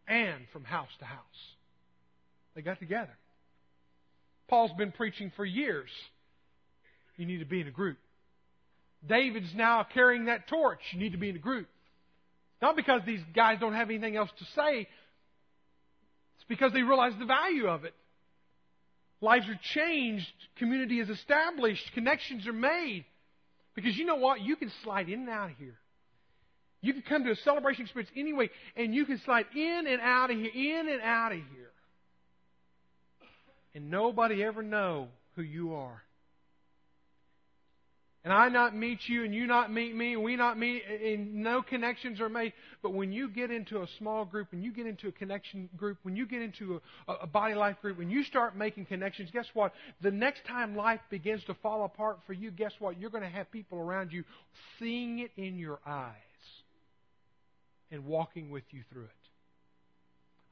and 0.08 0.46
from 0.52 0.64
house 0.64 0.90
to 1.00 1.06
house, 1.06 1.20
they 2.56 2.62
got 2.62 2.80
together. 2.80 3.18
Paul's 4.48 4.72
been 4.78 4.92
preaching 4.92 5.32
for 5.36 5.46
years. 5.46 5.90
You 7.18 7.26
need 7.26 7.40
to 7.40 7.46
be 7.46 7.62
in 7.62 7.68
a 7.68 7.72
group. 7.72 7.98
David's 9.08 9.54
now 9.56 9.86
carrying 9.94 10.26
that 10.26 10.48
torch. 10.48 10.80
You 10.92 11.00
need 11.00 11.14
to 11.14 11.18
be 11.18 11.30
in 11.30 11.36
a 11.36 11.40
group. 11.40 11.68
Not 12.62 12.76
because 12.76 13.02
these 13.06 13.22
guys 13.36 13.58
don't 13.60 13.74
have 13.74 13.90
anything 13.90 14.16
else 14.16 14.30
to 14.38 14.46
say, 14.56 14.82
it's 16.36 16.46
because 16.48 16.74
they 16.74 16.84
realize 16.84 17.14
the 17.18 17.26
value 17.26 17.68
of 17.68 17.86
it. 17.86 17.94
Lives 19.20 19.48
are 19.48 19.60
changed, 19.74 20.32
community 20.58 21.00
is 21.00 21.10
established, 21.10 21.84
connections 21.94 22.48
are 22.48 22.54
made. 22.54 23.06
Because 23.76 23.96
you 23.98 24.06
know 24.06 24.16
what? 24.16 24.42
You 24.42 24.56
can 24.56 24.72
slide 24.84 25.10
in 25.10 25.22
and 25.22 25.30
out 25.30 25.52
of 25.52 25.58
here. 25.58 25.78
You 26.82 26.94
can 26.94 27.04
come 27.04 27.24
to 27.24 27.32
a 27.32 27.36
celebration 27.36 27.84
experience 27.84 28.12
anyway, 28.18 28.50
and 28.76 28.94
you 28.94 29.06
can 29.06 29.20
slide 29.24 29.46
in 29.56 29.86
and 29.88 30.02
out 30.02 30.32
of 30.32 30.38
here, 30.38 30.52
in 30.54 30.90
and 30.90 31.02
out 31.02 31.32
of 31.32 31.38
here. 31.38 31.72
And 33.74 33.90
nobody 33.90 34.44
ever 34.44 34.64
know 34.64 35.08
who 35.36 35.44
you 35.44 35.76
are 35.76 36.02
and 38.24 38.32
I 38.32 38.50
not 38.50 38.76
meet 38.76 39.00
you, 39.08 39.24
and 39.24 39.34
you 39.34 39.48
not 39.48 39.72
meet 39.72 39.96
me, 39.96 40.14
and 40.14 40.24
we 40.24 40.36
not 40.36 40.58
meet, 40.58 40.84
and 40.86 41.36
no 41.36 41.64
connections 41.64 42.22
are 42.22 42.30
made. 42.30 42.54
But 42.84 42.94
when 42.94 43.12
you 43.12 43.28
get 43.28 43.50
into 43.50 43.82
a 43.82 43.88
small 43.98 44.26
group, 44.26 44.52
when 44.52 44.62
you 44.62 44.72
get 44.72 44.86
into 44.86 45.08
a 45.08 45.12
connection 45.12 45.70
group, 45.76 45.98
when 46.04 46.16
you 46.16 46.28
get 46.28 46.44
into 46.44 46.80
a, 47.08 47.14
a 47.14 47.28
body 47.28 47.56
life 47.56 47.78
group, 47.82 47.98
when 47.98 48.12
you 48.12 48.24
start 48.24 48.56
making 48.56 48.86
connections, 48.86 49.30
guess 49.34 49.48
what? 49.54 49.74
The 50.02 50.12
next 50.12 50.46
time 50.46 50.76
life 50.76 51.00
begins 51.10 51.44
to 51.46 51.56
fall 51.56 51.84
apart 51.84 52.20
for 52.28 52.34
you, 52.34 52.52
guess 52.52 52.74
what? 52.78 53.00
You're 53.00 53.10
going 53.10 53.24
to 53.24 53.30
have 53.30 53.52
people 53.52 53.80
around 53.80 54.14
you 54.14 54.24
seeing 54.78 55.20
it 55.20 55.32
in 55.36 55.58
your 55.58 55.80
eyes 55.86 56.14
and 57.90 58.06
walking 58.06 58.52
with 58.52 58.64
you 58.70 58.84
through 58.92 59.06
it. 59.06 59.21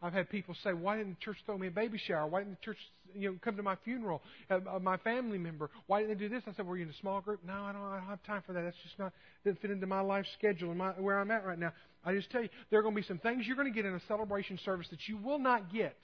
I've 0.01 0.13
had 0.13 0.29
people 0.29 0.55
say, 0.63 0.73
"Why 0.73 0.97
didn't 0.97 1.19
the 1.19 1.25
church 1.25 1.37
throw 1.45 1.57
me 1.57 1.67
a 1.67 1.71
baby 1.71 1.97
shower? 1.97 2.25
Why 2.25 2.39
didn't 2.39 2.59
the 2.59 2.65
church, 2.65 2.77
you 3.13 3.31
know, 3.31 3.37
come 3.43 3.57
to 3.57 3.63
my 3.63 3.75
funeral? 3.83 4.21
Uh, 4.49 4.59
uh, 4.75 4.79
my 4.79 4.97
family 4.97 5.37
member. 5.37 5.69
Why 5.87 6.01
didn't 6.01 6.17
they 6.17 6.23
do 6.23 6.29
this?" 6.29 6.43
I 6.47 6.53
said, 6.53 6.65
"Were 6.65 6.77
you 6.77 6.83
in 6.83 6.89
a 6.89 6.99
small 7.01 7.19
group?" 7.21 7.41
No, 7.45 7.53
I 7.53 7.73
don't, 7.73 7.81
I 7.81 7.97
don't 7.97 8.07
have 8.07 8.23
time 8.23 8.43
for 8.45 8.53
that. 8.53 8.61
That's 8.61 8.77
just 8.83 8.97
not 8.97 9.11
didn't 9.43 9.61
fit 9.61 9.71
into 9.71 9.87
my 9.87 10.01
life 10.01 10.25
schedule 10.37 10.69
and 10.69 10.77
my, 10.77 10.91
where 10.91 11.19
I'm 11.19 11.31
at 11.31 11.45
right 11.45 11.59
now. 11.59 11.73
I 12.05 12.13
just 12.13 12.29
tell 12.31 12.41
you, 12.41 12.49
there 12.69 12.79
are 12.79 12.81
going 12.81 12.95
to 12.95 13.01
be 13.01 13.07
some 13.07 13.19
things 13.19 13.45
you're 13.45 13.57
going 13.57 13.71
to 13.71 13.75
get 13.75 13.85
in 13.85 13.93
a 13.93 14.01
celebration 14.07 14.57
service 14.63 14.87
that 14.91 15.07
you 15.07 15.17
will 15.17 15.39
not 15.39 15.71
get 15.71 15.97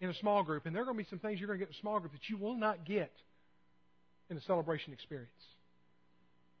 in 0.00 0.10
a 0.10 0.14
small 0.14 0.42
group, 0.42 0.66
and 0.66 0.74
there 0.74 0.82
are 0.82 0.86
going 0.86 0.96
to 0.96 1.02
be 1.04 1.10
some 1.10 1.18
things 1.18 1.38
you're 1.38 1.46
going 1.46 1.58
to 1.58 1.64
get 1.64 1.70
in 1.70 1.76
a 1.78 1.80
small 1.80 2.00
group 2.00 2.12
that 2.12 2.28
you 2.28 2.36
will 2.36 2.56
not 2.56 2.84
get 2.86 3.12
in 4.30 4.36
a 4.36 4.40
celebration 4.42 4.92
experience. 4.92 5.30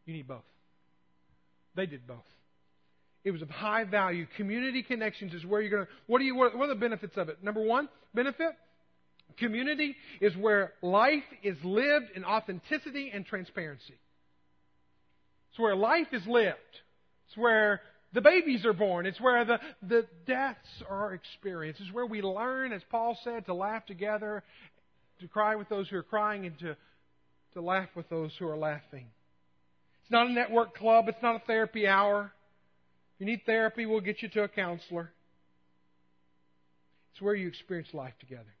You 0.04 0.14
need 0.14 0.28
both. 0.28 0.44
They 1.74 1.86
did 1.86 2.06
both. 2.06 2.24
It 3.26 3.32
was 3.32 3.42
of 3.42 3.50
high 3.50 3.82
value. 3.82 4.24
Community 4.36 4.84
connections 4.84 5.34
is 5.34 5.44
where 5.44 5.60
you're 5.60 5.70
going 5.70 5.84
to. 5.84 5.90
What, 6.06 6.20
are 6.20 6.24
you, 6.24 6.36
what 6.36 6.54
are 6.54 6.68
the 6.68 6.76
benefits 6.76 7.16
of 7.16 7.28
it? 7.28 7.42
Number 7.42 7.60
one, 7.60 7.88
benefit 8.14 8.52
community 9.36 9.96
is 10.20 10.34
where 10.36 10.74
life 10.80 11.24
is 11.42 11.56
lived 11.64 12.06
in 12.14 12.24
authenticity 12.24 13.10
and 13.12 13.26
transparency. 13.26 13.98
It's 15.50 15.58
where 15.58 15.74
life 15.74 16.06
is 16.12 16.22
lived. 16.28 16.56
It's 17.26 17.36
where 17.36 17.80
the 18.12 18.20
babies 18.20 18.64
are 18.64 18.72
born. 18.72 19.06
It's 19.06 19.20
where 19.20 19.44
the, 19.44 19.58
the 19.82 20.06
deaths 20.24 20.84
are 20.88 21.12
experienced. 21.12 21.80
It's 21.80 21.92
where 21.92 22.06
we 22.06 22.22
learn, 22.22 22.72
as 22.72 22.82
Paul 22.92 23.18
said, 23.24 23.46
to 23.46 23.54
laugh 23.54 23.84
together, 23.86 24.44
to 25.20 25.26
cry 25.26 25.56
with 25.56 25.68
those 25.68 25.88
who 25.88 25.96
are 25.96 26.04
crying, 26.04 26.46
and 26.46 26.56
to, 26.60 26.76
to 27.54 27.60
laugh 27.60 27.88
with 27.96 28.08
those 28.08 28.30
who 28.38 28.46
are 28.46 28.56
laughing. 28.56 29.06
It's 30.02 30.12
not 30.12 30.28
a 30.28 30.32
network 30.32 30.76
club. 30.76 31.06
It's 31.08 31.22
not 31.24 31.34
a 31.34 31.40
therapy 31.40 31.88
hour. 31.88 32.30
If 33.16 33.20
you 33.20 33.26
need 33.26 33.46
therapy, 33.46 33.86
we'll 33.86 34.00
get 34.00 34.20
you 34.20 34.28
to 34.28 34.42
a 34.42 34.48
counselor. 34.48 35.10
It's 37.12 37.22
where 37.22 37.34
you 37.34 37.48
experience 37.48 37.88
life 37.94 38.12
together. 38.20 38.54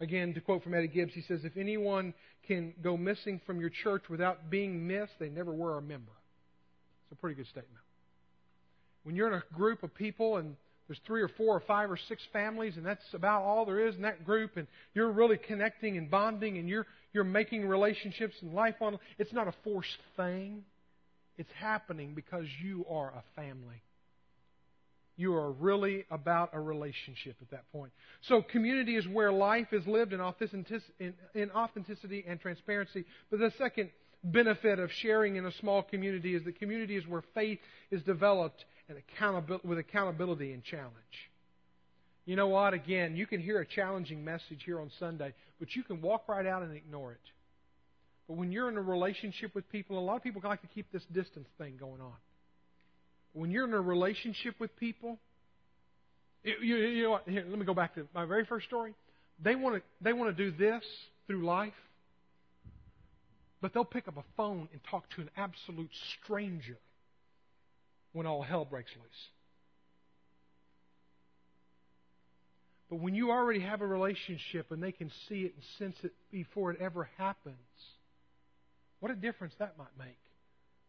Again, 0.00 0.32
to 0.32 0.40
quote 0.40 0.62
from 0.62 0.72
Eddie 0.72 0.88
Gibbs, 0.88 1.12
he 1.12 1.20
says, 1.20 1.44
If 1.44 1.58
anyone 1.58 2.14
can 2.46 2.72
go 2.82 2.96
missing 2.96 3.40
from 3.46 3.60
your 3.60 3.68
church 3.68 4.04
without 4.08 4.48
being 4.50 4.86
missed, 4.86 5.12
they 5.20 5.28
never 5.28 5.52
were 5.52 5.76
a 5.76 5.82
member. 5.82 6.12
It's 7.04 7.12
a 7.12 7.16
pretty 7.16 7.36
good 7.36 7.46
statement. 7.48 7.84
When 9.02 9.14
you're 9.14 9.28
in 9.28 9.34
a 9.34 9.54
group 9.54 9.82
of 9.82 9.94
people 9.94 10.38
and 10.38 10.56
there's 10.88 11.00
three 11.06 11.20
or 11.20 11.28
four 11.28 11.54
or 11.54 11.60
five 11.60 11.90
or 11.90 11.98
six 12.08 12.22
families, 12.32 12.78
and 12.78 12.84
that's 12.84 13.04
about 13.12 13.42
all 13.42 13.66
there 13.66 13.86
is 13.86 13.94
in 13.94 14.02
that 14.02 14.24
group, 14.24 14.56
and 14.56 14.66
you're 14.94 15.12
really 15.12 15.36
connecting 15.36 15.98
and 15.98 16.10
bonding, 16.10 16.58
and 16.58 16.68
you're 16.68 16.86
you're 17.12 17.24
making 17.24 17.66
relationships 17.66 18.34
and 18.42 18.54
life 18.54 18.74
on. 18.80 18.98
It's 19.18 19.32
not 19.32 19.48
a 19.48 19.54
forced 19.64 19.98
thing. 20.16 20.64
It's 21.36 21.50
happening 21.58 22.14
because 22.14 22.46
you 22.62 22.86
are 22.88 23.08
a 23.08 23.24
family. 23.34 23.82
You 25.16 25.34
are 25.34 25.52
really 25.52 26.04
about 26.10 26.50
a 26.54 26.60
relationship 26.60 27.36
at 27.40 27.50
that 27.50 27.70
point. 27.70 27.92
So, 28.22 28.42
community 28.42 28.96
is 28.96 29.06
where 29.06 29.32
life 29.32 29.68
is 29.72 29.86
lived 29.86 30.12
in 30.12 30.20
authenticity 30.20 32.24
and 32.26 32.40
transparency. 32.40 33.04
But 33.30 33.38
the 33.38 33.52
second 33.58 33.90
benefit 34.24 34.78
of 34.78 34.90
sharing 34.90 35.36
in 35.36 35.46
a 35.46 35.52
small 35.60 35.82
community 35.82 36.34
is 36.34 36.44
that 36.44 36.58
community 36.58 36.96
is 36.96 37.06
where 37.06 37.22
faith 37.34 37.60
is 37.90 38.02
developed 38.02 38.64
and 38.88 38.98
accountability, 38.98 39.68
with 39.68 39.78
accountability 39.78 40.52
and 40.52 40.64
challenge. 40.64 41.30
You 42.26 42.36
know 42.36 42.48
what? 42.48 42.74
Again, 42.74 43.16
you 43.16 43.26
can 43.26 43.40
hear 43.40 43.60
a 43.60 43.66
challenging 43.66 44.24
message 44.24 44.62
here 44.64 44.80
on 44.80 44.90
Sunday, 44.98 45.34
but 45.60 45.76
you 45.76 45.82
can 45.82 46.00
walk 46.00 46.28
right 46.28 46.46
out 46.46 46.62
and 46.62 46.74
ignore 46.74 47.12
it. 47.12 47.20
But 48.28 48.36
when 48.36 48.52
you're 48.52 48.68
in 48.68 48.76
a 48.76 48.82
relationship 48.82 49.54
with 49.54 49.70
people, 49.70 49.98
a 49.98 50.00
lot 50.00 50.16
of 50.16 50.22
people 50.22 50.40
like 50.44 50.62
to 50.62 50.68
keep 50.68 50.90
this 50.92 51.04
distance 51.12 51.48
thing 51.58 51.76
going 51.78 52.00
on. 52.00 52.14
When 53.32 53.50
you're 53.50 53.66
in 53.66 53.74
a 53.74 53.80
relationship 53.80 54.54
with 54.58 54.74
people, 54.76 55.18
you, 56.42 56.76
you 56.76 57.02
know 57.04 57.10
what? 57.10 57.28
Here, 57.28 57.44
let 57.48 57.58
me 57.58 57.64
go 57.64 57.74
back 57.74 57.94
to 57.96 58.06
my 58.14 58.24
very 58.24 58.44
first 58.44 58.66
story. 58.66 58.94
They 59.42 59.54
want 59.54 59.76
to 59.76 59.82
they 60.00 60.12
want 60.12 60.36
to 60.36 60.50
do 60.50 60.56
this 60.56 60.84
through 61.26 61.44
life, 61.44 61.72
but 63.60 63.74
they'll 63.74 63.84
pick 63.84 64.08
up 64.08 64.16
a 64.16 64.24
phone 64.36 64.68
and 64.72 64.80
talk 64.90 65.04
to 65.16 65.22
an 65.22 65.30
absolute 65.36 65.90
stranger 66.22 66.78
when 68.12 68.26
all 68.26 68.42
hell 68.42 68.64
breaks 68.64 68.90
loose. 68.96 69.28
But 72.90 73.00
when 73.00 73.14
you 73.14 73.30
already 73.30 73.60
have 73.60 73.80
a 73.80 73.86
relationship 73.86 74.70
and 74.70 74.82
they 74.82 74.92
can 74.92 75.10
see 75.28 75.42
it 75.42 75.54
and 75.54 75.64
sense 75.78 75.96
it 76.04 76.12
before 76.30 76.70
it 76.70 76.80
ever 76.80 77.08
happens, 77.16 77.56
what 79.00 79.10
a 79.10 79.14
difference 79.14 79.54
that 79.58 79.76
might 79.78 79.96
make. 79.98 80.18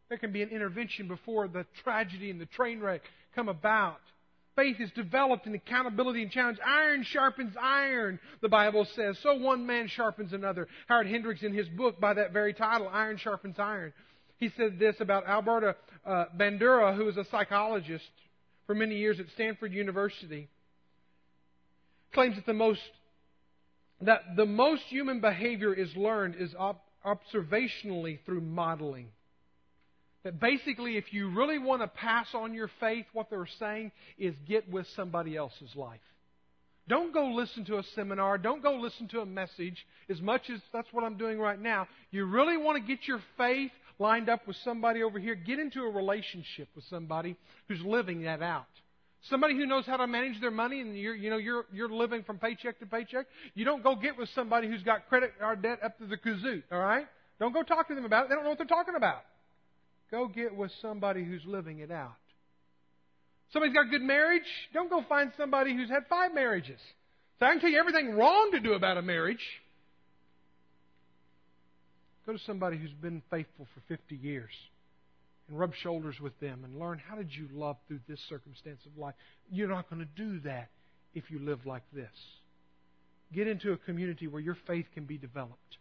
There 0.09 0.17
can 0.17 0.31
be 0.31 0.43
an 0.43 0.49
intervention 0.49 1.07
before 1.07 1.47
the 1.47 1.65
tragedy 1.83 2.29
and 2.29 2.39
the 2.39 2.45
train 2.45 2.79
wreck 2.79 3.01
come 3.33 3.49
about. 3.49 3.99
Faith 4.55 4.77
is 4.79 4.89
developed 4.91 5.47
in 5.47 5.55
accountability 5.55 6.21
and 6.21 6.31
challenge. 6.31 6.57
Iron 6.65 7.03
sharpens 7.03 7.55
iron, 7.61 8.19
the 8.41 8.47
Bible 8.47 8.87
says. 8.95 9.17
So 9.21 9.35
one 9.35 9.65
man 9.65 9.89
sharpens 9.89 10.31
another. 10.31 10.67
Howard 10.87 11.07
Hendricks, 11.07 11.43
in 11.43 11.53
his 11.53 11.67
book 11.69 11.99
by 11.99 12.13
that 12.13 12.31
very 12.31 12.53
title, 12.53 12.87
Iron 12.87 13.17
Sharpens 13.17 13.59
Iron, 13.59 13.91
he 14.37 14.49
said 14.55 14.79
this 14.79 14.95
about 14.99 15.27
Alberta 15.27 15.75
uh, 16.05 16.25
Bandura, 16.37 16.95
who 16.95 17.05
was 17.05 17.17
a 17.17 17.25
psychologist 17.25 18.05
for 18.65 18.75
many 18.75 18.95
years 18.95 19.19
at 19.19 19.25
Stanford 19.33 19.73
University 19.73 20.47
claims 22.15 22.37
that 22.37 22.45
the 22.45 22.53
most 22.53 22.79
that 24.01 24.21
the 24.35 24.45
most 24.45 24.81
human 24.83 25.21
behavior 25.21 25.73
is 25.73 25.93
learned 25.95 26.35
is 26.35 26.53
op- 26.57 26.84
observationally 27.05 28.19
through 28.25 28.41
modeling. 28.41 29.07
That 30.23 30.39
basically, 30.39 30.97
if 30.97 31.13
you 31.13 31.29
really 31.29 31.59
want 31.59 31.81
to 31.83 31.87
pass 31.87 32.27
on 32.33 32.53
your 32.53 32.69
faith, 32.79 33.05
what 33.13 33.29
they're 33.29 33.47
saying 33.59 33.91
is 34.17 34.33
get 34.47 34.67
with 34.69 34.87
somebody 34.95 35.35
else's 35.35 35.75
life. 35.75 35.99
Don't 36.87 37.13
go 37.13 37.27
listen 37.27 37.65
to 37.65 37.77
a 37.77 37.83
seminar. 37.95 38.37
Don't 38.37 38.61
go 38.61 38.75
listen 38.75 39.07
to 39.09 39.21
a 39.21 39.25
message 39.25 39.85
as 40.09 40.21
much 40.21 40.49
as 40.49 40.59
that's 40.71 40.91
what 40.91 41.03
I'm 41.03 41.17
doing 41.17 41.39
right 41.39 41.59
now. 41.59 41.87
You 42.11 42.25
really 42.25 42.57
want 42.57 42.77
to 42.81 42.87
get 42.87 43.07
your 43.07 43.21
faith 43.37 43.71
lined 43.97 44.29
up 44.29 44.47
with 44.47 44.57
somebody 44.57 45.01
over 45.01 45.17
here. 45.17 45.35
Get 45.35 45.59
into 45.59 45.81
a 45.81 45.89
relationship 45.89 46.67
with 46.75 46.85
somebody 46.85 47.37
who's 47.67 47.81
living 47.81 48.23
that 48.23 48.41
out. 48.41 48.65
Somebody 49.29 49.55
who 49.55 49.65
knows 49.65 49.85
how 49.85 49.97
to 49.97 50.05
manage 50.05 50.39
their 50.39 50.51
money 50.51 50.81
and 50.81 50.95
you're, 50.97 51.15
you 51.15 51.29
know, 51.29 51.37
you're, 51.37 51.65
you're 51.73 51.89
living 51.89 52.23
from 52.23 52.37
paycheck 52.37 52.79
to 52.79 52.85
paycheck. 52.85 53.25
You 53.55 53.65
don't 53.65 53.83
go 53.83 53.95
get 53.95 54.17
with 54.17 54.29
somebody 54.35 54.67
who's 54.67 54.83
got 54.83 55.09
credit 55.09 55.33
card 55.39 55.63
debt 55.63 55.79
up 55.83 55.97
to 55.97 56.05
the 56.05 56.17
kazoo, 56.17 56.61
alright? 56.71 57.07
Don't 57.39 57.53
go 57.53 57.63
talk 57.63 57.87
to 57.87 57.95
them 57.95 58.05
about 58.05 58.25
it. 58.25 58.29
They 58.29 58.35
don't 58.35 58.43
know 58.43 58.51
what 58.51 58.59
they're 58.59 58.67
talking 58.67 58.95
about. 58.95 59.21
Go 60.11 60.27
get 60.27 60.55
with 60.55 60.71
somebody 60.81 61.23
who's 61.23 61.41
living 61.45 61.79
it 61.79 61.91
out. 61.91 62.13
Somebody's 63.51 63.73
got 63.73 63.87
a 63.87 63.89
good 63.89 64.01
marriage. 64.01 64.43
Don't 64.73 64.89
go 64.89 65.03
find 65.07 65.31
somebody 65.37 65.75
who's 65.75 65.89
had 65.89 66.05
five 66.09 66.33
marriages. 66.33 66.79
So 67.39 67.45
I 67.45 67.51
can 67.51 67.61
tell 67.61 67.69
you 67.69 67.79
everything 67.79 68.15
wrong 68.15 68.49
to 68.51 68.59
do 68.59 68.73
about 68.73 68.97
a 68.97 69.01
marriage. 69.01 69.43
Go 72.25 72.33
to 72.33 72.39
somebody 72.45 72.77
who's 72.77 72.93
been 72.93 73.21
faithful 73.29 73.67
for 73.73 73.81
50 73.87 74.15
years 74.15 74.51
and 75.47 75.59
rub 75.59 75.73
shoulders 75.75 76.19
with 76.19 76.37
them 76.39 76.63
and 76.63 76.79
learn 76.79 76.99
how 76.99 77.15
did 77.15 77.31
you 77.31 77.47
love 77.53 77.77
through 77.87 77.99
this 78.07 78.19
circumstance 78.29 78.79
of 78.85 78.97
life. 78.97 79.15
You're 79.51 79.69
not 79.69 79.89
going 79.89 80.01
to 80.01 80.23
do 80.23 80.39
that 80.41 80.69
if 81.13 81.29
you 81.29 81.39
live 81.39 81.65
like 81.65 81.83
this. 81.93 82.09
Get 83.33 83.47
into 83.47 83.71
a 83.71 83.77
community 83.77 84.27
where 84.27 84.41
your 84.41 84.57
faith 84.67 84.85
can 84.93 85.05
be 85.05 85.17
developed. 85.17 85.77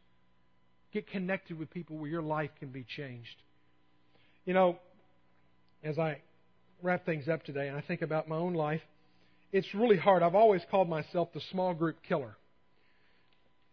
Get 0.92 1.08
connected 1.08 1.58
with 1.58 1.70
people 1.70 1.96
where 1.96 2.10
your 2.10 2.22
life 2.22 2.50
can 2.58 2.68
be 2.68 2.84
changed. 2.96 3.36
You 4.44 4.54
know, 4.54 4.78
as 5.82 5.98
I 5.98 6.18
wrap 6.82 7.04
things 7.04 7.28
up 7.28 7.44
today 7.44 7.68
and 7.68 7.76
I 7.76 7.80
think 7.80 8.02
about 8.02 8.28
my 8.28 8.36
own 8.36 8.54
life, 8.54 8.82
it's 9.52 9.72
really 9.74 9.96
hard. 9.96 10.22
I've 10.22 10.34
always 10.34 10.62
called 10.70 10.88
myself 10.88 11.28
the 11.32 11.40
small 11.50 11.74
group 11.74 11.96
killer. 12.06 12.36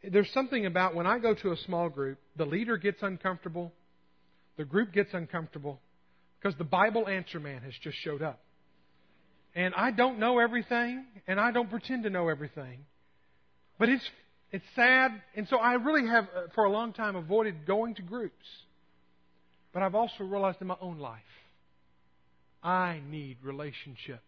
There's 0.04 0.32
something 0.34 0.66
about 0.66 0.96
when 0.96 1.06
I 1.06 1.20
go 1.20 1.34
to 1.36 1.52
a 1.52 1.58
small 1.58 1.90
group, 1.90 2.18
the 2.36 2.46
leader 2.46 2.78
gets 2.78 3.02
uncomfortable, 3.02 3.72
the 4.62 4.66
group 4.66 4.94
gets 4.94 5.10
uncomfortable 5.14 5.80
because 6.40 6.56
the 6.60 6.64
Bible 6.64 7.08
answer 7.08 7.40
man 7.40 7.64
has 7.64 7.74
just 7.82 7.98
showed 7.98 8.22
up. 8.22 8.40
And 9.56 9.74
I 9.74 9.90
don't 9.90 10.20
know 10.20 10.38
everything, 10.38 11.04
and 11.28 11.40
I 11.40 11.52
don't 11.52 11.68
pretend 11.68 12.04
to 12.04 12.12
know 12.12 12.30
everything. 12.30 12.86
But 13.80 13.90
it's, 13.90 14.08
it's 14.52 14.64
sad, 14.76 15.20
and 15.36 15.48
so 15.48 15.58
I 15.58 15.74
really 15.74 16.08
have, 16.08 16.26
uh, 16.26 16.42
for 16.54 16.66
a 16.66 16.72
long 16.72 16.94
time, 16.94 17.16
avoided 17.16 17.66
going 17.66 17.96
to 17.96 18.04
groups. 18.04 18.46
But 19.74 19.82
I've 19.82 19.96
also 19.96 20.24
realized 20.26 20.60
in 20.62 20.68
my 20.68 20.78
own 20.80 21.00
life, 21.00 21.20
I 22.62 23.02
need 23.10 23.38
relationships 23.42 24.22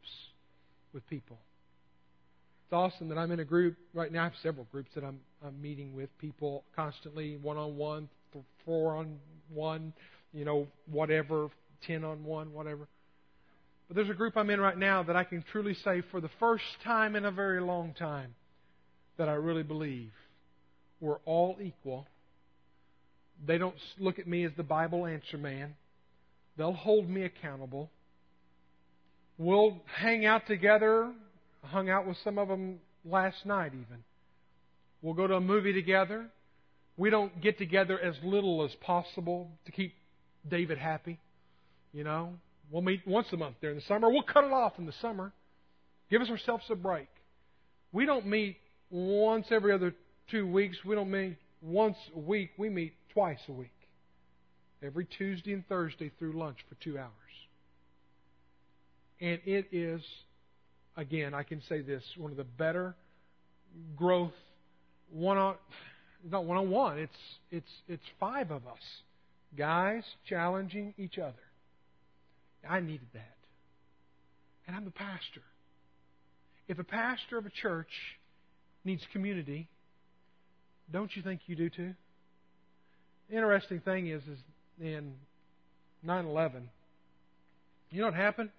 with 0.94 1.08
people. 1.12 1.38
It's 2.66 2.74
awesome 2.74 3.10
that 3.10 3.20
I'm 3.20 3.30
in 3.30 3.40
a 3.40 3.46
group 3.46 3.78
right 3.94 4.12
now. 4.12 4.22
I 4.22 4.24
have 4.24 4.34
several 4.42 4.66
groups 4.72 4.90
that 4.96 5.04
I'm, 5.04 5.20
I'm 5.46 5.62
meeting 5.62 5.96
with 5.96 6.10
people 6.18 6.64
constantly, 6.76 7.38
one 7.40 7.58
on 7.58 7.78
one, 7.78 8.10
four 8.66 8.96
on 8.96 9.20
one, 9.54 9.94
you 10.34 10.46
know, 10.46 10.68
whatever, 10.90 11.50
10 11.88 12.04
on 12.04 12.24
1, 12.24 12.54
whatever. 12.54 12.88
But 13.88 13.96
there's 13.96 14.10
a 14.10 14.14
group 14.14 14.36
I'm 14.36 14.50
in 14.50 14.60
right 14.60 14.78
now 14.78 15.04
that 15.04 15.16
I 15.16 15.24
can 15.24 15.44
truly 15.52 15.76
say 15.84 16.02
for 16.12 16.22
the 16.22 16.30
first 16.40 16.64
time 16.84 17.16
in 17.16 17.26
a 17.26 17.32
very 17.32 17.62
long 17.62 17.94
time 17.94 18.34
that 19.18 19.30
I 19.30 19.34
really 19.34 19.64
believe 19.64 20.12
we're 21.00 21.20
all 21.26 21.58
equal. 21.62 22.08
They 23.46 23.58
don't 23.58 23.76
look 24.00 24.20
at 24.20 24.28
me 24.28 24.46
as 24.46 24.52
the 24.56 24.64
Bible 24.64 25.06
answer 25.06 25.38
man. 25.38 25.76
They'll 26.58 26.74
hold 26.74 27.10
me 27.10 27.24
accountable. 27.24 27.90
We'll 29.38 29.82
hang 29.98 30.26
out 30.26 30.48
together. 30.48 31.12
I 31.64 31.68
hung 31.68 31.90
out 31.90 32.08
with 32.08 32.18
some 32.24 32.38
of 32.38 32.48
them 32.48 32.80
last 33.04 33.46
night, 33.46 33.74
even. 33.74 34.04
We'll 35.02 35.16
go 35.16 35.28
to 35.28 35.36
a 35.36 35.42
movie 35.42 35.74
together. 35.74 36.28
We 36.96 37.10
don't 37.10 37.42
get 37.42 37.58
together 37.58 38.00
as 38.00 38.16
little 38.24 38.64
as 38.64 38.72
possible 38.82 39.50
to 39.66 39.72
keep 39.72 39.94
David 40.50 40.78
happy. 40.78 41.20
You 41.94 42.04
know, 42.04 42.34
we'll 42.72 42.82
meet 42.82 43.02
once 43.08 43.28
a 43.32 43.38
month 43.38 43.56
during 43.62 43.78
the 43.78 43.84
summer. 43.84 44.10
We'll 44.10 44.24
cut 44.24 44.44
it 44.44 44.52
off 44.52 44.74
in 44.78 44.86
the 44.86 44.94
summer. 45.02 45.32
Give 46.10 46.22
us 46.22 46.30
ourselves 46.30 46.66
a 46.70 46.76
break. 46.76 47.08
We 47.92 48.06
don't 48.06 48.26
meet 48.26 48.58
once 48.90 49.48
every 49.52 49.74
other 49.74 49.94
two 50.30 50.48
weeks. 50.48 50.78
We 50.84 50.96
don't 50.96 51.12
meet 51.12 51.38
once 51.62 51.98
a 52.16 52.20
week. 52.20 52.52
We 52.58 52.70
meet 52.70 52.94
twice 53.14 53.40
a 53.48 53.52
week. 53.52 53.70
Every 54.82 55.06
Tuesday 55.06 55.54
and 55.54 55.66
Thursday 55.68 56.12
through 56.20 56.34
lunch 56.34 56.58
for 56.68 56.76
two 56.84 56.98
hours. 56.98 57.12
And 59.22 59.40
it 59.46 59.68
is, 59.72 60.02
again, 60.98 61.34
I 61.34 61.44
can 61.44 61.62
say 61.70 61.82
this, 61.82 62.04
one 62.18 62.32
of 62.32 62.38
the 62.38 62.44
better 62.44 62.96
growth 63.96 64.34
one 65.12 65.38
on 65.38 65.56
not 66.30 66.46
one 66.46 66.58
on 66.58 66.70
one, 66.70 67.00
it's 67.00 67.14
it's 67.52 67.72
it's 67.88 68.04
five 68.20 68.52
of 68.52 68.66
us 68.68 68.80
Guys 69.58 70.04
challenging 70.28 70.94
each 70.98 71.18
other. 71.18 71.34
I 72.68 72.80
needed 72.80 73.08
that. 73.14 73.38
And 74.68 74.76
I'm 74.76 74.88
a 74.88 74.92
pastor. 74.92 75.42
If 76.68 76.80
a 76.80 76.84
pastor 76.84 77.38
of 77.38 77.46
a 77.46 77.50
church 77.50 77.92
needs 78.86 79.04
community, 79.12 79.68
don't 80.92 81.14
you 81.16 81.22
think 81.22 81.42
you 81.48 81.56
do 81.56 81.70
too? 81.70 81.94
The 83.30 83.36
interesting 83.36 83.80
thing 83.82 84.08
is, 84.08 84.22
is 84.24 84.40
in 84.82 85.14
9/11, 86.06 86.70
you 87.92 88.00
know 88.00 88.08
what 88.08 88.16
happened? 88.16 88.50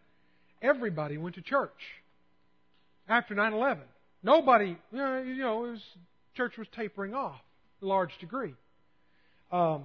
Everybody 0.62 1.18
went 1.18 1.34
to 1.36 1.42
church 1.42 1.70
after 3.08 3.34
9/11. 3.34 3.80
Nobody, 4.22 4.76
you 4.92 4.98
know, 4.98 5.64
it 5.64 5.70
was, 5.70 5.82
church 6.34 6.56
was 6.56 6.66
tapering 6.74 7.14
off 7.14 7.40
a 7.82 7.86
large 7.86 8.16
degree. 8.18 8.54
Um, 9.52 9.84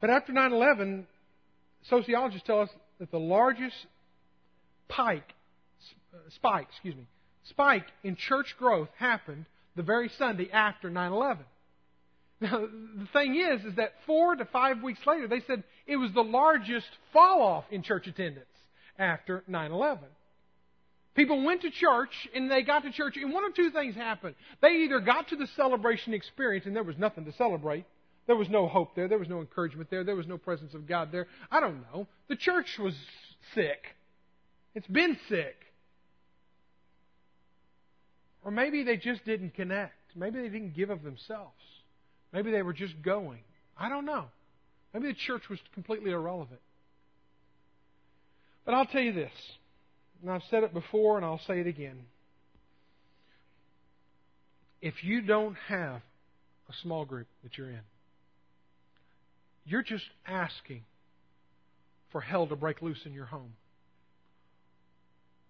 but 0.00 0.10
after 0.10 0.32
9 0.32 0.52
11, 0.52 1.06
sociologists 1.88 2.46
tell 2.46 2.60
us 2.60 2.70
that 2.98 3.10
the 3.10 3.18
largest 3.18 3.74
pike, 4.88 5.32
uh, 6.12 6.18
spike, 6.34 6.66
excuse 6.70 6.94
me, 6.94 7.06
spike 7.50 7.86
in 8.02 8.16
church 8.16 8.54
growth 8.58 8.88
happened 8.98 9.46
the 9.76 9.82
very 9.82 10.10
Sunday 10.18 10.50
after 10.52 10.90
9 10.90 11.12
11. 11.12 11.44
Now, 12.40 12.60
the 12.60 13.06
thing 13.12 13.36
is, 13.36 13.64
is 13.64 13.76
that 13.76 13.92
four 14.06 14.36
to 14.36 14.44
five 14.44 14.82
weeks 14.82 15.00
later, 15.06 15.28
they 15.28 15.40
said 15.46 15.62
it 15.86 15.96
was 15.96 16.12
the 16.12 16.24
largest 16.24 16.88
fall 17.12 17.40
off 17.42 17.64
in 17.70 17.82
church 17.82 18.06
attendance 18.06 18.46
after 18.98 19.42
9 19.46 19.72
11. 19.72 20.04
People 21.14 21.44
went 21.44 21.62
to 21.62 21.70
church 21.70 22.10
and 22.34 22.50
they 22.50 22.62
got 22.62 22.82
to 22.82 22.90
church 22.90 23.16
and 23.16 23.32
one 23.32 23.44
of 23.44 23.54
two 23.54 23.70
things 23.70 23.94
happened. 23.94 24.34
They 24.60 24.82
either 24.84 24.98
got 24.98 25.28
to 25.28 25.36
the 25.36 25.46
celebration 25.54 26.12
experience 26.12 26.66
and 26.66 26.74
there 26.74 26.82
was 26.82 26.98
nothing 26.98 27.24
to 27.26 27.32
celebrate, 27.34 27.84
There 28.26 28.36
was 28.36 28.48
no 28.48 28.66
hope 28.66 28.94
there. 28.94 29.08
There 29.08 29.18
was 29.18 29.28
no 29.28 29.40
encouragement 29.40 29.90
there. 29.90 30.04
There 30.04 30.16
was 30.16 30.26
no 30.26 30.38
presence 30.38 30.74
of 30.74 30.86
God 30.86 31.12
there. 31.12 31.26
I 31.50 31.60
don't 31.60 31.82
know. 31.92 32.06
The 32.28 32.36
church 32.36 32.78
was 32.78 32.94
sick. 33.54 33.96
It's 34.74 34.86
been 34.86 35.18
sick. 35.28 35.56
Or 38.42 38.50
maybe 38.50 38.82
they 38.82 38.96
just 38.96 39.24
didn't 39.24 39.54
connect. 39.54 39.94
Maybe 40.14 40.40
they 40.40 40.48
didn't 40.48 40.74
give 40.74 40.90
of 40.90 41.02
themselves. 41.02 41.52
Maybe 42.32 42.50
they 42.50 42.62
were 42.62 42.72
just 42.72 43.00
going. 43.02 43.40
I 43.76 43.88
don't 43.88 44.04
know. 44.04 44.26
Maybe 44.92 45.08
the 45.08 45.14
church 45.14 45.48
was 45.48 45.58
completely 45.72 46.12
irrelevant. 46.12 46.60
But 48.64 48.74
I'll 48.74 48.86
tell 48.86 49.02
you 49.02 49.12
this, 49.12 49.32
and 50.22 50.30
I've 50.30 50.42
said 50.50 50.62
it 50.62 50.72
before 50.72 51.16
and 51.16 51.24
I'll 51.24 51.40
say 51.46 51.60
it 51.60 51.66
again. 51.66 51.98
If 54.80 55.02
you 55.04 55.20
don't 55.20 55.56
have 55.68 56.00
a 56.68 56.72
small 56.82 57.04
group 57.04 57.26
that 57.42 57.58
you're 57.58 57.70
in, 57.70 57.80
you're 59.64 59.82
just 59.82 60.04
asking 60.26 60.82
for 62.12 62.20
hell 62.20 62.46
to 62.46 62.56
break 62.56 62.82
loose 62.82 63.00
in 63.04 63.12
your 63.12 63.26
home 63.26 63.54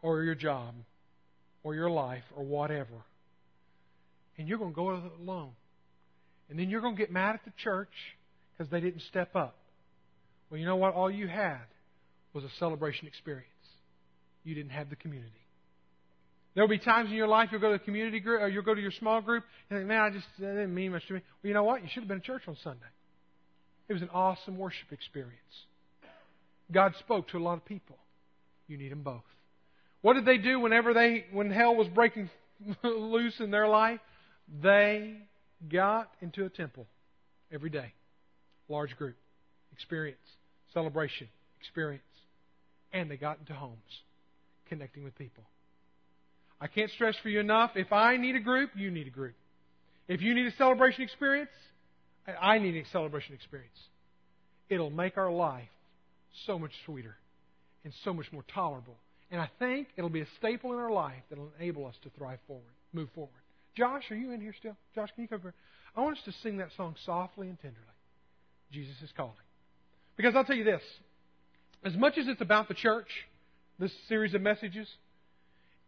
or 0.03 0.23
your 0.23 0.35
job 0.35 0.75
or 1.63 1.75
your 1.75 1.91
life 1.91 2.25
or 2.37 2.45
whatever. 2.45 3.05
And 4.39 4.49
you're 4.49 4.59
going 4.59 4.73
to 4.73 4.77
go 4.77 5.03
alone. 5.21 5.53
And 6.49 6.59
then 6.59 6.71
you're 6.71 6.81
going 6.81 6.97
to 6.97 6.99
get 6.99 7.11
mad 7.11 7.35
at 7.35 7.45
the 7.45 7.53
church 7.63 7.93
because 8.53 8.71
they 8.71 8.81
didn't 8.81 9.03
step 9.09 9.35
up. 9.35 9.57
Well, 10.51 10.61
you 10.61 10.67
know 10.67 10.77
what? 10.77 10.95
All 10.95 11.11
you 11.11 11.27
had 11.27 11.63
was 12.33 12.45
a 12.45 12.51
celebration 12.59 13.07
experience. 13.07 13.49
You 14.45 14.55
didn't 14.55 14.73
have 14.73 14.91
the 14.91 14.97
community. 14.97 15.33
There'll 16.55 16.69
be 16.69 16.79
times 16.79 17.11
in 17.11 17.17
your 17.17 17.27
life 17.27 17.49
you'll 17.51 17.61
go 17.61 17.71
to 17.71 17.75
a 17.75 17.79
community 17.79 18.21
group 18.21 18.41
or 18.41 18.49
you'll 18.49 18.63
go 18.63 18.75
to 18.75 18.81
your 18.81 18.93
small 18.93 19.21
group 19.21 19.43
and 19.69 19.79
think, 19.79 19.89
man, 19.89 20.01
I 20.01 20.11
just 20.11 20.27
that 20.39 20.53
didn't 20.53 20.75
mean 20.75 20.93
much 20.93 21.07
to 21.09 21.15
me. 21.15 21.21
Well, 21.43 21.49
you 21.49 21.55
know 21.55 21.65
what? 21.65 21.83
You 21.83 21.89
should 21.93 22.03
have 22.03 22.09
been 22.09 22.19
in 22.19 22.23
church 22.23 22.43
on 22.47 22.57
Sunday. 22.63 22.81
It 23.89 23.93
was 23.93 24.03
an 24.03 24.11
awesome 24.11 24.57
worship 24.57 24.93
experience. 24.93 25.35
God 26.73 26.95
spoke 27.01 27.29
to 27.29 27.39
a 27.39 27.41
lot 27.41 27.55
of 27.55 27.65
people. 27.65 27.97
You 28.67 28.79
need 28.79 28.93
them 28.93 29.03
both. 29.03 29.23
What 30.01 30.15
did 30.15 30.25
they 30.25 30.39
do 30.39 30.61
whenever 30.61 30.95
they 30.95 31.27
when 31.33 31.51
hell 31.51 31.75
was 31.75 31.89
breaking 31.89 32.31
loose 32.83 33.41
in 33.41 33.51
their 33.51 33.69
life? 33.69 34.01
They 34.63 35.17
got 35.71 36.11
into 36.21 36.45
a 36.45 36.49
temple 36.49 36.87
every 37.53 37.71
day. 37.71 37.93
Large 38.69 38.97
group. 38.97 39.17
Experience. 39.73 40.19
Celebration. 40.73 41.29
Experience. 41.61 42.03
And 42.93 43.11
they 43.11 43.17
got 43.17 43.39
into 43.39 43.55
homes. 43.55 43.79
Connecting 44.69 45.05
with 45.05 45.17
people. 45.17 45.45
I 46.61 46.67
can't 46.67 46.91
stress 46.91 47.15
for 47.23 47.29
you 47.29 47.41
enough. 47.41 47.73
If 47.75 47.93
I 47.93 48.17
need 48.17 48.37
a 48.37 48.41
group, 48.41 48.71
you 48.75 48.91
need 48.91 49.07
a 49.07 49.11
group. 49.11 49.35
If 50.09 50.23
you 50.23 50.35
need 50.35 50.47
a 50.47 50.57
celebration 50.57 51.03
experience, 51.03 51.51
I 52.27 52.59
need 52.59 52.77
a 52.77 52.89
celebration 52.91 53.35
experience. 53.35 53.79
It'll 54.69 54.91
make 54.91 55.19
our 55.19 55.31
life 55.31 55.69
so 56.47 56.59
much 56.59 56.73
sweeter 56.87 57.17
and 57.85 57.93
so 58.05 58.15
much 58.15 58.27
more 58.33 58.45
tolerable. 58.55 58.97
And 59.31 59.41
I 59.41 59.51
think 59.59 59.89
it'll 59.97 60.11
be 60.11 60.23
a 60.23 60.27
staple 60.39 60.73
in 60.73 60.79
our 60.79 60.91
life 60.91 61.23
that'll 61.29 61.53
enable 61.59 61.87
us 61.87 61.95
to 62.03 62.11
thrive 62.11 62.39
forward, 62.47 62.65
move 62.93 63.09
forward. 63.15 63.33
Josh, 63.77 64.11
are 64.11 64.17
you 64.17 64.33
in 64.33 64.41
here 64.41 64.55
still? 64.59 64.77
Josh, 64.95 65.11
can 65.15 65.23
you 65.23 65.29
come 65.29 65.41
here? 65.41 65.55
I 65.97 66.01
want 66.01 66.17
us 66.17 66.25
to 66.25 66.33
sing 66.43 66.59
that 66.59 66.71
song 66.77 66.95
softly 67.05 67.49
and 67.49 67.61
tenderly. 67.61 67.85
Jesus 68.73 68.95
is 69.03 69.11
calling. 69.17 69.33
Because 70.17 70.35
I'll 70.35 70.45
tell 70.45 70.57
you 70.57 70.65
this 70.65 70.83
as 71.85 71.95
much 71.95 72.17
as 72.17 72.29
it's 72.29 72.41
about 72.41 72.69
the 72.69 72.75
church, 72.75 73.09
this 73.79 73.93
series 74.09 74.35
of 74.35 74.41
messages, 74.41 74.89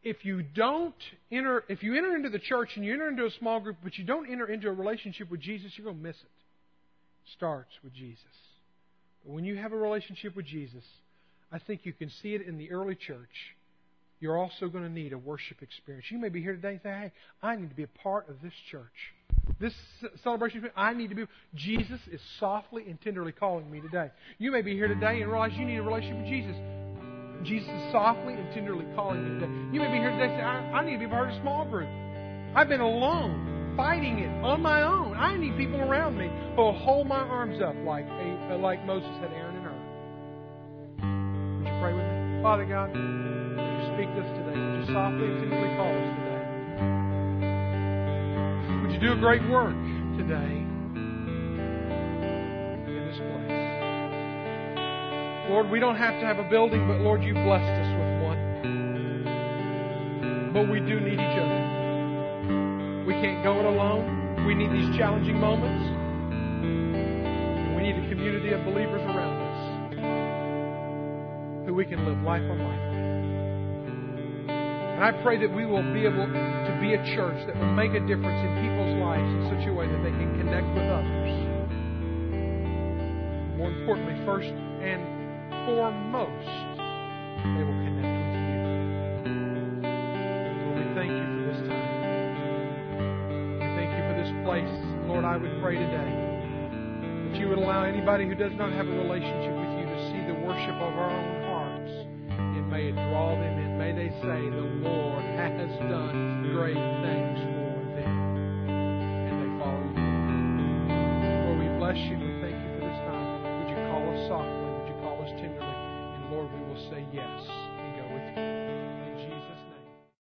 if 0.06 0.24
you 0.24 0.40
don't 0.40 0.94
enter, 1.32 1.64
if 1.68 1.82
you 1.82 1.96
enter 1.96 2.14
into 2.14 2.28
the 2.28 2.38
church 2.38 2.70
and 2.76 2.84
you 2.84 2.92
enter 2.92 3.08
into 3.08 3.26
a 3.26 3.30
small 3.40 3.58
group, 3.58 3.78
but 3.82 3.98
you 3.98 4.04
don't 4.04 4.30
enter 4.30 4.46
into 4.46 4.68
a 4.68 4.72
relationship 4.72 5.28
with 5.28 5.40
Jesus, 5.40 5.72
you're 5.76 5.84
going 5.84 5.96
to 5.96 6.02
miss 6.02 6.14
it. 6.14 6.22
it 7.24 7.32
starts 7.36 7.72
with 7.82 7.92
Jesus. 7.92 8.22
But 9.24 9.32
when 9.32 9.44
you 9.44 9.56
have 9.56 9.72
a 9.72 9.76
relationship 9.76 10.36
with 10.36 10.46
Jesus, 10.46 10.84
I 11.50 11.58
think 11.58 11.80
you 11.82 11.92
can 11.92 12.08
see 12.22 12.36
it 12.36 12.42
in 12.42 12.56
the 12.56 12.70
early 12.70 12.94
church. 12.94 13.56
You're 14.20 14.38
also 14.38 14.68
going 14.68 14.84
to 14.84 14.90
need 14.90 15.12
a 15.12 15.18
worship 15.18 15.60
experience. 15.60 16.06
You 16.08 16.18
may 16.18 16.28
be 16.28 16.40
here 16.40 16.54
today 16.54 16.74
and 16.74 16.80
say, 16.84 16.88
hey, 16.88 17.12
I 17.42 17.56
need 17.56 17.70
to 17.70 17.74
be 17.74 17.82
a 17.82 17.98
part 18.02 18.30
of 18.30 18.36
this 18.42 18.54
church. 18.70 18.84
This 19.58 19.74
celebration, 20.22 20.70
I 20.76 20.94
need 20.94 21.10
to 21.10 21.16
be. 21.16 21.24
Jesus 21.56 22.00
is 22.12 22.20
softly 22.38 22.84
and 22.88 23.00
tenderly 23.00 23.32
calling 23.32 23.68
me 23.68 23.80
today. 23.80 24.12
You 24.38 24.52
may 24.52 24.62
be 24.62 24.74
here 24.74 24.86
today 24.86 25.20
and 25.20 25.32
realize 25.32 25.50
you 25.56 25.64
need 25.64 25.78
a 25.78 25.82
relationship 25.82 26.18
with 26.18 26.28
Jesus. 26.28 26.85
Jesus 27.46 27.68
is 27.68 27.92
softly 27.92 28.34
and 28.34 28.52
tenderly 28.52 28.84
calling 28.96 29.22
you 29.22 29.38
today. 29.38 29.46
You 29.70 29.78
may 29.78 29.86
be 29.92 29.98
here 30.02 30.10
today 30.10 30.34
and 30.34 30.34
say, 30.34 30.42
I, 30.42 30.82
I 30.82 30.84
need 30.84 30.94
to 30.94 30.98
be 30.98 31.06
part 31.06 31.30
of 31.30 31.36
a 31.36 31.40
small 31.40 31.64
group. 31.64 31.88
I've 32.56 32.68
been 32.68 32.80
alone, 32.80 33.74
fighting 33.76 34.18
it 34.18 34.42
on 34.42 34.60
my 34.60 34.82
own. 34.82 35.16
I 35.16 35.36
need 35.36 35.56
people 35.56 35.80
around 35.80 36.18
me 36.18 36.28
who 36.56 36.62
will 36.62 36.76
hold 36.76 37.06
my 37.06 37.22
arms 37.22 37.62
up 37.62 37.76
like, 37.86 38.04
like 38.58 38.84
Moses 38.84 39.14
had 39.20 39.30
Aaron 39.30 39.54
and 39.54 39.64
Hur. 39.64 39.78
Would 41.62 41.70
you 41.70 41.78
pray 41.78 41.94
with 41.94 42.02
me? 42.02 42.42
Father 42.42 42.66
God, 42.66 42.90
would 42.90 42.98
you 42.98 43.94
speak 43.94 44.10
to 44.10 44.26
us 44.26 44.30
today? 44.42 44.58
Would 44.58 44.82
you 44.82 44.90
softly 44.90 45.30
and 45.30 45.38
tenderly 45.46 45.70
call 45.78 45.94
us 45.94 46.10
today? 46.18 46.42
Would 48.82 48.90
you 48.90 48.98
do 49.06 49.14
a 49.14 49.20
great 49.22 49.46
work 49.46 49.78
today? 50.18 50.65
Lord, 55.48 55.70
we 55.70 55.78
don't 55.78 55.96
have 55.96 56.18
to 56.20 56.26
have 56.26 56.38
a 56.38 56.48
building, 56.50 56.88
but 56.88 57.00
Lord, 57.00 57.22
you 57.22 57.32
blessed 57.32 57.70
us 57.70 57.86
with 57.94 58.22
one. 58.26 58.40
But 60.52 60.68
we 60.68 60.80
do 60.80 60.98
need 60.98 61.14
each 61.14 61.38
other. 61.38 63.04
We 63.06 63.14
can't 63.14 63.44
go 63.44 63.60
it 63.60 63.64
alone. 63.64 64.44
We 64.44 64.54
need 64.54 64.72
these 64.72 64.96
challenging 64.96 65.38
moments. 65.38 65.86
And 66.66 67.76
we 67.76 67.82
need 67.82 67.94
a 67.94 68.08
community 68.08 68.50
of 68.52 68.64
believers 68.64 69.02
around 69.02 69.38
us 69.38 69.46
who 71.66 71.74
we 71.74 71.84
can 71.84 72.04
live 72.04 72.20
life 72.22 72.42
on 72.42 72.58
life 72.58 72.80
with. 72.90 72.96
And 74.96 75.04
I 75.04 75.12
pray 75.22 75.38
that 75.38 75.54
we 75.54 75.64
will 75.64 75.82
be 75.92 76.06
able 76.06 76.26
to 76.26 76.78
be 76.80 76.94
a 76.94 77.04
church 77.14 77.46
that 77.46 77.54
will 77.54 77.72
make 77.72 77.92
a 77.92 78.00
difference 78.00 78.40
in 78.42 78.50
people's 78.66 78.98
lives 78.98 79.30
in 79.30 79.46
such 79.54 79.68
a 79.68 79.72
way 79.72 79.86
that 79.86 80.02
they 80.02 80.10
can 80.10 80.38
connect 80.40 80.66
with 80.74 80.90
others. 80.90 81.30
More 83.58 83.70
importantly, 83.70 84.16
first 84.24 84.50
foremost, 85.66 86.46
they 87.42 87.62
will 87.66 87.80
connect 87.82 88.06
with 88.06 88.38
you. 88.38 88.62
Lord, 90.62 90.78
we 90.78 90.86
thank 90.94 91.10
you 91.10 91.26
for 91.26 91.42
this 91.50 91.60
time. 91.66 91.90
We 93.58 93.66
thank 93.74 93.90
you 93.90 94.02
for 94.06 94.14
this 94.14 94.30
place. 94.46 94.74
Lord, 95.10 95.24
I 95.24 95.36
would 95.36 95.60
pray 95.60 95.74
today 95.74 96.10
that 97.26 97.34
you 97.40 97.48
would 97.48 97.58
allow 97.58 97.82
anybody 97.82 98.26
who 98.28 98.36
does 98.36 98.54
not 98.54 98.70
have 98.72 98.86
a 98.86 98.92
relationship 98.92 99.54
with 99.58 99.72
you 99.76 99.86
to 99.90 99.98
see 100.12 100.22
the 100.30 100.38
worship 100.46 100.78
of 100.78 100.94
our 100.94 101.10
own 101.10 101.35